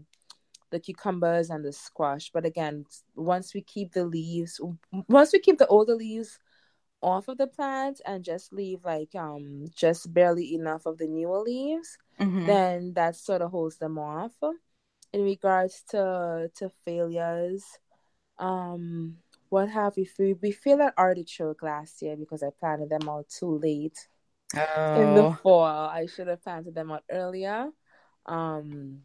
the 0.70 0.80
cucumbers 0.80 1.50
and 1.50 1.64
the 1.64 1.72
squash. 1.72 2.32
But 2.34 2.46
again, 2.46 2.86
once 3.16 3.54
we 3.54 3.62
keep 3.62 3.94
the 3.94 4.06
leaves, 4.06 4.60
once 5.08 5.32
we 5.32 5.40
keep 5.40 5.58
the 5.58 5.68
older 5.68 5.96
leaves 5.96 6.40
off 7.02 7.28
of 7.28 7.38
the 7.38 7.48
plant 7.48 8.02
and 8.06 8.24
just 8.24 8.52
leave 8.52 8.84
like 8.84 9.14
um 9.16 9.66
just 9.76 10.12
barely 10.14 10.54
enough 10.56 10.86
of 10.86 10.98
the 10.98 11.08
newer 11.08 11.40
leaves, 11.40 11.98
Mhm. 12.20 12.46
then 12.48 12.94
that 12.94 13.16
sort 13.16 13.42
of 13.42 13.52
holds 13.52 13.78
them 13.78 13.98
off. 13.98 14.34
In 15.14 15.24
regards 15.24 15.84
to 15.90 16.52
to 16.56 16.70
failures, 16.86 17.64
um, 18.40 19.18
what 19.50 19.70
have 19.70 19.96
we? 19.98 20.34
We 20.42 20.52
failed 20.52 20.82
at 20.82 20.94
artichoke 20.98 21.64
last 21.64 22.02
year 22.02 22.16
because 22.18 22.44
I 22.44 22.50
planted 22.60 22.90
them 22.90 23.08
out 23.10 23.30
too 23.30 23.58
late 23.58 24.08
in 24.54 25.14
the 25.14 25.30
Oh. 25.30 25.40
fall. 25.44 25.64
I 25.90 26.06
should 26.08 26.28
have 26.28 26.44
planted 26.44 26.76
them 26.76 26.92
out 26.92 27.04
earlier, 27.10 27.72
um, 28.26 29.04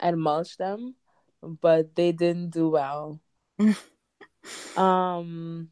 and 0.00 0.20
mulched 0.20 0.58
them, 0.58 0.96
but 1.42 1.94
they 1.94 2.12
didn't 2.12 2.50
do 2.50 2.68
well. 2.70 3.20
um, 4.76 5.70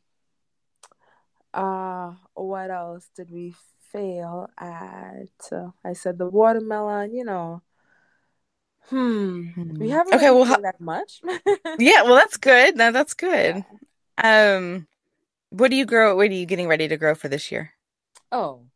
uh, 1.54 2.14
what 2.34 2.70
else 2.70 3.08
did 3.16 3.30
we 3.30 3.54
fail 3.92 4.48
at? 4.58 5.28
Uh, 5.52 5.70
I 5.84 5.92
said 5.94 6.18
the 6.18 6.28
watermelon. 6.28 7.14
You 7.14 7.24
know, 7.24 7.62
hmm, 8.88 9.48
we 9.78 9.88
Hmm. 9.88 9.90
haven't 9.90 10.12
Okay, 10.12 10.16
really 10.16 10.30
well, 10.30 10.40
failed 10.40 10.64
that 10.64 10.80
much. 10.80 11.20
yeah, 11.78 12.02
well, 12.02 12.16
that's 12.16 12.36
good. 12.36 12.76
No, 12.76 12.92
that's 12.92 13.14
yeah. 13.34 13.54
good. 13.54 13.64
Um, 14.22 14.86
what 15.50 15.70
do 15.70 15.76
you 15.76 15.86
grow? 15.86 16.16
What 16.16 16.28
are 16.30 16.34
you 16.34 16.46
getting 16.46 16.68
ready 16.68 16.88
to 16.88 16.96
grow 16.96 17.14
for 17.14 17.28
this 17.28 17.50
year? 17.52 17.72
Oh, 18.32 18.66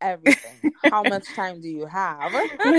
everything. 0.00 0.60
How 0.90 1.04
much 1.04 1.34
time 1.34 1.60
do 1.60 1.68
you 1.68 1.86
have? 1.86 2.34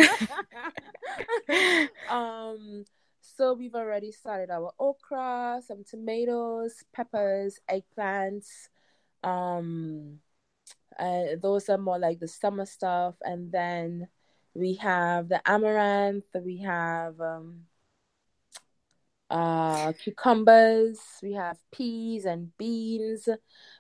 um, 2.07 2.85
so 3.21 3.53
we've 3.53 3.75
already 3.75 4.11
started 4.11 4.49
our 4.49 4.71
okra, 4.79 5.61
some 5.65 5.83
tomatoes, 5.83 6.83
peppers, 6.93 7.59
eggplants. 7.69 8.67
Um, 9.23 10.19
uh, 10.97 11.35
those 11.41 11.69
are 11.69 11.77
more 11.77 11.99
like 11.99 12.19
the 12.19 12.27
summer 12.27 12.65
stuff, 12.65 13.15
and 13.21 13.51
then 13.51 14.07
we 14.53 14.75
have 14.75 15.29
the 15.29 15.41
amaranth. 15.49 16.25
We 16.43 16.57
have 16.59 17.19
um, 17.21 17.65
uh, 19.29 19.93
cucumbers. 19.93 20.99
We 21.21 21.33
have 21.33 21.57
peas 21.71 22.25
and 22.25 22.55
beans. 22.57 23.29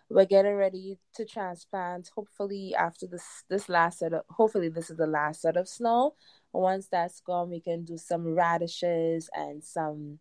We're 0.09 0.25
getting 0.25 0.55
ready 0.55 0.97
to 1.15 1.25
transplant. 1.25 2.09
Hopefully, 2.15 2.75
after 2.75 3.07
this 3.07 3.43
this 3.49 3.69
last 3.69 3.99
set 3.99 4.13
of 4.13 4.23
hopefully 4.29 4.69
this 4.69 4.89
is 4.89 4.97
the 4.97 5.07
last 5.07 5.41
set 5.41 5.57
of 5.57 5.67
snow. 5.67 6.15
Once 6.51 6.87
that's 6.87 7.19
gone, 7.21 7.49
we 7.49 7.59
can 7.59 7.83
do 7.83 7.97
some 7.97 8.33
radishes 8.33 9.29
and 9.33 9.63
some 9.63 10.19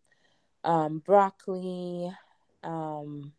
um, 0.63 0.99
broccoli, 0.99 2.11
um, 2.63 3.33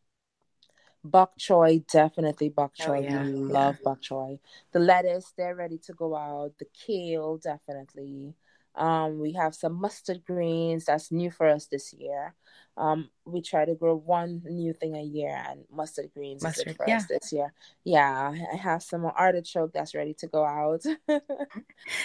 bok 1.05 1.32
choy. 1.38 1.84
Definitely 1.90 2.51
bok 2.51 2.74
Oh 2.80 2.92
choy. 2.92 3.07
We 3.09 3.18
yeah, 3.18 3.28
yeah. 3.48 3.48
love 3.48 3.82
bok 3.82 4.01
choy. 4.03 4.38
The 4.72 4.78
lettuce, 4.80 5.32
they're 5.36 5.55
ready 5.57 5.78
to 5.78 5.92
go 5.92 6.16
out. 6.16 6.53
The 6.59 6.66
kale, 6.86 7.38
definitely. 7.38 8.34
Um, 8.74 9.18
we 9.20 9.32
have 9.32 9.55
some 9.55 9.74
mustard 9.74 10.24
greens. 10.24 10.84
That's 10.86 11.11
new 11.11 11.30
for 11.30 11.46
us 11.48 11.66
this 11.66 11.92
year. 11.92 12.34
Um, 12.76 13.11
we 13.24 13.42
try 13.42 13.64
to 13.64 13.74
grow 13.74 13.96
one 13.96 14.42
new 14.46 14.72
thing 14.72 14.96
a 14.96 15.03
year, 15.03 15.36
and 15.48 15.64
mustard 15.70 16.11
greens 16.14 16.44
is 16.44 16.59
Mustard. 16.59 16.76
for 16.76 16.86
Yeah. 16.86 16.94
us 16.94 17.07
this 17.07 17.32
year. 17.32 17.53
Yeah, 17.84 18.32
I 18.53 18.57
have 18.57 18.82
some 18.82 19.05
artichoke 19.05 19.72
that's 19.72 19.94
ready 19.94 20.14
to 20.14 20.26
go 20.28 20.44
out. 20.44 20.82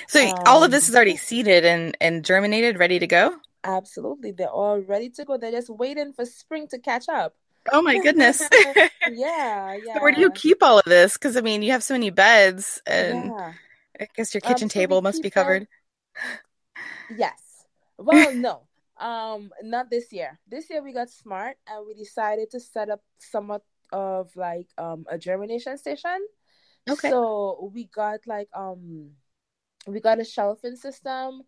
So 0.07 0.19
y- 0.19 0.33
all 0.45 0.63
of 0.63 0.71
this 0.71 0.87
um, 0.87 0.89
is 0.89 0.95
already 0.95 1.17
seeded 1.17 1.65
and 1.65 1.95
and 2.01 2.23
germinated, 2.25 2.79
ready 2.79 2.99
to 2.99 3.07
go? 3.07 3.39
absolutely, 3.63 4.31
they're 4.31 4.49
all 4.49 4.79
ready 4.79 5.09
to 5.11 5.25
go. 5.25 5.37
They're 5.37 5.51
just 5.51 5.69
waiting 5.69 6.13
for 6.13 6.25
spring 6.25 6.67
to 6.69 6.79
catch 6.79 7.09
up. 7.09 7.35
Oh 7.71 7.81
my 7.81 7.97
goodness. 7.97 8.49
yeah, 9.05 9.77
So 9.93 10.01
where 10.01 10.11
do 10.11 10.19
you 10.19 10.31
keep 10.31 10.61
all 10.61 10.79
of 10.79 10.85
this? 10.85 11.13
Because 11.13 11.37
I 11.37 11.41
mean, 11.41 11.61
you 11.61 11.71
have 11.71 11.83
so 11.83 11.93
many 11.93 12.09
beds, 12.09 12.81
and 12.85 13.33
yeah. 13.35 13.53
I 13.99 14.07
guess 14.15 14.33
your 14.33 14.41
Um, 14.41 14.57
kitchen 14.57 14.69
so 14.69 14.69
table 14.69 15.01
must 15.01 15.21
be 15.21 15.29
them. 15.31 15.31
covered. 15.31 15.67
Yes. 17.07 17.65
Well, 17.97 18.33
no. 18.33 18.67
Um, 18.97 19.51
not 19.63 19.89
this 19.89 20.11
year. 20.13 20.39
This 20.47 20.69
year 20.69 20.81
we 20.81 20.93
got 20.93 21.09
smart 21.09 21.57
and 21.67 21.85
we 21.85 21.93
decided 21.93 22.49
to 22.51 22.59
set 22.59 22.89
up 22.89 23.01
somewhat 23.19 23.63
of 23.91 24.35
like 24.35 24.67
um 24.77 25.05
a 25.09 25.17
germination 25.17 25.77
station. 25.77 26.25
Okay. 26.89 27.11
So 27.11 27.71
we 27.73 27.85
got 27.85 28.21
like 28.27 28.49
um 28.53 29.11
we 29.87 29.99
got 30.01 30.19
a 30.19 30.25
shelving 30.25 30.75
system 30.77 31.43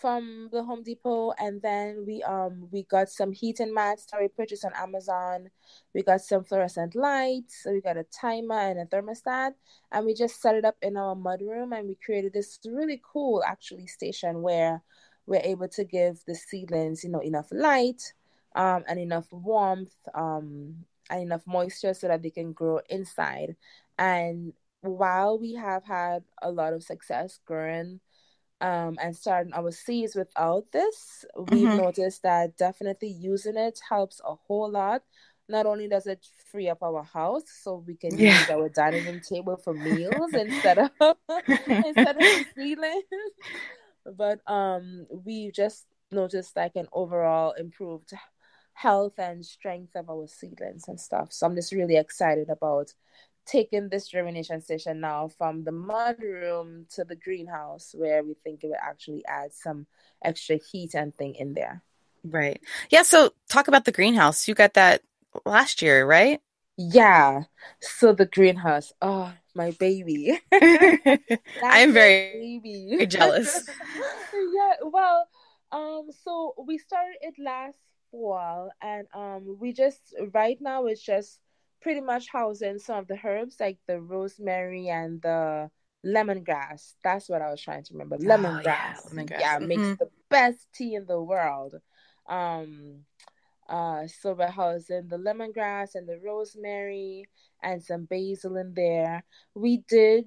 from 0.00 0.48
the 0.52 0.64
Home 0.64 0.82
Depot 0.82 1.32
and 1.38 1.62
then 1.62 2.04
we 2.06 2.22
um 2.22 2.68
we 2.70 2.82
got 2.84 3.08
some 3.08 3.32
heating 3.32 3.72
mats 3.72 4.06
that 4.06 4.20
we 4.20 4.28
purchased 4.28 4.64
on 4.64 4.72
Amazon. 4.74 5.50
We 5.94 6.02
got 6.02 6.20
some 6.20 6.44
fluorescent 6.44 6.94
lights, 6.94 7.62
so 7.62 7.72
we 7.72 7.80
got 7.80 7.96
a 7.96 8.04
timer 8.04 8.58
and 8.58 8.80
a 8.80 8.86
thermostat 8.86 9.54
and 9.92 10.06
we 10.06 10.14
just 10.14 10.40
set 10.40 10.54
it 10.54 10.64
up 10.64 10.76
in 10.82 10.96
our 10.96 11.14
mudroom 11.14 11.76
and 11.76 11.88
we 11.88 11.96
created 12.04 12.32
this 12.32 12.58
really 12.66 13.00
cool 13.12 13.42
actually 13.46 13.86
station 13.86 14.42
where 14.42 14.82
we're 15.26 15.42
able 15.44 15.68
to 15.68 15.84
give 15.84 16.22
the 16.26 16.34
seedlings, 16.34 17.04
you 17.04 17.10
know, 17.10 17.22
enough 17.22 17.48
light 17.52 18.12
um 18.54 18.84
and 18.88 18.98
enough 18.98 19.26
warmth 19.32 19.94
um 20.14 20.74
and 21.10 21.22
enough 21.22 21.42
moisture 21.46 21.94
so 21.94 22.08
that 22.08 22.22
they 22.22 22.30
can 22.30 22.52
grow 22.52 22.80
inside. 22.90 23.56
And 23.98 24.52
while 24.80 25.38
we 25.38 25.54
have 25.54 25.84
had 25.84 26.24
a 26.42 26.50
lot 26.50 26.72
of 26.72 26.82
success 26.82 27.38
growing 27.46 28.00
um, 28.62 28.98
and 29.02 29.16
starting 29.16 29.54
our 29.54 29.72
seeds 29.72 30.16
without 30.16 30.72
this, 30.72 31.26
we've 31.38 31.72
hmm 31.72 31.76
noticed 31.76 32.22
that 32.24 32.56
definitely 32.58 33.10
using 33.10 33.56
it 33.58 33.80
helps 33.90 34.20
a 34.26 34.36
whole 34.36 34.70
lot. 34.70 35.02
Not 35.48 35.66
only 35.66 35.88
does 35.88 36.06
it 36.06 36.26
free 36.50 36.70
up 36.70 36.82
our 36.82 37.04
house, 37.04 37.44
so 37.62 37.84
we 37.86 37.96
can 37.96 38.18
Yeah. 38.18 38.32
use 38.32 38.50
our 38.50 38.68
dining 38.70 39.04
room 39.06 39.20
table 39.20 39.56
for 39.58 39.74
meals 39.74 40.36
instead 40.36 40.78
of 40.78 40.90
instead 41.82 42.18
of 42.18 42.28
seedlings, 42.56 43.04
but 44.16 44.40
um, 44.50 45.06
we 45.24 45.50
just 45.52 45.86
noticed 46.12 46.56
like 46.56 46.76
an 46.76 46.88
overall 46.92 47.52
improved 47.52 48.12
health 48.74 49.18
and 49.18 49.44
strength 49.44 49.96
of 49.96 50.10
our 50.10 50.26
seedlings 50.26 50.88
and 50.88 51.00
stuff. 51.00 51.32
So 51.32 51.46
I'm 51.46 51.54
just 51.54 51.72
really 51.72 51.96
excited 51.96 52.50
about 52.50 52.94
taking 53.46 53.88
this 53.88 54.08
germination 54.08 54.60
station 54.60 55.00
now 55.00 55.28
from 55.28 55.64
the 55.64 55.72
mud 55.72 56.16
room 56.20 56.86
to 56.90 57.04
the 57.04 57.16
greenhouse 57.16 57.94
where 57.96 58.22
we 58.22 58.34
think 58.44 58.62
it 58.62 58.68
would 58.68 58.76
actually 58.80 59.24
add 59.26 59.52
some 59.52 59.86
extra 60.24 60.56
heat 60.56 60.94
and 60.94 61.14
thing 61.16 61.34
in 61.34 61.54
there. 61.54 61.82
Right. 62.24 62.60
Yeah. 62.90 63.02
So 63.02 63.32
talk 63.48 63.68
about 63.68 63.84
the 63.84 63.92
greenhouse. 63.92 64.46
You 64.46 64.54
got 64.54 64.74
that 64.74 65.02
last 65.44 65.82
year, 65.82 66.06
right? 66.06 66.40
Yeah. 66.76 67.44
So 67.80 68.12
the 68.12 68.26
greenhouse, 68.26 68.92
oh 69.02 69.32
my 69.54 69.72
baby. 69.72 70.40
I'm 70.52 71.92
very 71.92 72.60
baby. 72.62 73.06
jealous. 73.06 73.68
yeah, 74.32 74.74
well, 74.84 75.26
um, 75.72 76.08
so 76.24 76.54
we 76.66 76.78
started 76.78 77.16
it 77.20 77.34
last 77.38 77.78
fall 78.12 78.70
and 78.82 79.06
um 79.14 79.56
we 79.58 79.72
just 79.72 80.14
right 80.32 80.58
now 80.60 80.84
it's 80.84 81.02
just 81.02 81.40
pretty 81.82 82.00
much 82.00 82.28
housing 82.32 82.78
some 82.78 82.98
of 83.00 83.08
the 83.08 83.18
herbs 83.24 83.56
like 83.60 83.78
the 83.86 84.00
rosemary 84.00 84.88
and 84.88 85.22
the 85.22 85.70
lemongrass. 86.06 86.94
That's 87.04 87.28
what 87.28 87.42
I 87.42 87.50
was 87.50 87.62
trying 87.62 87.84
to 87.84 87.94
remember. 87.94 88.18
Oh 88.26 88.60
yeah, 88.60 88.96
Lemongrass. 88.96 89.10
lemongrass. 89.12 89.40
Yeah, 89.40 89.58
makes 89.60 89.90
hmm 89.90 89.94
the 89.98 90.10
best 90.30 90.68
tea 90.74 90.94
in 90.94 91.06
the 91.06 91.22
world. 91.22 91.76
Um 92.28 93.04
Uh, 93.68 94.06
so 94.08 94.34
we're 94.34 94.50
housing 94.50 95.08
the 95.08 95.16
lemongrass 95.18 95.94
and 95.94 96.08
the 96.08 96.18
rosemary 96.18 97.28
and 97.62 97.82
some 97.82 98.04
basil 98.04 98.56
in 98.56 98.74
there. 98.74 99.24
We 99.54 99.78
did 99.88 100.26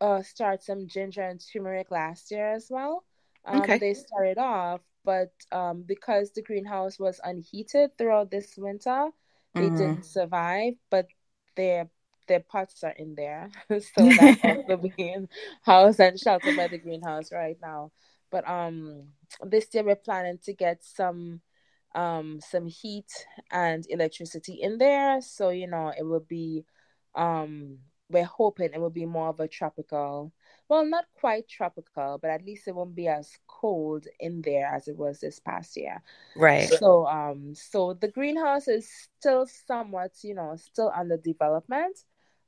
uh, 0.00 0.22
start 0.22 0.62
some 0.62 0.86
ginger 0.88 1.22
and 1.22 1.40
turmeric 1.40 1.90
last 1.90 2.30
year 2.30 2.52
as 2.52 2.68
well. 2.70 3.04
Um, 3.44 3.60
okay. 3.60 3.78
They 3.78 3.94
started 3.94 4.38
off, 4.38 4.80
but 5.04 5.32
um, 5.52 5.82
because 5.82 6.32
the 6.32 6.42
greenhouse 6.42 6.98
was 6.98 7.20
unheated 7.24 7.96
throughout 7.98 8.30
this 8.30 8.54
winter, 8.56 9.10
they 9.54 9.62
mm-hmm. 9.62 9.76
didn't 9.76 10.04
survive. 10.04 10.74
But 10.90 11.08
their 11.56 11.88
their 12.26 12.40
pots 12.40 12.82
are 12.84 12.94
in 12.96 13.14
there, 13.14 13.50
so 13.70 13.80
that's 14.42 14.96
being 14.96 15.28
housed 15.62 16.00
and 16.00 16.18
sheltered 16.18 16.56
by 16.56 16.68
the 16.68 16.78
greenhouse 16.78 17.32
right 17.32 17.56
now. 17.60 17.92
But 18.30 18.48
um, 18.48 19.08
this 19.42 19.68
year 19.72 19.84
we're 19.84 19.96
planning 19.96 20.38
to 20.44 20.52
get 20.52 20.84
some 20.84 21.40
um 21.94 22.40
some 22.40 22.66
heat 22.66 23.10
and 23.52 23.84
electricity 23.88 24.54
in 24.54 24.78
there, 24.78 25.20
so 25.20 25.50
you 25.50 25.66
know 25.66 25.92
it 25.96 26.04
will 26.04 26.24
be 26.26 26.64
um 27.14 27.78
we're 28.10 28.24
hoping 28.24 28.70
it 28.72 28.80
will 28.80 28.90
be 28.90 29.06
more 29.06 29.28
of 29.28 29.40
a 29.40 29.48
tropical 29.48 30.32
well 30.68 30.84
not 30.84 31.04
quite 31.14 31.48
tropical 31.48 32.18
but 32.20 32.30
at 32.30 32.44
least 32.44 32.68
it 32.68 32.74
won't 32.74 32.94
be 32.94 33.08
as 33.08 33.30
cold 33.64 34.06
in 34.20 34.42
there 34.42 34.66
as 34.66 34.88
it 34.88 34.96
was 34.98 35.20
this 35.20 35.40
past 35.40 35.76
year 35.76 36.02
right 36.36 36.80
so 36.80 37.06
um 37.06 37.54
so 37.54 37.94
the 37.94 38.08
greenhouse 38.08 38.68
is 38.68 38.88
still 39.18 39.46
somewhat 39.66 40.12
you 40.22 40.34
know 40.34 40.56
still 40.56 40.92
under 40.94 41.16
development 41.16 41.98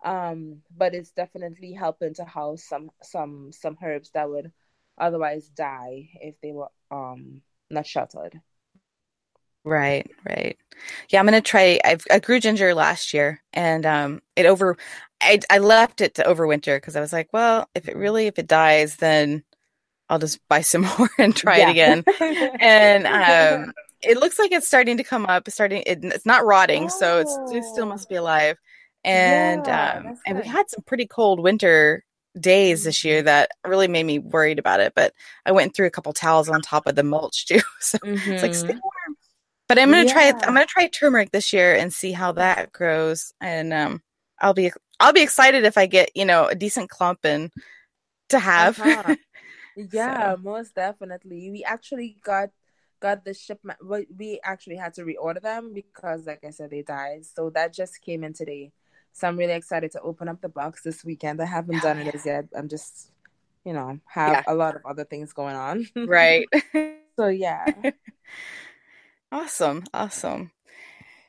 um 0.05 0.63
but 0.77 0.95
it's 0.95 1.11
definitely 1.13 1.73
helping 1.73 2.15
to 2.15 2.25
house 2.25 2.65
some 2.65 2.91
some 3.03 3.51
some 3.53 3.77
herbs 3.83 4.11
that 4.15 4.29
would 4.31 4.53
otherwise 4.99 5.49
die 5.51 6.09
if 6.21 6.35
they 6.43 6.53
were 6.53 6.69
um 6.91 7.43
not 7.71 7.87
sheltered 7.87 8.41
Right, 9.65 10.09
right. 10.29 10.57
Yeah, 11.11 11.21
I'm 11.21 11.27
gonna 11.27 11.41
try. 11.41 11.81
I've, 11.85 12.05
I 12.11 12.21
grew 12.21 12.39
ginger 12.41 12.75
last 12.75 13.13
year, 13.15 13.43
and 13.53 13.85
um, 13.87 14.23
it 14.37 14.47
over. 14.47 14.77
I 15.21 15.41
I 15.51 15.59
left 15.59 16.01
it 16.01 16.15
to 16.17 16.25
overwinter 16.25 16.77
because 16.79 16.97
I 16.97 17.01
was 17.01 17.13
like, 17.13 17.31
well, 17.33 17.69
if 17.75 17.89
it 17.89 17.97
really 17.97 18.27
if 18.29 18.39
it 18.39 18.47
dies, 18.47 18.97
then 18.97 19.45
I'll 20.09 20.19
just 20.19 20.39
buy 20.49 20.61
some 20.61 20.83
more 20.99 21.11
and 21.19 21.35
try 21.35 21.59
yeah. 21.59 21.69
it 21.69 21.71
again. 21.71 22.05
and 22.61 23.07
um, 23.07 23.73
it 24.03 24.19
looks 24.19 24.39
like 24.39 24.53
it's 24.53 24.67
starting 24.67 24.97
to 24.97 25.05
come 25.05 25.27
up. 25.27 25.49
Starting, 25.51 25.83
it, 25.87 26.05
it's 26.05 26.27
not 26.27 26.45
rotting, 26.45 26.85
oh. 26.85 26.89
so 26.89 27.21
it's, 27.21 27.37
it 27.53 27.65
still 27.65 27.87
must 27.87 28.09
be 28.09 28.17
alive. 28.17 28.57
And 29.05 29.67
yeah, 29.67 30.03
um, 30.05 30.19
and 30.27 30.39
we 30.39 30.47
had 30.47 30.69
some 30.69 30.83
pretty 30.85 31.07
cold 31.07 31.41
winter 31.41 32.05
days 32.39 32.85
this 32.85 33.05
year 33.05 33.19
mm-hmm. 33.19 33.27
that 33.27 33.51
really 33.65 33.89
made 33.89 34.05
me 34.05 34.19
worried 34.19 34.59
about 34.59 34.81
it. 34.81 34.93
But 34.95 35.13
I 35.45 35.53
went 35.53 35.75
through 35.75 35.87
a 35.87 35.91
couple 35.91 36.13
towels 36.13 36.49
on 36.49 36.61
top 36.61 36.87
of 36.87 36.97
the 36.97 37.03
mulch 37.03 37.47
too, 37.47 37.61
so 37.81 37.99
mm-hmm. 37.99 38.33
it's 38.33 38.43
like 38.43 38.55
stay 38.55 38.69
mm-hmm. 38.69 38.79
warm. 38.83 39.17
But 39.69 39.79
I'm 39.79 39.91
gonna 39.91 40.05
yeah. 40.05 40.13
try. 40.13 40.29
I'm 40.29 40.55
gonna 40.55 40.67
try 40.67 40.89
turmeric 40.89 41.31
this 41.31 41.53
year 41.53 41.75
and 41.75 41.93
see 41.93 42.13
how 42.13 42.33
that 42.33 42.73
grows. 42.73 43.33
And 43.41 43.73
um, 43.73 44.03
I'll 44.41 44.55
be 44.55 44.71
I'll 45.01 45.13
be 45.13 45.23
excited 45.23 45.65
if 45.65 45.77
I 45.77 45.87
get 45.87 46.11
you 46.15 46.25
know 46.25 46.47
a 46.47 46.55
decent 46.55 46.91
clump 46.91 47.21
and 47.25 47.51
to 48.31 48.39
have. 48.39 48.81
Uh-huh. 48.81 49.17
Yeah, 49.77 50.35
so. 50.35 50.41
most 50.43 50.75
definitely. 50.75 51.51
We 51.51 51.65
actually 51.65 52.17
got 52.23 52.51
got 53.01 53.25
the 53.25 53.35
shipment. 53.35 53.79
We 54.17 54.41
actually 54.43 54.77
had 54.77 54.95
to 54.95 55.03
reorder 55.03 55.43
them 55.43 55.73
because, 55.75 56.27
like 56.27 56.45
I 56.45 56.51
said, 56.51 56.71
they 56.71 56.83
died. 56.83 57.27
So 57.27 57.51
that 57.51 57.75
just 57.75 58.01
came 58.01 58.25
in 58.25 58.33
today. 58.33 58.73
So 59.13 59.29
I'm 59.29 59.39
really 59.39 59.55
excited 59.55 59.93
to 59.93 60.01
open 60.01 60.29
up 60.29 60.41
the 60.41 60.49
box 60.49 60.83
this 60.83 61.05
weekend. 61.05 61.41
I 61.41 61.47
haven't 61.47 61.83
done 61.83 61.99
it 61.99 62.15
as 62.15 62.27
yet. 62.27 62.47
I'm 62.57 62.69
just, 62.69 63.11
you 63.65 63.73
know, 63.73 63.99
have 64.07 64.33
yeah. 64.33 64.43
a 64.47 64.55
lot 64.55 64.77
of 64.77 64.83
other 64.85 65.05
things 65.05 65.33
going 65.33 65.57
on. 65.57 65.87
right. 66.07 66.47
so 67.17 67.29
yeah. 67.29 67.65
Awesome. 69.33 69.85
Awesome. 69.93 70.53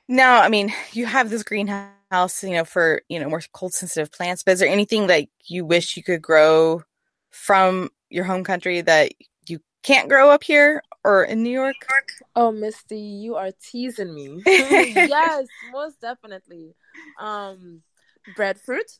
Now, 0.07 0.41
I 0.41 0.49
mean, 0.49 0.71
you 0.93 1.05
have 1.05 1.29
this 1.29 1.43
greenhouse, 1.43 2.43
you 2.43 2.51
know, 2.51 2.63
for, 2.63 3.01
you 3.09 3.19
know, 3.19 3.27
more 3.27 3.41
cold 3.53 3.73
sensitive 3.73 4.11
plants, 4.11 4.43
but 4.43 4.53
is 4.53 4.59
there 4.59 4.69
anything 4.69 5.07
that 5.07 5.27
you 5.45 5.65
wish 5.65 5.97
you 5.97 6.03
could 6.03 6.21
grow 6.21 6.83
from 7.31 7.89
your 8.09 8.23
home 8.23 8.43
country 8.43 8.81
that 8.81 9.13
you 9.47 9.59
can't 9.83 10.09
grow 10.09 10.29
up 10.29 10.43
here 10.43 10.81
or 11.03 11.23
in 11.23 11.43
New 11.43 11.49
York? 11.49 11.87
Oh, 12.35 12.51
Misty, 12.51 12.99
you 12.99 13.35
are 13.35 13.51
teasing 13.61 14.13
me. 14.13 14.41
yes, 14.45 15.47
most 15.71 16.01
definitely. 16.01 16.73
Um 17.19 17.81
breadfruit. 18.27 18.99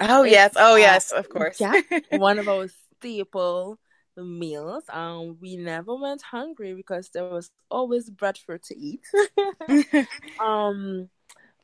Oh, 0.00 0.22
it's, 0.22 0.32
yes. 0.32 0.54
Oh, 0.56 0.74
uh, 0.74 0.78
yes, 0.78 1.12
of 1.12 1.28
course. 1.28 1.60
yeah. 1.60 1.80
One 2.10 2.38
of 2.38 2.46
those 2.46 2.72
staple 2.98 3.78
meals. 4.16 4.84
Um, 4.88 5.38
we 5.40 5.56
never 5.56 5.94
went 5.94 6.22
hungry 6.22 6.74
because 6.74 7.10
there 7.10 7.24
was 7.24 7.50
always 7.70 8.10
breadfruit 8.10 8.62
to 8.64 8.78
eat. 8.78 9.04
um, 10.40 11.08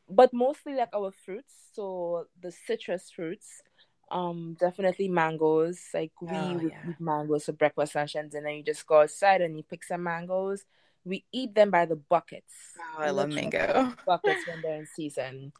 but 0.08 0.32
mostly 0.32 0.74
like 0.74 0.90
our 0.94 1.12
fruits, 1.24 1.54
so 1.74 2.26
the 2.40 2.52
citrus 2.52 3.10
fruits. 3.14 3.62
Um, 4.10 4.56
definitely 4.58 5.08
mangoes. 5.08 5.80
Like 5.92 6.12
we 6.20 6.28
oh, 6.30 6.60
yeah. 6.60 6.90
eat 6.90 7.00
mangoes 7.00 7.44
for 7.44 7.52
breakfast, 7.52 7.94
lunch, 7.94 8.14
and 8.14 8.30
dinner. 8.30 8.50
You 8.50 8.62
just 8.62 8.86
go 8.86 9.02
outside 9.02 9.40
and 9.40 9.56
you 9.56 9.62
pick 9.62 9.84
some 9.84 10.02
mangoes. 10.02 10.64
We 11.04 11.24
eat 11.32 11.54
them 11.54 11.70
by 11.70 11.86
the 11.86 11.96
buckets. 11.96 12.54
Oh, 12.78 13.02
I 13.02 13.10
love 13.10 13.30
mango 13.30 13.94
buckets 14.06 14.46
when 14.46 14.62
they're 14.62 14.78
in 14.78 14.86
season. 14.86 15.52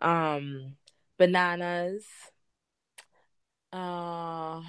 Um, 0.00 0.76
bananas. 1.18 2.04
Uh 3.72 4.62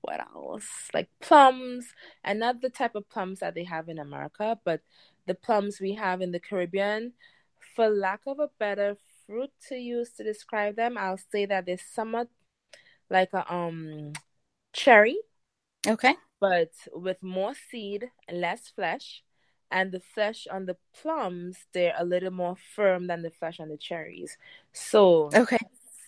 what 0.00 0.20
else? 0.34 0.88
Like 0.94 1.08
plums, 1.20 1.92
and 2.24 2.38
not 2.40 2.60
the 2.60 2.70
type 2.70 2.94
of 2.94 3.08
plums 3.08 3.40
that 3.40 3.54
they 3.54 3.64
have 3.64 3.88
in 3.88 3.98
America, 3.98 4.58
but 4.64 4.80
the 5.26 5.34
plums 5.34 5.80
we 5.80 5.94
have 5.94 6.20
in 6.20 6.32
the 6.32 6.40
Caribbean. 6.40 7.12
For 7.74 7.88
lack 7.88 8.20
of 8.26 8.38
a 8.38 8.50
better 8.58 8.96
fruit 9.26 9.50
to 9.68 9.76
use 9.76 10.10
to 10.12 10.24
describe 10.24 10.76
them, 10.76 10.96
I'll 10.96 11.18
say 11.30 11.46
that 11.46 11.66
they're 11.66 11.78
somewhat 11.78 12.28
like 13.10 13.32
a 13.32 13.52
um 13.52 14.12
cherry. 14.72 15.18
Okay. 15.86 16.14
But 16.40 16.72
with 16.92 17.22
more 17.22 17.54
seed, 17.70 18.10
less 18.30 18.68
flesh, 18.68 19.24
and 19.70 19.90
the 19.90 20.00
flesh 20.00 20.46
on 20.50 20.66
the 20.66 20.76
plums, 20.94 21.56
they're 21.72 21.94
a 21.98 22.04
little 22.04 22.30
more 22.30 22.56
firm 22.76 23.06
than 23.06 23.22
the 23.22 23.30
flesh 23.30 23.58
on 23.58 23.68
the 23.68 23.76
cherries. 23.76 24.36
So 24.72 25.30
okay, 25.34 25.58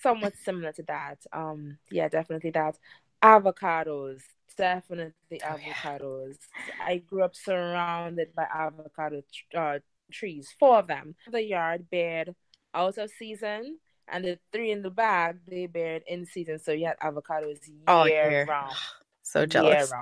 somewhat 0.02 0.34
similar 0.36 0.72
to 0.72 0.82
that. 0.84 1.18
Um, 1.32 1.78
yeah, 1.90 2.08
definitely 2.08 2.50
that 2.50 2.78
avocados 3.22 4.22
definitely 4.56 5.38
avocados 5.42 6.36
yeah. 6.66 6.84
i 6.86 6.96
grew 6.98 7.22
up 7.22 7.34
surrounded 7.34 8.34
by 8.34 8.46
avocado 8.52 9.22
uh, 9.54 9.78
trees 10.10 10.54
four 10.58 10.78
of 10.78 10.86
them 10.86 11.14
the 11.30 11.42
yard 11.42 11.86
bared 11.90 12.34
out 12.74 12.98
of 12.98 13.10
season 13.10 13.78
and 14.10 14.24
the 14.24 14.38
three 14.52 14.70
in 14.70 14.82
the 14.82 14.90
back 14.90 15.36
they 15.48 15.66
bared 15.66 16.02
in 16.06 16.26
season 16.26 16.58
so 16.58 16.72
you 16.72 16.86
had 16.86 16.98
avocados 16.98 17.58
year 17.66 17.82
oh, 17.88 18.04
yeah. 18.04 18.44
round 18.48 18.74
so 19.22 19.46
jealous 19.46 19.92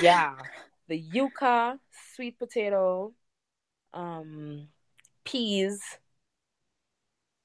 yeah 0.00 0.34
the 0.88 0.96
yucca 0.98 1.78
sweet 2.14 2.38
potato 2.38 3.12
um 3.92 4.68
peas 5.24 5.80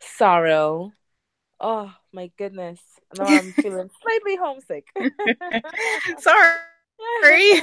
sorrel 0.01 0.93
oh 1.59 1.93
my 2.13 2.31
goodness 2.37 2.79
now 3.17 3.25
I'm 3.25 3.51
feeling 3.53 3.89
slightly 4.01 4.35
homesick. 4.35 4.87
Sorry. 6.19 7.61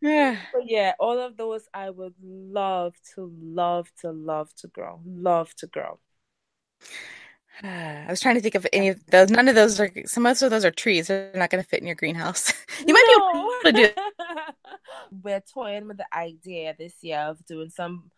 yeah. 0.00 0.36
But 0.52 0.62
yeah, 0.66 0.92
all 1.00 1.18
of 1.18 1.36
those 1.36 1.68
I 1.74 1.90
would 1.90 2.14
love 2.22 2.94
to, 3.14 3.32
love 3.40 3.90
to, 4.02 4.12
love 4.12 4.54
to 4.56 4.68
grow, 4.68 5.00
love 5.04 5.54
to 5.56 5.66
grow. 5.66 5.98
I 7.62 8.06
was 8.08 8.20
trying 8.20 8.34
to 8.34 8.40
think 8.40 8.54
of 8.54 8.66
any 8.72 8.88
of 8.88 9.04
those. 9.06 9.30
None 9.30 9.48
of 9.48 9.54
those 9.54 9.78
are. 9.78 9.90
Some 10.06 10.26
of 10.26 10.38
those 10.38 10.64
are 10.64 10.70
trees. 10.70 11.08
They're 11.08 11.30
not 11.34 11.50
going 11.50 11.62
to 11.62 11.68
fit 11.68 11.80
in 11.80 11.86
your 11.86 11.96
greenhouse. 11.96 12.52
you 12.86 12.92
might 12.92 13.04
no. 13.08 13.32
be 13.32 13.38
able 13.38 13.88
to 13.88 13.94
do. 13.94 14.02
We're 15.22 15.40
toying 15.40 15.88
with 15.88 15.98
the 15.98 16.16
idea 16.16 16.74
this 16.76 16.94
year 17.02 17.20
of 17.20 17.44
doing 17.46 17.70
some 17.70 18.10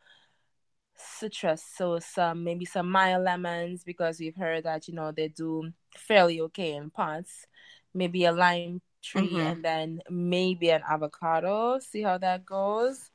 citrus 0.97 1.63
so 1.77 1.99
some 1.99 2.45
maybe 2.45 2.65
some 2.65 2.91
Meyer 2.91 3.19
lemons 3.19 3.83
because 3.85 4.21
we've 4.21 4.37
heard 4.37 4.65
that 4.65 4.89
you 4.89 4.95
know 4.95 5.13
they 5.13 5.29
do 5.29 5.73
fairly 5.97 6.41
okay 6.41 6.75
in 6.75 6.91
pots 6.91 7.47
maybe 7.93 8.25
a 8.25 8.33
lime 8.33 8.81
tree 9.03 9.29
mm-hmm. 9.29 9.41
and 9.41 9.65
then 9.65 10.01
maybe 10.09 10.71
an 10.71 10.83
avocado 10.89 11.79
see 11.79 12.03
how 12.03 12.17
that 12.19 12.45
goes 12.45 13.11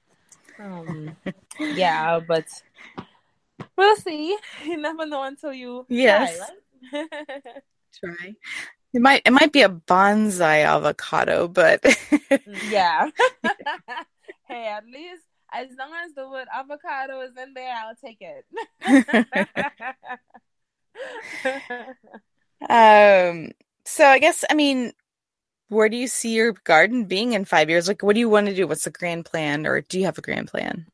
um 0.59 1.15
yeah 1.59 2.19
but 2.19 2.45
we'll 3.79 3.95
see 3.97 4.37
you 4.65 4.77
never 4.77 5.05
know 5.05 5.23
until 5.23 5.53
you 5.53 5.85
yes 5.89 6.37
try, 6.37 6.47
right? 6.93 7.63
try 7.93 8.35
it 8.93 9.01
might 9.01 9.21
it 9.25 9.31
might 9.31 9.51
be 9.51 9.61
a 9.61 9.69
bonsai 9.69 10.65
avocado 10.65 11.47
but 11.47 11.83
yeah 12.69 13.09
hey 14.47 14.67
at 14.67 14.85
least 14.85 15.23
as 15.51 15.67
long 15.77 15.91
as 16.05 16.13
the 16.13 16.29
word 16.29 16.47
avocado 16.53 17.21
is 17.21 17.31
in 17.37 17.53
there, 17.53 17.73
I'll 17.73 17.95
take 17.95 18.21
it. 18.21 18.45
um. 22.69 23.51
So 23.85 24.05
I 24.05 24.19
guess 24.19 24.45
I 24.49 24.53
mean, 24.53 24.93
where 25.69 25.89
do 25.89 25.97
you 25.97 26.07
see 26.07 26.33
your 26.35 26.53
garden 26.63 27.05
being 27.05 27.33
in 27.33 27.45
five 27.45 27.69
years? 27.69 27.87
Like, 27.87 28.03
what 28.03 28.13
do 28.13 28.19
you 28.19 28.29
want 28.29 28.47
to 28.47 28.55
do? 28.55 28.67
What's 28.67 28.83
the 28.83 28.91
grand 28.91 29.25
plan, 29.25 29.65
or 29.65 29.81
do 29.81 29.97
you 29.99 30.05
have 30.05 30.17
a 30.17 30.21
grand 30.21 30.47
plan? 30.49 30.85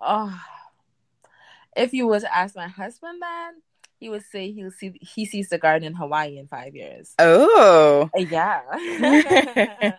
Oh, 0.00 0.38
if 1.78 1.92
you 1.92 2.06
were 2.06 2.20
to 2.20 2.36
ask 2.36 2.54
my 2.56 2.68
husband 2.68 3.22
that, 3.22 3.52
he 3.98 4.08
would 4.08 4.24
say 4.24 4.52
he'll 4.52 4.70
see 4.70 4.98
he 5.00 5.24
sees 5.24 5.48
the 5.48 5.58
garden 5.58 5.86
in 5.86 5.94
Hawaii 5.94 6.38
in 6.38 6.46
five 6.46 6.74
years. 6.74 7.14
Oh, 7.18 8.10
yeah. 8.16 8.62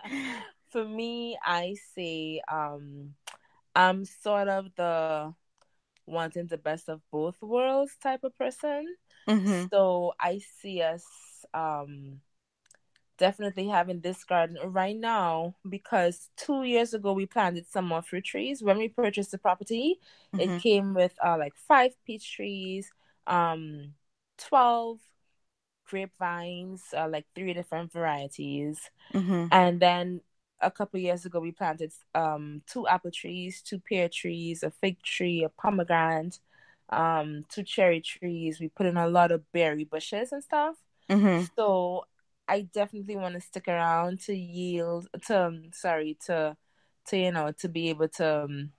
For 0.70 0.84
me, 0.84 1.36
I 1.44 1.74
say 1.94 2.40
um, 2.50 3.14
I'm 3.74 4.04
sort 4.04 4.48
of 4.48 4.66
the 4.76 5.34
wanting 6.06 6.46
the 6.46 6.58
best 6.58 6.88
of 6.88 7.00
both 7.10 7.40
worlds 7.40 7.92
type 8.02 8.24
of 8.24 8.36
person. 8.38 8.86
Mm-hmm. 9.28 9.66
So 9.70 10.12
I 10.18 10.40
see 10.60 10.82
us 10.82 11.04
um 11.52 12.20
definitely 13.20 13.68
having 13.68 14.00
this 14.00 14.24
garden 14.24 14.56
right 14.64 14.96
now 14.96 15.54
because 15.68 16.30
two 16.36 16.64
years 16.64 16.94
ago 16.94 17.12
we 17.12 17.26
planted 17.26 17.66
some 17.68 17.86
more 17.86 18.02
fruit 18.02 18.24
trees. 18.24 18.62
When 18.62 18.78
we 18.78 18.88
purchased 18.88 19.30
the 19.30 19.38
property, 19.38 20.00
mm-hmm. 20.34 20.40
it 20.40 20.62
came 20.62 20.94
with 20.94 21.14
uh, 21.24 21.36
like 21.38 21.54
five 21.54 21.92
peach 22.04 22.34
trees, 22.34 22.90
um, 23.26 23.92
twelve 24.38 24.98
grapevines, 25.86 26.82
uh, 26.96 27.08
like 27.08 27.26
three 27.34 27.52
different 27.52 27.92
varieties, 27.92 28.80
mm-hmm. 29.14 29.46
and 29.52 29.78
then 29.78 30.22
a 30.62 30.70
couple 30.70 31.00
years 31.00 31.24
ago 31.24 31.40
we 31.40 31.52
planted 31.52 31.92
um 32.14 32.62
two 32.66 32.88
apple 32.88 33.10
trees, 33.10 33.62
two 33.62 33.78
pear 33.78 34.08
trees, 34.08 34.62
a 34.62 34.70
fig 34.70 35.02
tree, 35.02 35.44
a 35.44 35.50
pomegranate, 35.50 36.40
um, 36.88 37.44
two 37.50 37.62
cherry 37.62 38.00
trees. 38.00 38.60
We 38.60 38.68
put 38.68 38.86
in 38.86 38.96
a 38.96 39.08
lot 39.08 39.30
of 39.30 39.44
berry 39.52 39.84
bushes 39.84 40.32
and 40.32 40.42
stuff. 40.42 40.76
Mm-hmm. 41.10 41.44
So 41.56 42.06
I 42.50 42.62
definitely 42.62 43.14
want 43.14 43.36
to 43.36 43.40
stick 43.40 43.68
around 43.68 44.20
to 44.22 44.34
yield 44.34 45.06
to 45.26 45.46
um, 45.46 45.70
sorry 45.72 46.18
to 46.26 46.56
to 47.06 47.16
you 47.16 47.30
know 47.30 47.52
to 47.60 47.68
be 47.68 47.90
able 47.90 48.08
to 48.08 48.42
um, 48.44 48.72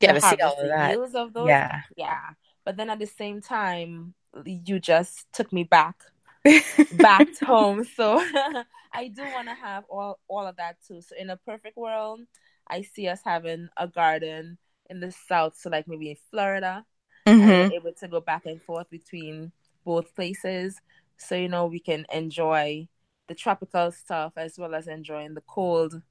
yeah 0.00 0.12
to 0.12 0.20
see 0.20 0.36
all 0.40 0.60
of 0.60 0.68
that. 0.68 0.96
of 0.96 1.32
those. 1.32 1.48
Yeah. 1.48 1.80
Yeah. 1.96 2.30
But 2.64 2.76
then 2.76 2.88
at 2.88 3.00
the 3.00 3.06
same 3.06 3.40
time 3.40 4.14
you 4.44 4.78
just 4.78 5.26
took 5.32 5.52
me 5.52 5.64
back 5.64 5.96
back 6.92 7.36
home. 7.40 7.84
So 7.84 8.24
I 8.92 9.08
do 9.08 9.22
want 9.22 9.48
to 9.48 9.54
have 9.54 9.84
all 9.88 10.20
all 10.28 10.46
of 10.46 10.56
that 10.58 10.76
too. 10.86 11.00
So 11.02 11.16
in 11.18 11.30
a 11.30 11.36
perfect 11.36 11.76
world 11.76 12.20
I 12.68 12.82
see 12.82 13.08
us 13.08 13.22
having 13.24 13.68
a 13.76 13.88
garden 13.88 14.56
in 14.88 15.00
the 15.00 15.10
south 15.10 15.56
so 15.58 15.68
like 15.68 15.88
maybe 15.88 16.10
in 16.10 16.16
Florida 16.30 16.84
mm-hmm. 17.26 17.72
able 17.72 17.92
to 17.92 18.06
go 18.06 18.20
back 18.20 18.46
and 18.46 18.62
forth 18.62 18.88
between 18.88 19.50
both 19.84 20.14
places. 20.14 20.80
So 21.16 21.34
you 21.34 21.48
know 21.48 21.66
we 21.66 21.80
can 21.80 22.06
enjoy 22.12 22.86
the 23.30 23.34
tropical 23.36 23.92
stuff 23.92 24.32
as 24.36 24.58
well 24.58 24.74
as 24.74 24.88
enjoying 24.88 25.34
the 25.34 25.40
cold 25.42 26.02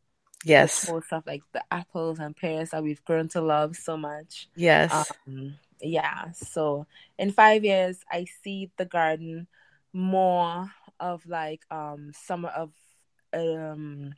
yes. 0.45 0.81
the 0.81 0.87
cold 0.87 1.03
stuff 1.03 1.23
like 1.27 1.43
the 1.51 1.61
apples 1.69 2.17
and 2.17 2.33
pears 2.33 2.69
that 2.69 2.81
we've 2.81 3.03
grown 3.03 3.27
to 3.27 3.41
love 3.41 3.75
so 3.75 3.97
much. 3.97 4.47
Yes. 4.55 5.11
Um, 5.27 5.55
yeah 5.81 6.31
so 6.31 6.85
in 7.17 7.31
five 7.31 7.63
years 7.63 8.01
i 8.11 8.25
see 8.43 8.69
the 8.77 8.85
garden 8.85 9.47
more 9.93 10.69
of 10.99 11.25
like 11.25 11.61
um 11.71 12.11
summer 12.13 12.49
of 12.49 12.71
um 13.33 14.13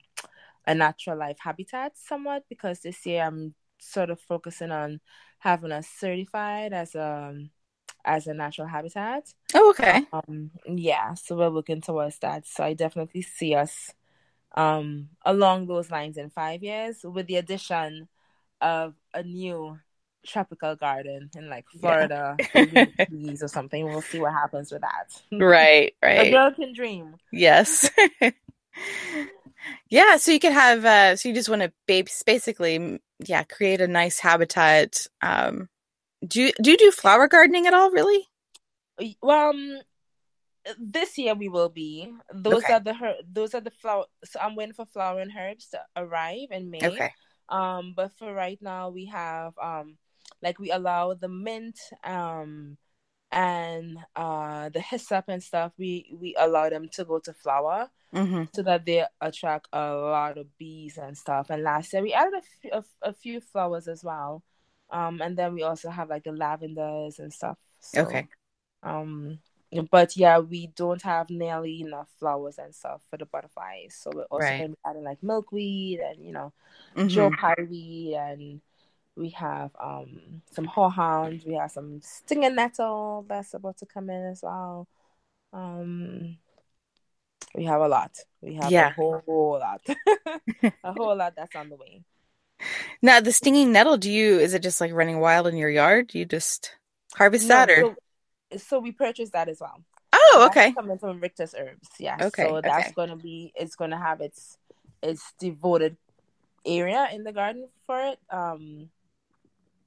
a 0.66 0.74
natural 0.74 1.18
life 1.18 1.38
habitat 1.40 1.92
somewhat 1.96 2.44
because 2.50 2.80
this 2.80 3.06
year 3.06 3.24
i'm 3.24 3.54
sort 3.80 4.10
of 4.10 4.20
focusing 4.20 4.72
on 4.72 5.00
having 5.38 5.72
us 5.72 5.88
certified 5.88 6.74
as 6.74 6.96
a 6.96 7.36
as 8.06 8.28
a 8.28 8.34
natural 8.34 8.68
habitat. 8.68 9.34
Oh, 9.54 9.70
okay. 9.72 10.06
Um, 10.14 10.52
yeah, 10.68 11.14
so 11.16 11.36
we're 11.38 11.50
looking 11.50 11.82
towards 11.82 12.20
that. 12.20 12.48
So 12.48 12.64
I 12.64 12.74
definitely 12.74 13.22
see 13.22 13.56
us 13.56 13.94
um 14.54 15.08
along 15.26 15.66
those 15.68 15.90
lines 15.90 16.18
in 16.18 16.30
five 16.30 16.62
years 16.62 17.06
with 17.06 17.26
the 17.28 17.38
addition 17.38 18.10
of 18.60 18.94
a 19.14 19.24
new 19.24 19.80
tropical 20.26 20.76
garden 20.76 21.30
in 21.36 21.50
like 21.50 21.66
Florida 21.80 22.38
yeah. 22.54 22.86
or 23.42 23.48
something. 23.48 23.86
We'll 23.86 24.02
see 24.02 24.20
what 24.20 24.34
happens 24.34 24.72
with 24.72 24.82
that. 24.82 25.22
Right, 25.32 25.96
right. 26.04 26.28
A 26.28 26.32
girl 26.32 26.52
can 26.52 26.74
dream. 26.74 27.16
Yes. 27.32 27.90
yeah, 29.90 30.18
so 30.18 30.32
you 30.32 30.40
could 30.40 30.54
have 30.54 30.86
uh 30.86 31.16
so 31.16 31.30
you 31.30 31.36
just 31.36 31.50
want 31.50 31.62
to 31.62 31.72
basically 32.26 33.00
yeah, 33.26 33.44
create 33.44 33.82
a 33.82 33.88
nice 33.88 34.20
habitat 34.20 35.08
um 35.22 35.70
do 36.26 36.42
you 36.42 36.52
do 36.62 36.72
you 36.72 36.78
do 36.78 36.92
flower 36.92 37.28
gardening 37.28 37.68
at 37.68 37.74
all? 37.74 37.92
Really? 37.92 38.28
Well, 39.22 39.50
um, 39.50 39.80
this 40.78 41.18
year 41.18 41.34
we 41.34 41.50
will 41.50 41.70
be. 41.70 42.14
Those 42.34 42.64
okay. 42.64 42.74
are 42.74 42.80
the 42.80 42.94
her- 42.94 43.22
those 43.32 43.56
are 43.56 43.62
the 43.62 43.72
flower. 43.72 44.06
So 44.26 44.40
I'm 44.40 44.56
waiting 44.56 44.74
for 44.74 44.86
flower 44.86 45.20
and 45.20 45.32
herbs 45.38 45.70
to 45.70 45.80
arrive 45.96 46.52
in 46.52 46.70
May. 46.70 46.80
Okay. 46.84 47.12
Um, 47.50 47.94
but 47.96 48.12
for 48.18 48.34
right 48.34 48.60
now 48.62 48.90
we 48.90 49.06
have 49.08 49.54
um, 49.62 49.98
like 50.42 50.60
we 50.60 50.72
allow 50.72 51.14
the 51.14 51.28
mint 51.28 51.80
um 52.04 52.78
and 53.32 53.98
uh 54.16 54.70
the 54.70 54.82
hyssop 54.82 55.26
and 55.28 55.42
stuff 55.42 55.72
we 55.78 56.14
we 56.20 56.36
allow 56.38 56.70
them 56.70 56.90
to 56.90 57.06
go 57.06 57.20
to 57.20 57.34
flower 57.34 57.90
mm-hmm. 58.14 58.44
so 58.54 58.62
that 58.62 58.86
they 58.86 59.06
attract 59.22 59.68
a 59.72 59.94
lot 59.94 60.38
of 60.38 60.46
bees 60.58 60.98
and 60.98 61.18
stuff 61.18 61.50
and 61.50 61.64
last 61.64 61.94
year 61.94 62.02
we 62.02 62.14
added 62.14 62.34
a, 62.34 62.76
f- 62.76 62.84
a, 63.04 63.10
a 63.10 63.14
few 63.14 63.40
flowers 63.40 63.88
as 63.88 64.04
well 64.04 64.44
um, 64.92 65.22
and 65.22 65.38
then 65.38 65.54
we 65.54 65.64
also 65.64 65.90
have 65.90 66.10
like 66.10 66.24
the 66.24 66.32
lavenders 66.32 67.20
and 67.20 67.34
stuff. 67.34 67.58
So, 67.80 68.02
okay. 68.02 68.28
Um, 68.84 69.40
but 69.90 70.18
yeah, 70.18 70.40
we 70.40 70.68
don't 70.68 71.02
have 71.02 71.30
nearly 71.30 71.82
enough 71.82 72.10
flowers 72.20 72.58
and 72.58 72.76
stuff 72.76 73.02
for 73.10 73.18
the 73.18 73.26
butterflies. 73.26 73.98
So 73.98 74.12
we're 74.14 74.24
also 74.24 74.46
right. 74.46 74.58
going 74.58 74.72
to 74.72 74.76
be 74.76 74.90
adding 74.90 75.04
like 75.04 75.24
milkweed 75.24 76.00
and 76.00 76.26
you 76.26 76.34
know, 76.34 76.52
mm-hmm. 76.96 77.08
Joe 77.08 77.32
Pye 77.32 77.56
and 77.58 78.62
we 79.16 79.30
have 79.30 79.72
um 79.80 80.42
some 80.52 80.66
horehounds. 80.66 81.46
We 81.46 81.56
have 81.56 81.72
some 81.72 82.02
stinging 82.02 82.56
nettle 82.56 83.26
that's 83.28 83.54
about 83.54 83.78
to 83.78 83.86
come 83.86 84.10
in 84.10 84.26
as 84.26 84.42
well. 84.44 84.88
Um, 85.54 86.38
we 87.56 87.66
have 87.66 87.82
a 87.82 87.88
lot. 87.88 88.18
We 88.42 88.56
have 88.56 88.72
yeah. 88.72 88.88
a 88.88 88.92
whole, 88.92 89.22
whole 89.26 89.60
lot, 89.60 89.82
a 90.84 90.94
whole 90.94 91.16
lot 91.16 91.36
that's 91.36 91.56
on 91.56 91.70
the 91.70 91.76
way. 91.76 92.04
Now, 93.02 93.20
the 93.20 93.32
stinging 93.32 93.72
nettle, 93.72 93.98
do 93.98 94.12
you, 94.12 94.40
is 94.40 94.54
it 94.54 94.62
just 94.62 94.80
like 94.80 94.94
running 94.94 95.20
wild 95.20 95.48
in 95.48 95.58
your 95.58 95.70
yard? 95.70 96.08
Do 96.08 96.20
you 96.20 96.26
just 96.26 96.76
harvest 97.16 97.48
no, 97.48 97.56
that 97.56 97.70
or? 97.70 97.96
So, 98.52 98.58
so, 98.58 98.80
we 98.80 98.92
purchased 98.92 99.34
that 99.34 99.50
as 99.50 99.60
well. 99.60 99.82
Oh, 100.14 100.48
okay. 100.50 100.74
coming 100.74 101.00
from 101.00 101.20
Richter's 101.20 101.56
Herbs. 101.58 101.90
Yeah. 101.98 102.18
Okay. 102.22 102.48
So 102.48 102.62
that's 102.62 102.88
okay. 102.88 102.94
going 102.96 103.10
to 103.10 103.16
be, 103.16 103.54
it's 103.56 103.76
going 103.76 103.92
to 103.92 103.98
have 103.98 104.22
its, 104.22 104.58
its 105.02 105.34
devoted 105.40 105.98
area 106.66 107.08
in 107.12 107.24
the 107.24 107.32
garden 107.32 107.68
for 107.88 108.00
it. 108.00 108.20
Um, 108.30 108.90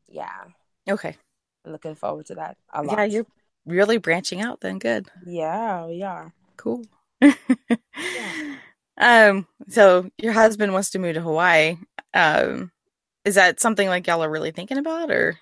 yeah. 0.09 0.45
Okay. 0.89 1.17
looking 1.65 1.95
forward 1.95 2.27
to 2.27 2.37
that 2.37 2.57
a 2.73 2.83
lot. 2.83 2.99
Yeah, 2.99 3.05
you're 3.05 3.27
really 3.67 3.99
branching 3.99 4.41
out 4.41 4.61
then. 4.61 4.79
Good. 4.79 5.09
Yeah, 5.27 5.87
we 5.87 6.03
are. 6.03 6.33
Cool. 6.57 6.85
yeah. 7.21 7.35
Um, 8.97 9.47
so 9.69 10.09
your 10.19 10.33
husband 10.33 10.73
wants 10.73 10.91
to 10.91 10.99
move 10.99 11.15
to 11.15 11.21
Hawaii. 11.21 11.79
Um, 12.13 12.71
is 13.25 13.37
that 13.37 13.61
something 13.61 13.89
like 13.89 14.07
y'all 14.07 14.23
are 14.23 14.31
really 14.31 14.51
thinking 14.51 14.79
about, 14.79 15.11
or 15.11 15.39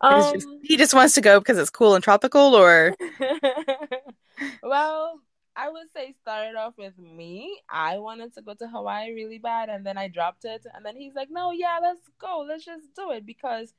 um, 0.00 0.32
just, 0.32 0.48
he 0.62 0.76
just 0.76 0.94
wants 0.94 1.14
to 1.14 1.20
go 1.20 1.38
because 1.38 1.58
it's 1.58 1.70
cool 1.70 1.94
and 1.94 2.02
tropical, 2.02 2.54
or? 2.54 2.94
well, 4.62 5.20
I 5.56 5.68
would 5.68 5.90
say 5.92 6.14
started 6.20 6.56
off 6.56 6.74
with 6.78 6.98
me. 6.98 7.60
I 7.68 7.98
wanted 7.98 8.34
to 8.34 8.42
go 8.42 8.54
to 8.54 8.68
Hawaii 8.68 9.12
really 9.12 9.38
bad, 9.38 9.68
and 9.68 9.84
then 9.84 9.98
I 9.98 10.08
dropped 10.08 10.44
it, 10.44 10.66
and 10.74 10.84
then 10.84 10.96
he's 10.96 11.14
like, 11.14 11.28
"No, 11.30 11.52
yeah, 11.52 11.78
let's 11.82 12.08
go. 12.18 12.44
Let's 12.48 12.64
just 12.64 12.94
do 12.94 13.10
it 13.12 13.26
because." 13.26 13.72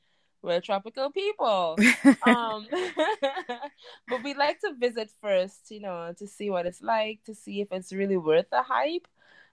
we're 0.44 0.62
tropical 0.62 1.12
people. 1.12 1.78
um, 2.24 2.68
but 4.08 4.24
we 4.24 4.34
like 4.34 4.60
to 4.62 4.74
visit 4.78 5.12
first, 5.22 5.70
you 5.70 5.80
know, 5.80 6.14
to 6.18 6.28
see 6.28 6.50
what 6.50 6.66
it's 6.66 6.82
like, 6.82 7.20
to 7.26 7.36
see 7.36 7.62
if 7.62 7.68
it's 7.72 7.94
really 7.94 8.18
worth 8.18 8.50
the 8.52 8.64
hype. 8.64 9.08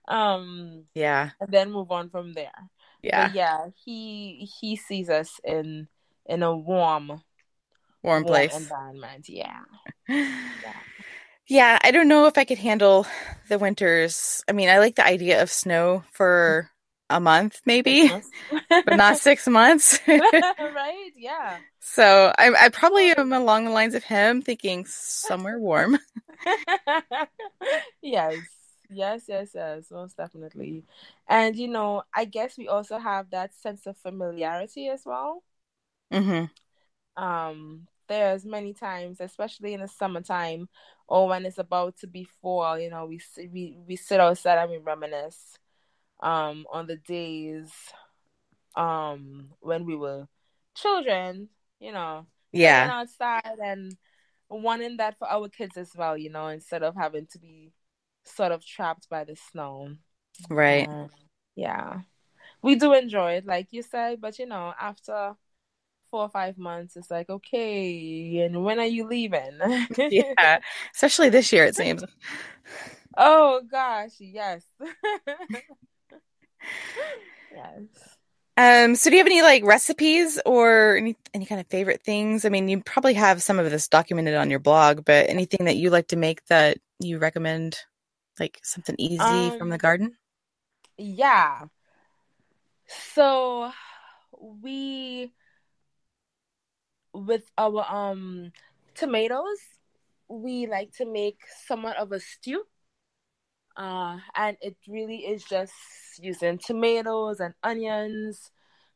Um, 0.07 0.85
yeah, 0.95 1.31
and 1.41 1.53
then 1.53 1.71
move 1.71 1.91
on 1.91 2.09
from 2.09 2.33
there. 2.33 2.53
Yeah, 3.03 3.27
but 3.27 3.35
yeah. 3.35 3.67
He 3.85 4.49
he 4.61 4.77
sees 4.77 5.09
us 5.09 5.41
in 5.45 5.89
in 6.27 6.43
a 6.43 6.57
warm, 6.57 7.09
warm, 7.09 7.23
warm 8.03 8.25
place 8.25 8.57
environment. 8.57 9.29
Yeah. 9.29 9.61
yeah. 10.09 10.81
Yeah, 11.49 11.79
I 11.83 11.93
don't 11.93 12.09
know 12.09 12.27
if 12.27 12.37
I 12.37 12.45
could 12.45 12.59
handle 12.59 13.07
the 13.49 13.59
winters. 13.59 14.45
I 14.47 14.53
mean, 14.53 14.69
I 14.69 14.79
like 14.79 14.97
the 14.97 15.07
idea 15.07 15.43
of 15.43 15.51
snow 15.51 16.05
for 16.13 16.71
a 17.09 17.21
month, 17.21 17.63
maybe, 17.65 18.11
but 18.69 18.97
not 18.97 19.17
six 19.17 19.49
months. 19.49 19.99
right? 20.09 21.11
Yeah. 21.17 21.59
So 21.81 22.35
I, 22.37 22.53
I 22.67 22.69
probably 22.69 23.13
am 23.13 23.33
along 23.33 23.65
the 23.65 23.71
lines 23.71 23.95
of 23.95 24.05
him, 24.05 24.43
thinking 24.43 24.85
somewhere 24.87 25.59
warm. 25.59 25.99
yes, 28.03 28.37
yes, 28.91 29.25
yes, 29.29 29.51
yes, 29.55 29.91
most 29.91 30.17
definitely. 30.17 30.85
And 31.29 31.57
you 31.57 31.69
know, 31.69 32.03
I 32.15 32.25
guess 32.25 32.57
we 32.59 32.69
also 32.69 32.99
have 32.99 33.31
that 33.31 33.55
sense 33.55 33.87
of 33.87 33.97
familiarity 33.97 34.89
as 34.89 35.03
well. 35.05 35.43
Mm-hmm. 36.13 36.47
Um, 37.23 37.87
there's 38.09 38.45
many 38.45 38.73
times, 38.73 39.21
especially 39.21 39.75
in 39.75 39.81
the 39.81 39.89
summertime, 39.89 40.69
or 41.07 41.29
when 41.29 41.45
it's 41.47 41.59
about 41.59 41.97
to 41.99 42.07
be 42.07 42.25
fall, 42.25 42.79
you 42.79 42.91
know, 42.91 43.07
we 43.07 43.21
we 43.53 43.77
we 43.87 43.97
sit 43.97 44.21
outside 44.21 44.59
and 44.59 44.71
we 44.71 44.79
reminisce 44.79 45.59
um 46.21 46.67
on 46.73 46.87
the 46.89 46.97
days 46.97 47.71
um 48.77 49.51
when 49.61 49.85
we 49.85 49.95
were 49.97 50.27
children, 50.75 51.49
you 51.81 51.93
know, 51.93 52.27
yeah, 52.53 52.89
outside 52.93 53.59
and 53.63 53.97
wanting 54.49 54.97
that 54.99 55.19
for 55.19 55.29
our 55.31 55.49
kids 55.49 55.77
as 55.77 55.91
well, 55.97 56.17
you 56.17 56.31
know, 56.31 56.49
instead 56.49 56.83
of 56.83 56.95
having 56.97 57.27
to 57.27 57.39
be 57.39 57.73
sort 58.29 58.53
of 58.53 58.65
trapped 58.65 59.09
by 59.09 59.25
the 59.25 59.37
snow. 59.51 59.95
Right. 60.49 60.89
Um, 60.89 61.09
yeah. 61.57 62.01
We 62.63 62.77
do 62.77 62.93
enjoy 62.93 63.33
it, 63.35 63.47
like 63.47 63.69
you 63.71 63.83
said, 63.83 64.21
but 64.21 64.39
you 64.39 64.47
know, 64.47 64.73
after 64.81 65.35
four 66.11 66.23
or 66.23 66.29
five 66.29 66.59
months, 66.59 66.97
it's 66.97 67.11
like, 67.11 67.29
okay, 67.31 68.39
and 68.39 68.65
when 68.65 68.79
are 68.79 68.87
you 68.87 69.07
leaving? 69.07 69.59
yeah. 69.99 70.59
Especially 70.95 71.29
this 71.29 71.53
year, 71.53 71.65
it 71.65 71.77
seems. 71.77 72.03
oh 73.17 73.63
gosh, 73.71 74.13
yes. 74.19 74.65
yes. 77.55 77.83
Um, 78.57 78.97
so 78.97 79.09
do 79.09 79.15
you 79.15 79.21
have 79.21 79.29
any 79.29 79.43
like 79.43 79.65
recipes 79.65 80.41
or 80.45 80.97
any 80.97 81.17
any 81.33 81.47
kind 81.47 81.61
of 81.61 81.69
favorite 81.69 82.03
things? 82.03 82.45
I 82.45 82.49
mean, 82.49 82.69
you 82.69 82.83
probably 82.83 83.15
have 83.15 83.41
some 83.41 83.61
of 83.61 83.71
this 83.71 83.87
documented 83.87 84.35
on 84.35 84.51
your 84.51 84.59
blog, 84.59 85.05
but 85.05 85.31
anything 85.31 85.67
that 85.67 85.77
you 85.77 85.91
like 85.91 86.09
to 86.09 86.17
make 86.17 86.45
that 86.47 86.79
you 86.99 87.19
recommend, 87.19 87.79
like 88.41 88.61
something 88.63 88.97
easy 88.99 89.51
um, 89.51 89.59
from 89.59 89.69
the 89.69 89.75
um, 89.75 89.79
garden? 89.79 90.17
Yeah. 90.97 91.67
So 93.15 93.73
we 94.41 95.33
with 97.13 97.51
our 97.57 97.85
um 97.89 98.53
tomatoes, 98.95 99.59
we 100.29 100.67
like 100.67 100.93
to 100.97 101.07
make 101.07 101.39
somewhat 101.67 101.97
of 101.97 102.13
a 102.13 102.21
stew. 102.21 102.65
Uh, 103.77 104.19
and 104.35 104.57
it 104.61 104.77
really 104.89 105.19
is 105.19 105.45
just 105.45 105.73
using 106.21 106.59
tomatoes 106.59 107.39
and 107.39 107.55
onions, 107.63 108.51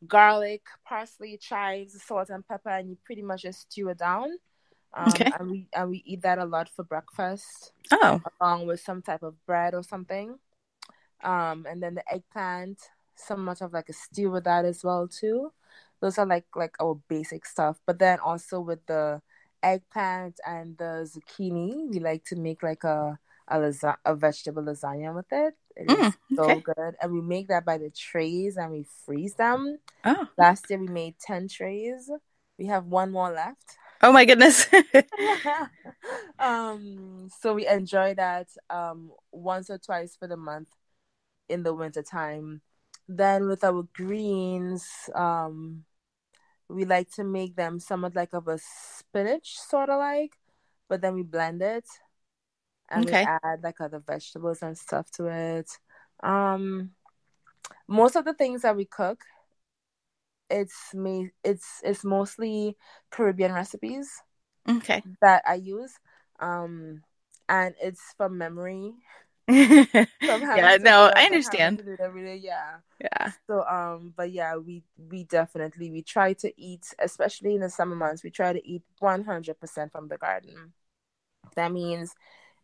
garlic, 0.08 0.62
parsley, 0.84 1.38
chives, 1.40 2.02
salt 2.02 2.30
and 2.30 2.46
pepper, 2.48 2.70
and 2.70 2.90
you 2.90 2.98
pretty 3.04 3.22
much 3.22 3.42
just 3.42 3.60
stew 3.60 3.88
it 3.90 3.98
down. 3.98 4.28
Um, 4.94 5.08
okay. 5.08 5.30
And 5.38 5.50
we 5.50 5.66
and 5.74 5.90
we 5.90 6.02
eat 6.04 6.22
that 6.22 6.38
a 6.38 6.44
lot 6.44 6.68
for 6.68 6.84
breakfast. 6.84 7.72
Oh. 7.90 8.20
Along 8.40 8.66
with 8.66 8.80
some 8.80 9.02
type 9.02 9.22
of 9.22 9.34
bread 9.46 9.74
or 9.74 9.82
something. 9.82 10.38
Um, 11.22 11.66
and 11.68 11.82
then 11.82 11.94
the 11.94 12.12
eggplant, 12.12 12.80
somewhat 13.14 13.62
of 13.62 13.72
like 13.72 13.88
a 13.88 13.92
stew 13.92 14.30
with 14.30 14.44
that 14.44 14.64
as 14.64 14.82
well 14.82 15.08
too. 15.08 15.52
Those 16.00 16.18
are 16.18 16.26
like 16.26 16.46
like 16.54 16.74
our 16.80 16.98
basic 17.08 17.46
stuff. 17.46 17.78
But 17.86 17.98
then 17.98 18.18
also 18.18 18.60
with 18.60 18.84
the 18.86 19.22
eggplant 19.62 20.40
and 20.46 20.76
the 20.76 21.08
zucchini, 21.08 21.88
we 21.90 22.00
like 22.00 22.24
to 22.26 22.36
make 22.36 22.62
like 22.62 22.84
a 22.84 23.18
a, 23.48 23.58
lasa- 23.58 23.98
a 24.04 24.14
vegetable 24.14 24.62
lasagna 24.62 25.14
with 25.14 25.26
it. 25.30 25.54
It 25.76 25.90
is 25.90 25.98
mm, 25.98 26.38
okay. 26.38 26.54
so 26.54 26.60
good. 26.60 26.94
And 27.00 27.12
we 27.12 27.20
make 27.20 27.48
that 27.48 27.64
by 27.64 27.78
the 27.78 27.90
trays 27.90 28.56
and 28.56 28.72
we 28.72 28.84
freeze 29.04 29.34
them. 29.34 29.78
Oh. 30.04 30.28
Last 30.36 30.66
year 30.70 30.78
we 30.78 30.88
made 30.88 31.18
10 31.18 31.48
trays. 31.48 32.10
We 32.58 32.66
have 32.66 32.86
one 32.86 33.10
more 33.10 33.32
left. 33.32 33.76
Oh 34.02 34.12
my 34.12 34.24
goodness. 34.24 34.66
um 36.38 37.28
so 37.40 37.54
we 37.54 37.66
enjoy 37.66 38.14
that 38.14 38.48
um 38.70 39.12
once 39.30 39.70
or 39.70 39.78
twice 39.78 40.16
for 40.16 40.26
the 40.26 40.36
month 40.36 40.68
in 41.48 41.62
the 41.62 41.74
winter 41.74 42.02
time. 42.02 42.62
Then 43.08 43.48
with 43.48 43.64
our 43.64 43.84
greens, 43.94 44.88
um 45.14 45.84
we 46.68 46.84
like 46.84 47.10
to 47.12 47.24
make 47.24 47.56
them 47.56 47.78
somewhat 47.78 48.16
like 48.16 48.32
of 48.32 48.48
a 48.48 48.58
spinach 48.58 49.58
sort 49.58 49.90
of 49.90 49.98
like, 49.98 50.38
but 50.88 51.00
then 51.00 51.14
we 51.14 51.22
blend 51.22 51.62
it 51.62 51.84
and 52.90 53.06
okay. 53.06 53.22
we 53.22 53.26
add 53.44 53.62
like 53.62 53.80
other 53.80 54.02
vegetables 54.04 54.62
and 54.62 54.76
stuff 54.76 55.10
to 55.12 55.26
it. 55.26 55.70
Um, 56.22 56.90
most 57.88 58.16
of 58.16 58.24
the 58.24 58.34
things 58.34 58.62
that 58.62 58.76
we 58.76 58.84
cook, 58.84 59.24
it's 60.52 60.94
me. 60.94 61.30
It's 61.42 61.80
it's 61.82 62.04
mostly 62.04 62.76
Caribbean 63.10 63.52
recipes. 63.52 64.22
Okay. 64.68 65.02
That 65.20 65.42
I 65.46 65.54
use, 65.54 65.92
um, 66.38 67.02
and 67.48 67.74
it's 67.82 68.14
from 68.16 68.38
memory. 68.38 68.92
yeah, 69.48 70.06
no, 70.80 71.10
I 71.14 71.24
understand. 71.24 71.82
every 71.98 72.24
day. 72.24 72.36
Yeah, 72.36 72.76
yeah. 73.00 73.32
So, 73.48 73.64
um, 73.66 74.14
but 74.16 74.30
yeah, 74.30 74.56
we 74.56 74.84
we 74.96 75.24
definitely 75.24 75.90
we 75.90 76.02
try 76.02 76.34
to 76.34 76.52
eat, 76.60 76.94
especially 76.98 77.54
in 77.56 77.62
the 77.62 77.70
summer 77.70 77.96
months. 77.96 78.22
We 78.22 78.30
try 78.30 78.52
to 78.52 78.68
eat 78.68 78.82
one 79.00 79.24
hundred 79.24 79.58
percent 79.58 79.90
from 79.90 80.08
the 80.08 80.18
garden. 80.18 80.74
That 81.56 81.72
means 81.72 82.14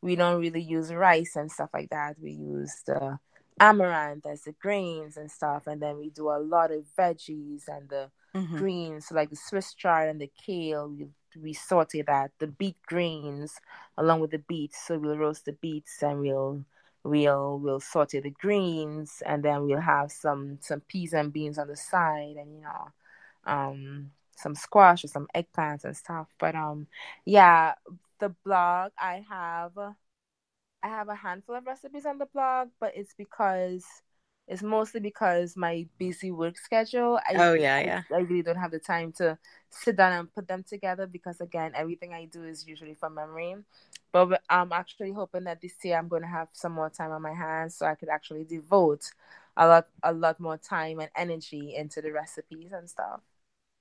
we 0.01 0.15
don't 0.15 0.41
really 0.41 0.63
use 0.63 0.93
rice 0.93 1.35
and 1.35 1.51
stuff 1.51 1.71
like 1.75 1.91
that. 1.91 2.17
We 2.23 2.33
use 2.33 2.83
the 2.87 3.19
amaranth 3.61 4.27
as 4.27 4.43
the 4.43 4.53
grains 4.53 5.17
and 5.17 5.31
stuff, 5.31 5.67
and 5.67 5.81
then 5.81 5.99
we 5.99 6.11
do 6.11 6.29
a 6.31 6.39
lot 6.39 6.71
of 6.71 6.85
veggies 6.99 7.69
and 7.69 7.89
the 7.89 8.11
mm-hmm. 8.35 8.57
greens, 8.57 9.09
so 9.09 9.15
like 9.15 9.31
the 9.31 9.37
Swiss 9.37 9.75
chard 9.75 10.09
and 10.09 10.21
the 10.21 10.31
kale. 10.45 10.89
We 10.89 11.09
we 11.41 11.53
saute 11.53 12.03
that 12.03 12.33
the 12.39 12.47
beet 12.47 12.77
greens 12.87 13.61
along 13.97 14.21
with 14.21 14.31
the 14.31 14.39
beets. 14.39 14.87
So 14.87 14.99
we'll 14.99 15.19
roast 15.19 15.45
the 15.45 15.53
beets 15.53 16.03
and 16.03 16.21
we'll 16.21 16.65
we'll 17.05 17.59
we'll 17.59 17.81
saute 17.81 18.21
the 18.21 18.31
greens, 18.31 19.23
and 19.27 19.43
then 19.43 19.67
we'll 19.67 19.81
have 19.81 20.11
some 20.11 20.59
some 20.61 20.81
peas 20.81 21.13
and 21.13 21.33
beans 21.33 21.59
on 21.59 21.69
the 21.69 21.77
side, 21.77 22.37
and 22.37 22.55
you 22.55 22.63
know. 22.63 22.93
Um, 23.45 24.11
some 24.39 24.55
squash 24.55 25.05
or 25.05 25.09
some 25.09 25.27
eggplants 25.35 25.85
and 25.85 25.97
stuff. 25.97 26.29
But 26.39 26.55
um, 26.55 26.87
yeah, 27.25 27.75
the 28.19 28.31
blog 28.45 28.93
I 28.99 29.25
have 29.29 29.73
I 30.83 30.89
have 30.89 31.09
a 31.09 31.15
handful 31.15 31.57
of 31.57 31.67
recipes 31.67 32.07
on 32.07 32.19
the 32.19 32.27
blog, 32.27 32.69
but 32.81 32.93
it's 32.95 33.15
because 33.15 33.85
it's 34.47 34.63
mostly 34.63 35.01
because 35.01 35.57
my 35.57 35.87
busy 35.99 36.31
work 36.31 36.57
schedule. 36.57 37.19
I, 37.29 37.35
oh 37.37 37.53
yeah, 37.53 37.81
yeah. 37.81 38.03
I, 38.11 38.17
I, 38.17 38.19
really 38.21 38.43
don't 38.43 38.57
have 38.57 38.71
the 38.71 38.79
time 38.79 39.13
to 39.19 39.37
sit 39.69 39.97
down 39.97 40.13
and 40.13 40.35
put 40.35 40.49
them 40.49 40.65
together 40.67 41.07
because 41.07 41.41
again, 41.41 41.73
everything 41.75 42.15
I 42.15 42.25
do 42.25 42.45
is 42.45 42.67
usually 42.67 42.95
from 42.95 43.15
memory. 43.15 43.57
But 44.11 44.41
I'm 44.49 44.73
actually 44.73 45.13
hoping 45.13 45.45
that 45.45 45.61
this 45.61 45.75
year 45.85 45.99
I'm 45.99 46.09
going 46.09 46.23
to 46.23 46.29
have 46.29 46.49
some 46.53 46.73
more 46.73 46.89
time 46.89 47.11
on 47.11 47.21
my 47.21 47.35
hands 47.35 47.77
so 47.77 47.85
I 47.85 47.95
could 47.95 48.09
actually 48.09 48.45
devote 48.45 49.11
a 49.57 49.67
lot, 49.67 49.89
a 50.03 50.13
lot 50.15 50.41
more 50.41 50.57
time 50.57 51.01
and 51.01 51.11
energy 51.15 51.75
into 51.77 52.01
the 52.01 52.13
recipes 52.13 52.73
and 52.73 52.89
stuff. 52.89 53.21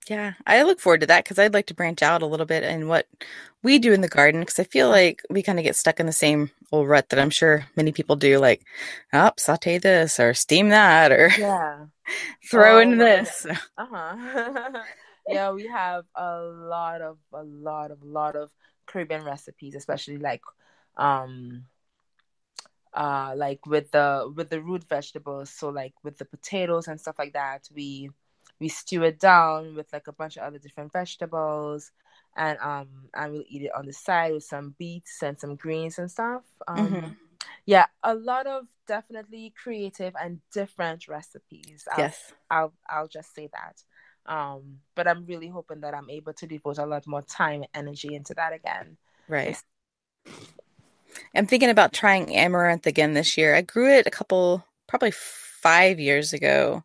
Yeah, 0.09 0.33
I 0.45 0.63
look 0.63 0.79
forward 0.79 1.01
to 1.01 1.07
that 1.07 1.23
because 1.23 1.37
I'd 1.37 1.53
like 1.53 1.67
to 1.67 1.73
branch 1.73 2.01
out 2.01 2.21
a 2.21 2.25
little 2.25 2.45
bit 2.45 2.63
in 2.63 2.87
what 2.87 3.07
we 3.63 3.79
do 3.79 3.91
in 3.91 4.01
the 4.01 4.07
garden 4.07 4.41
because 4.41 4.59
I 4.59 4.63
feel 4.63 4.89
like 4.89 5.21
we 5.29 5.43
kind 5.43 5.59
of 5.59 5.63
get 5.63 5.75
stuck 5.75 5.99
in 5.99 6.05
the 6.05 6.11
same 6.13 6.51
old 6.71 6.87
rut 6.87 7.09
that 7.09 7.19
I'm 7.19 7.29
sure 7.29 7.65
many 7.75 7.91
people 7.91 8.15
do. 8.15 8.39
Like, 8.39 8.63
oh, 9.11 9.31
saute 9.37 9.77
this 9.79 10.19
or 10.19 10.33
steam 10.33 10.69
that 10.69 11.11
or 11.11 11.29
yeah, 11.37 11.85
throw 12.49 12.77
oh, 12.77 12.79
in 12.79 12.97
this. 12.97 13.45
Uh 13.77 13.85
huh. 13.91 14.83
yeah, 15.27 15.51
we 15.51 15.67
have 15.67 16.05
a 16.15 16.41
lot 16.41 17.01
of 17.01 17.17
a 17.33 17.43
lot 17.43 17.91
of 17.91 18.01
lot 18.01 18.35
of 18.35 18.49
Caribbean 18.85 19.23
recipes, 19.23 19.75
especially 19.75 20.17
like 20.17 20.41
um 20.95 21.65
uh 22.93 23.33
like 23.35 23.65
with 23.65 23.91
the 23.91 24.31
with 24.35 24.49
the 24.49 24.61
root 24.61 24.85
vegetables. 24.87 25.49
So 25.49 25.69
like 25.69 25.93
with 26.03 26.17
the 26.17 26.25
potatoes 26.25 26.87
and 26.87 26.99
stuff 26.99 27.15
like 27.19 27.33
that, 27.33 27.67
we 27.75 28.09
we 28.59 28.69
stew 28.69 29.03
it 29.03 29.19
down 29.19 29.75
with 29.75 29.91
like 29.93 30.07
a 30.07 30.13
bunch 30.13 30.37
of 30.37 30.43
other 30.43 30.57
different 30.57 30.91
vegetables 30.91 31.91
and 32.35 32.57
um 32.59 32.87
and 33.13 33.33
we'll 33.33 33.43
eat 33.47 33.63
it 33.63 33.71
on 33.75 33.85
the 33.85 33.93
side 33.93 34.33
with 34.33 34.43
some 34.43 34.75
beets 34.77 35.21
and 35.23 35.39
some 35.39 35.55
greens 35.55 35.97
and 35.97 36.09
stuff. 36.09 36.43
Um 36.67 36.87
mm-hmm. 36.87 37.07
yeah 37.65 37.85
a 38.03 38.13
lot 38.13 38.47
of 38.47 38.65
definitely 38.87 39.53
creative 39.61 40.13
and 40.21 40.39
different 40.53 41.07
recipes. 41.07 41.87
I'll, 41.91 41.99
yes. 41.99 42.33
I'll 42.49 42.73
i'll 42.89 43.07
just 43.07 43.33
say 43.33 43.49
that. 43.53 43.83
Um 44.31 44.79
but 44.95 45.07
i'm 45.07 45.25
really 45.25 45.47
hoping 45.47 45.81
that 45.81 45.93
i'm 45.93 46.09
able 46.09 46.33
to 46.33 46.47
devote 46.47 46.77
a 46.77 46.85
lot 46.85 47.07
more 47.07 47.21
time 47.21 47.63
and 47.73 47.87
energy 47.87 48.13
into 48.15 48.33
that 48.35 48.53
again. 48.53 48.97
Right. 49.27 49.61
I'm 51.33 51.47
thinking 51.47 51.69
about 51.69 51.93
trying 51.93 52.35
amaranth 52.35 52.85
again 52.85 53.13
this 53.13 53.37
year. 53.37 53.55
I 53.55 53.61
grew 53.61 53.91
it 53.91 54.05
a 54.05 54.11
couple 54.11 54.63
probably 54.87 55.11
five 55.11 55.99
years 55.99 56.33
ago 56.33 56.83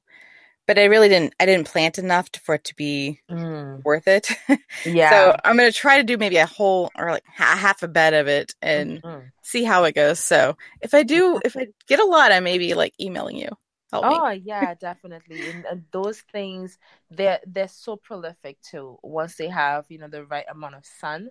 but 0.66 0.78
I 0.78 0.84
really 0.84 1.08
didn't. 1.08 1.34
I 1.40 1.46
didn't 1.46 1.66
plant 1.66 1.98
enough 1.98 2.30
to, 2.32 2.40
for 2.40 2.54
it 2.54 2.64
to 2.64 2.74
be 2.74 3.20
mm. 3.30 3.82
worth 3.84 4.08
it. 4.08 4.28
Yeah. 4.84 5.10
so 5.10 5.36
I'm 5.44 5.56
gonna 5.56 5.70
try 5.70 5.98
to 5.98 6.02
do 6.02 6.16
maybe 6.16 6.38
a 6.38 6.46
whole 6.46 6.90
or 6.96 7.10
like 7.10 7.24
a 7.38 7.42
half 7.42 7.82
a 7.82 7.88
bed 7.88 8.14
of 8.14 8.26
it 8.26 8.54
and 8.62 9.02
mm-hmm. 9.02 9.26
see 9.42 9.64
how 9.64 9.84
it 9.84 9.94
goes. 9.94 10.18
So 10.18 10.56
if 10.80 10.94
I 10.94 11.02
do, 11.02 11.40
if 11.44 11.56
I 11.56 11.68
get 11.86 12.00
a 12.00 12.04
lot, 12.04 12.32
I 12.32 12.40
may 12.40 12.58
be 12.58 12.74
like 12.74 12.94
emailing 12.98 13.36
you. 13.36 13.48
Help 13.92 14.06
oh 14.06 14.30
me. 14.30 14.42
yeah, 14.44 14.74
definitely. 14.74 15.50
And, 15.50 15.64
and, 15.66 15.84
those 15.92 16.20
things, 16.32 16.78
they're 17.10 17.40
they're 17.46 17.68
so 17.68 17.96
prolific 17.96 18.56
too. 18.62 18.98
Once 19.02 19.36
they 19.36 19.48
have 19.48 19.84
you 19.90 19.98
know 19.98 20.08
the 20.08 20.24
right 20.24 20.46
amount 20.50 20.76
of 20.76 20.86
sun, 20.86 21.28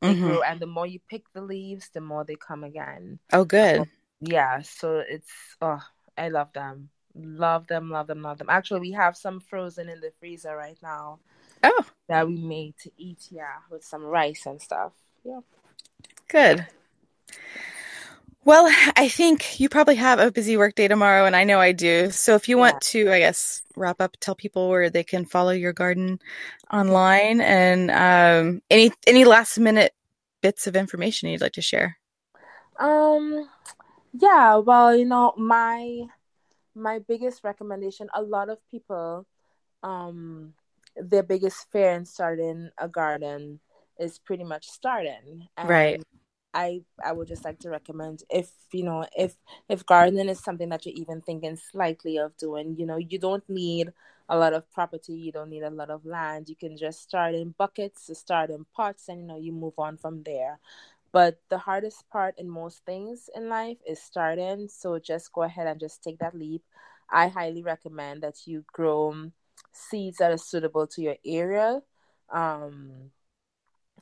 they 0.00 0.14
mm-hmm. 0.14 0.28
grow, 0.28 0.42
and 0.42 0.60
the 0.60 0.66
more 0.66 0.86
you 0.86 1.00
pick 1.10 1.24
the 1.32 1.42
leaves, 1.42 1.90
the 1.92 2.00
more 2.00 2.24
they 2.24 2.36
come 2.36 2.62
again. 2.62 3.18
Oh, 3.32 3.44
good. 3.44 3.88
yeah. 4.20 4.62
So 4.62 4.98
it's 4.98 5.30
oh, 5.60 5.80
I 6.16 6.28
love 6.28 6.52
them. 6.52 6.90
Love 7.16 7.66
them, 7.68 7.90
love 7.90 8.06
them, 8.08 8.22
love 8.22 8.38
them. 8.38 8.50
Actually, 8.50 8.80
we 8.80 8.92
have 8.92 9.16
some 9.16 9.40
frozen 9.40 9.88
in 9.88 10.00
the 10.00 10.12
freezer 10.18 10.56
right 10.56 10.78
now. 10.82 11.18
Oh. 11.62 11.84
That 12.08 12.26
we 12.26 12.36
made 12.36 12.76
to 12.78 12.90
eat, 12.98 13.28
yeah, 13.30 13.58
with 13.70 13.84
some 13.84 14.02
rice 14.04 14.46
and 14.46 14.60
stuff. 14.60 14.92
Yeah. 15.24 15.40
Good. 16.28 16.66
Well, 18.44 18.70
I 18.96 19.08
think 19.08 19.58
you 19.58 19.70
probably 19.70 19.94
have 19.94 20.18
a 20.18 20.30
busy 20.30 20.58
work 20.58 20.74
day 20.74 20.86
tomorrow, 20.86 21.24
and 21.24 21.34
I 21.34 21.44
know 21.44 21.60
I 21.60 21.72
do. 21.72 22.10
So 22.10 22.34
if 22.34 22.46
you 22.46 22.56
yeah. 22.56 22.60
want 22.60 22.80
to, 22.82 23.10
I 23.10 23.20
guess, 23.20 23.62
wrap 23.74 24.02
up, 24.02 24.18
tell 24.20 24.34
people 24.34 24.68
where 24.68 24.90
they 24.90 25.02
can 25.02 25.24
follow 25.24 25.52
your 25.52 25.72
garden 25.72 26.20
online, 26.70 27.40
and 27.40 27.90
um, 27.90 28.60
any 28.70 28.92
any 29.06 29.24
last 29.24 29.58
minute 29.58 29.94
bits 30.42 30.66
of 30.66 30.76
information 30.76 31.30
you'd 31.30 31.40
like 31.40 31.54
to 31.54 31.62
share. 31.62 31.96
Um, 32.78 33.48
yeah. 34.12 34.56
Well, 34.56 34.94
you 34.94 35.06
know, 35.06 35.32
my 35.38 36.08
my 36.74 36.98
biggest 37.00 37.44
recommendation. 37.44 38.08
A 38.14 38.22
lot 38.22 38.48
of 38.48 38.58
people, 38.70 39.26
um, 39.82 40.54
their 40.96 41.22
biggest 41.22 41.70
fear 41.70 41.92
in 41.92 42.04
starting 42.04 42.70
a 42.78 42.88
garden 42.88 43.60
is 43.98 44.18
pretty 44.18 44.44
much 44.44 44.68
starting. 44.68 45.48
And 45.56 45.68
right. 45.68 46.02
I 46.54 46.82
I 47.04 47.12
would 47.12 47.28
just 47.28 47.44
like 47.44 47.58
to 47.60 47.70
recommend 47.70 48.22
if 48.30 48.50
you 48.72 48.84
know 48.84 49.06
if 49.16 49.36
if 49.68 49.84
gardening 49.86 50.28
is 50.28 50.42
something 50.42 50.68
that 50.70 50.86
you're 50.86 50.94
even 50.94 51.20
thinking 51.20 51.56
slightly 51.56 52.16
of 52.18 52.36
doing, 52.36 52.76
you 52.78 52.86
know, 52.86 52.96
you 52.96 53.18
don't 53.18 53.48
need 53.48 53.92
a 54.28 54.38
lot 54.38 54.54
of 54.54 54.70
property, 54.72 55.14
you 55.14 55.32
don't 55.32 55.50
need 55.50 55.62
a 55.64 55.70
lot 55.70 55.90
of 55.90 56.06
land. 56.06 56.48
You 56.48 56.56
can 56.56 56.76
just 56.76 57.02
start 57.02 57.34
in 57.34 57.54
buckets, 57.58 58.10
start 58.18 58.50
in 58.50 58.64
pots, 58.74 59.08
and 59.08 59.20
you 59.20 59.26
know 59.26 59.36
you 59.38 59.52
move 59.52 59.74
on 59.78 59.96
from 59.98 60.22
there. 60.22 60.58
But 61.14 61.38
the 61.48 61.58
hardest 61.58 62.10
part 62.10 62.34
in 62.38 62.48
most 62.50 62.84
things 62.84 63.30
in 63.36 63.48
life 63.48 63.78
is 63.86 64.02
starting. 64.02 64.66
So 64.66 64.98
just 64.98 65.32
go 65.32 65.42
ahead 65.44 65.68
and 65.68 65.78
just 65.78 66.02
take 66.02 66.18
that 66.18 66.34
leap. 66.34 66.64
I 67.08 67.28
highly 67.28 67.62
recommend 67.62 68.24
that 68.24 68.46
you 68.46 68.64
grow 68.72 69.30
seeds 69.70 70.18
that 70.18 70.32
are 70.32 70.36
suitable 70.36 70.88
to 70.88 71.02
your 71.02 71.16
area. 71.24 71.82
Um, 72.32 73.12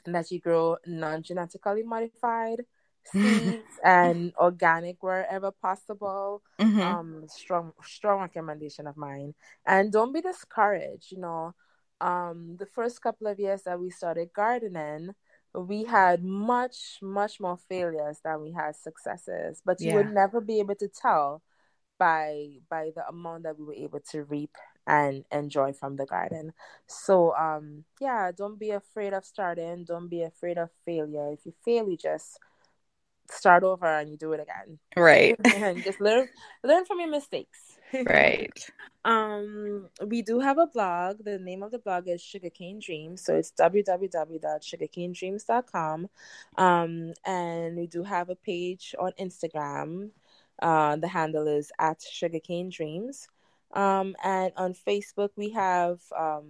and 0.07 0.15
that 0.15 0.31
you 0.31 0.41
grow 0.41 0.79
non-genetically 0.87 1.83
modified 1.83 2.63
seeds 3.13 3.79
and 3.85 4.33
organic 4.39 5.03
wherever 5.03 5.51
possible. 5.51 6.43
Mm-hmm. 6.59 6.81
Um, 6.81 7.25
strong, 7.29 7.73
strong 7.85 8.21
recommendation 8.21 8.87
of 8.87 8.97
mine. 8.97 9.35
And 9.67 9.93
don't 9.93 10.15
be 10.15 10.23
discouraged. 10.23 11.13
You 11.13 11.19
know, 11.19 11.55
um, 12.01 12.57
the 12.59 12.67
first 12.67 13.03
couple 13.03 13.27
of 13.27 13.39
years 13.39 13.65
that 13.65 13.79
we 13.79 13.91
started 13.91 14.33
gardening, 14.35 15.11
we 15.55 15.85
had 15.85 16.25
much, 16.25 16.99
much 17.03 17.41
more 17.41 17.59
failures 17.69 18.21
than 18.25 18.43
we 18.43 18.53
had 18.53 18.77
successes. 18.77 19.63
But 19.65 19.81
you 19.81 19.89
yeah. 19.89 19.97
would 19.97 20.13
never 20.13 20.41
be 20.41 20.61
able 20.61 20.77
to 20.77 20.89
tell 20.89 21.43
by 21.99 22.49
by 22.69 22.91
the 22.97 23.07
amount 23.07 23.45
that 23.45 23.59
we 23.59 23.65
were 23.65 23.75
able 23.75 24.01
to 24.11 24.25
reap 24.25 24.51
and 24.87 25.25
enjoy 25.31 25.73
from 25.73 25.97
the 25.97 26.07
garden. 26.07 26.53
So 26.87 27.35
um 27.37 27.85
yeah, 28.01 28.33
don't 28.33 28.59
be 28.59 28.71
afraid 28.71 29.13
of 29.13 29.25
starting, 29.25 29.85
don't 29.85 30.09
be 30.09 30.23
afraid 30.23 30.59
of 30.59 30.71
failure. 30.85 31.31
If 31.33 31.47
you 31.47 31.53
fail, 31.65 31.89
you 31.89 31.97
just 31.97 32.39
start 33.31 33.63
over 33.63 33.87
and 33.87 34.11
you 34.11 34.17
do 34.17 34.33
it 34.33 34.41
again. 34.41 34.79
Right. 34.97 35.37
and 35.55 35.83
just 35.85 36.01
learn 36.01 36.29
learn 36.65 36.85
from 36.87 36.99
your 36.99 37.11
mistakes. 37.11 37.72
Right. 38.07 38.67
Um 39.05 39.89
we 40.07 40.23
do 40.23 40.39
have 40.39 40.59
a 40.59 40.69
blog. 40.69 41.25
The 41.25 41.37
name 41.37 41.65
of 41.65 41.73
the 41.73 41.81
blog 41.81 42.07
is 42.07 42.23
Sugarcane 42.23 42.79
Dreams. 42.79 43.25
So 43.25 43.35
it's 43.35 43.51
www.sugarcanedreams.com. 43.59 46.09
Um 46.57 47.13
and 47.27 47.77
we 47.77 47.89
do 47.89 48.05
have 48.05 48.31
a 48.31 48.37
page 48.37 48.95
on 49.01 49.11
Instagram. 49.19 50.11
Uh 50.63 50.95
the 50.95 51.09
handle 51.09 51.49
is 51.49 51.73
at 51.81 52.01
Sugarcane 52.01 52.71
Dreams. 52.71 53.29
Um, 53.73 54.15
and 54.23 54.53
on 54.57 54.75
Facebook, 54.75 55.31
we 55.37 55.51
have 55.51 56.01
um, 56.19 56.45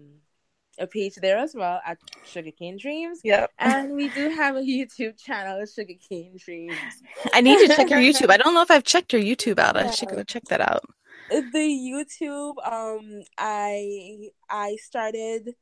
a 0.78 0.86
page 0.86 1.14
there 1.16 1.38
as 1.38 1.54
well 1.54 1.80
at 1.86 1.98
Sugarcane 2.24 2.76
Dreams. 2.76 3.20
Yep. 3.22 3.50
And 3.58 3.94
we 3.94 4.08
do 4.08 4.30
have 4.30 4.56
a 4.56 4.60
YouTube 4.60 5.22
channel, 5.22 5.64
Sugarcane 5.66 6.36
Dreams. 6.36 6.74
I 7.32 7.40
need 7.40 7.66
to 7.66 7.74
check 7.74 7.90
your 7.90 7.98
YouTube. 8.00 8.30
I 8.30 8.36
don't 8.36 8.54
know 8.54 8.62
if 8.62 8.70
I've 8.70 8.84
checked 8.84 9.12
your 9.12 9.22
YouTube 9.22 9.58
out. 9.58 9.76
I 9.76 9.90
should 9.90 10.08
go 10.08 10.22
check 10.24 10.44
that 10.44 10.60
out. 10.60 10.84
The 11.30 11.58
YouTube, 11.58 12.54
um, 12.66 13.22
I 13.38 14.28
I 14.50 14.76
started 14.76 15.54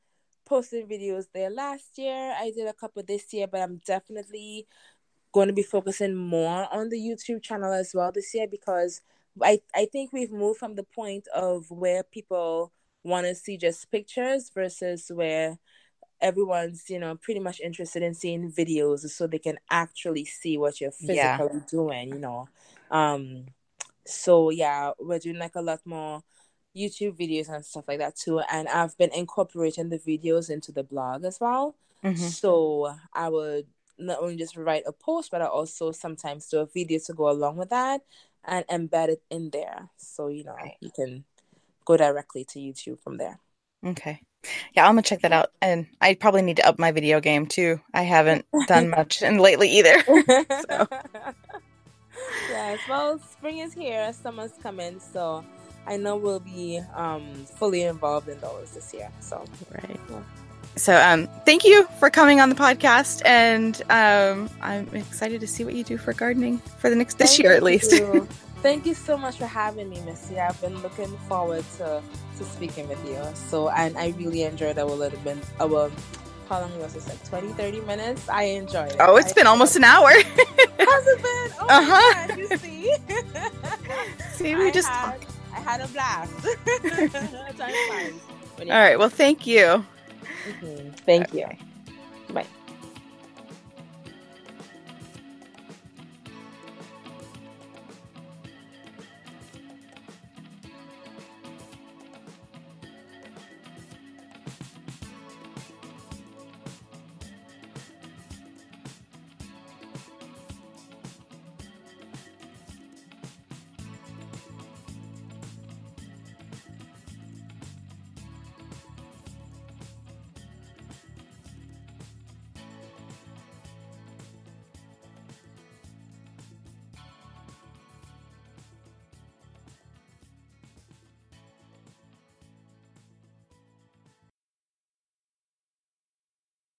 posting 0.44 0.88
videos 0.88 1.26
there 1.32 1.50
last 1.50 1.96
year. 1.96 2.34
I 2.36 2.50
did 2.54 2.66
a 2.66 2.72
couple 2.72 3.02
this 3.06 3.32
year, 3.32 3.46
but 3.46 3.61
I'm 3.61 3.80
definitely 3.86 4.66
going 5.32 5.46
to 5.46 5.54
be 5.54 5.62
focusing 5.62 6.14
more 6.14 6.66
on 6.72 6.88
the 6.88 6.98
YouTube 6.98 7.42
channel 7.42 7.72
as 7.72 7.92
well 7.94 8.11
this 8.12 8.34
year 8.34 8.48
because 8.50 9.00
I 9.40 9.61
I 9.74 9.86
think 9.86 10.12
we've 10.12 10.32
moved 10.32 10.58
from 10.58 10.74
the 10.74 10.82
point 10.82 11.28
of 11.34 11.70
where 11.70 12.02
people 12.02 12.72
want 13.04 13.26
to 13.26 13.34
see 13.34 13.56
just 13.56 13.90
pictures 13.90 14.50
versus 14.52 15.11
where 15.14 15.58
everyone's 16.20 16.90
you 16.90 16.98
know 16.98 17.16
pretty 17.16 17.40
much 17.40 17.61
interested 17.61 18.02
in 18.02 18.14
seeing 18.14 18.52
videos 18.52 19.08
so 19.08 19.26
they 19.26 19.38
can 19.38 19.58
actually 19.70 20.24
see 20.24 20.58
what 20.58 20.80
you're 20.80 20.90
physically 20.90 21.16
yeah. 21.16 21.61
doing 21.70 22.08
you 22.08 22.18
know 22.18 22.46
um 22.90 23.46
so 24.11 24.50
yeah 24.50 24.90
we're 24.98 25.18
doing 25.18 25.38
like 25.38 25.54
a 25.54 25.62
lot 25.62 25.80
more 25.84 26.22
youtube 26.76 27.18
videos 27.18 27.48
and 27.48 27.64
stuff 27.64 27.84
like 27.88 27.98
that 27.98 28.16
too 28.16 28.40
and 28.50 28.68
i've 28.68 28.96
been 28.96 29.12
incorporating 29.12 29.88
the 29.88 29.98
videos 29.98 30.50
into 30.50 30.70
the 30.70 30.84
blog 30.84 31.24
as 31.24 31.38
well 31.40 31.74
mm-hmm. 32.04 32.16
so 32.16 32.92
i 33.14 33.28
would 33.28 33.66
not 33.98 34.18
only 34.20 34.36
just 34.36 34.56
write 34.56 34.84
a 34.86 34.92
post 34.92 35.30
but 35.30 35.42
i 35.42 35.46
also 35.46 35.90
sometimes 35.90 36.46
do 36.48 36.58
a 36.61 36.66
video 36.66 36.98
to 37.04 37.12
go 37.12 37.28
along 37.28 37.56
with 37.56 37.70
that 37.70 38.00
and 38.44 38.66
embed 38.68 39.08
it 39.08 39.22
in 39.30 39.50
there. 39.50 39.90
So, 39.96 40.28
you 40.28 40.44
know, 40.44 40.54
right. 40.54 40.76
you 40.80 40.90
can 40.94 41.24
go 41.84 41.96
directly 41.96 42.44
to 42.50 42.58
YouTube 42.58 43.00
from 43.00 43.16
there. 43.16 43.38
Okay. 43.84 44.20
Yeah, 44.74 44.86
I'm 44.86 44.92
gonna 44.92 45.02
check 45.02 45.20
that 45.22 45.32
out. 45.32 45.50
And 45.61 45.86
I 46.00 46.14
probably 46.14 46.42
need 46.42 46.56
to 46.56 46.66
up 46.66 46.78
my 46.78 46.92
video 46.92 47.20
game 47.20 47.46
too. 47.46 47.80
I 47.92 48.02
haven't 48.02 48.46
done 48.66 48.88
much 48.96 49.22
and 49.22 49.40
lately 49.40 49.68
either. 49.70 50.02
so. 50.70 50.86
Yes, 52.49 52.78
well 52.89 53.18
spring 53.18 53.59
is 53.59 53.72
here, 53.72 54.12
summer's 54.12 54.53
coming, 54.62 55.01
so 55.01 55.45
I 55.87 55.97
know 55.97 56.16
we'll 56.16 56.41
be 56.41 56.81
um 56.95 57.47
fully 57.57 57.83
involved 57.83 58.28
in 58.28 58.39
those 58.41 58.72
this 58.72 58.93
year. 58.93 59.11
So 59.20 59.45
right. 59.72 60.01
Yeah. 60.11 60.22
So, 60.76 60.97
um, 60.97 61.28
thank 61.45 61.64
you 61.64 61.85
for 61.99 62.11
coming 62.11 62.41
on 62.41 62.49
the 62.49 62.55
podcast, 62.55 63.22
and 63.26 63.83
um, 63.91 64.49
I'm 64.62 64.89
excited 64.95 65.41
to 65.41 65.47
see 65.47 65.64
what 65.64 65.74
you 65.74 65.83
do 65.83 65.99
for 65.99 66.12
gardening 66.12 66.59
for 66.78 66.89
the 66.89 66.97
next 66.97 67.18
this 67.18 67.31
thank 67.31 67.43
year 67.43 67.53
at 67.53 67.62
least. 67.62 67.93
thank 68.62 68.87
you 68.87 68.95
so 68.95 69.16
much 69.18 69.37
for 69.37 69.47
having 69.47 69.91
me, 69.91 70.01
Missy. 70.03 70.39
I've 70.39 70.61
been 70.61 70.81
looking 70.81 71.14
forward 71.28 71.64
to 71.78 72.03
to 72.39 72.45
speaking 72.45 72.89
with 72.89 73.05
you. 73.05 73.20
So, 73.35 73.68
and 73.70 73.99
I 73.99 74.14
really 74.16 74.45
enjoyed 74.45 74.78
our 74.78 74.87
little 74.87 75.18
bit. 75.20 75.39
Our 75.59 75.91
how 76.51 76.61
long 76.61 76.78
was 76.80 76.92
this? 76.94 77.09
Like 77.09 77.24
20, 77.28 77.53
30 77.53 77.80
minutes. 77.82 78.28
I 78.28 78.42
enjoyed 78.42 78.90
it. 78.90 78.96
Oh, 78.98 79.14
it's 79.16 79.30
I 79.30 79.34
been 79.34 79.46
almost 79.46 79.76
an 79.76 79.84
hour. 79.84 80.11
Has 80.11 80.26
it 80.26 80.26
been? 81.22 81.53
Oh 81.61 81.66
uh 81.68 81.80
huh. 81.82 82.26
God, 82.26 82.38
you 82.38 82.48
see. 82.59 82.92
see, 84.32 84.57
we 84.57 84.66
I 84.66 84.70
just 84.72 84.88
had, 84.88 85.24
I 85.55 85.61
had 85.61 85.80
a 85.80 85.86
blast. 85.86 86.32
All 88.59 88.66
right. 88.66 88.98
Well, 88.98 89.09
thank 89.09 89.46
you. 89.46 89.62
Mm-hmm. 89.62 90.90
Thank 91.07 91.28
okay. 91.28 91.57
you. 91.61 91.70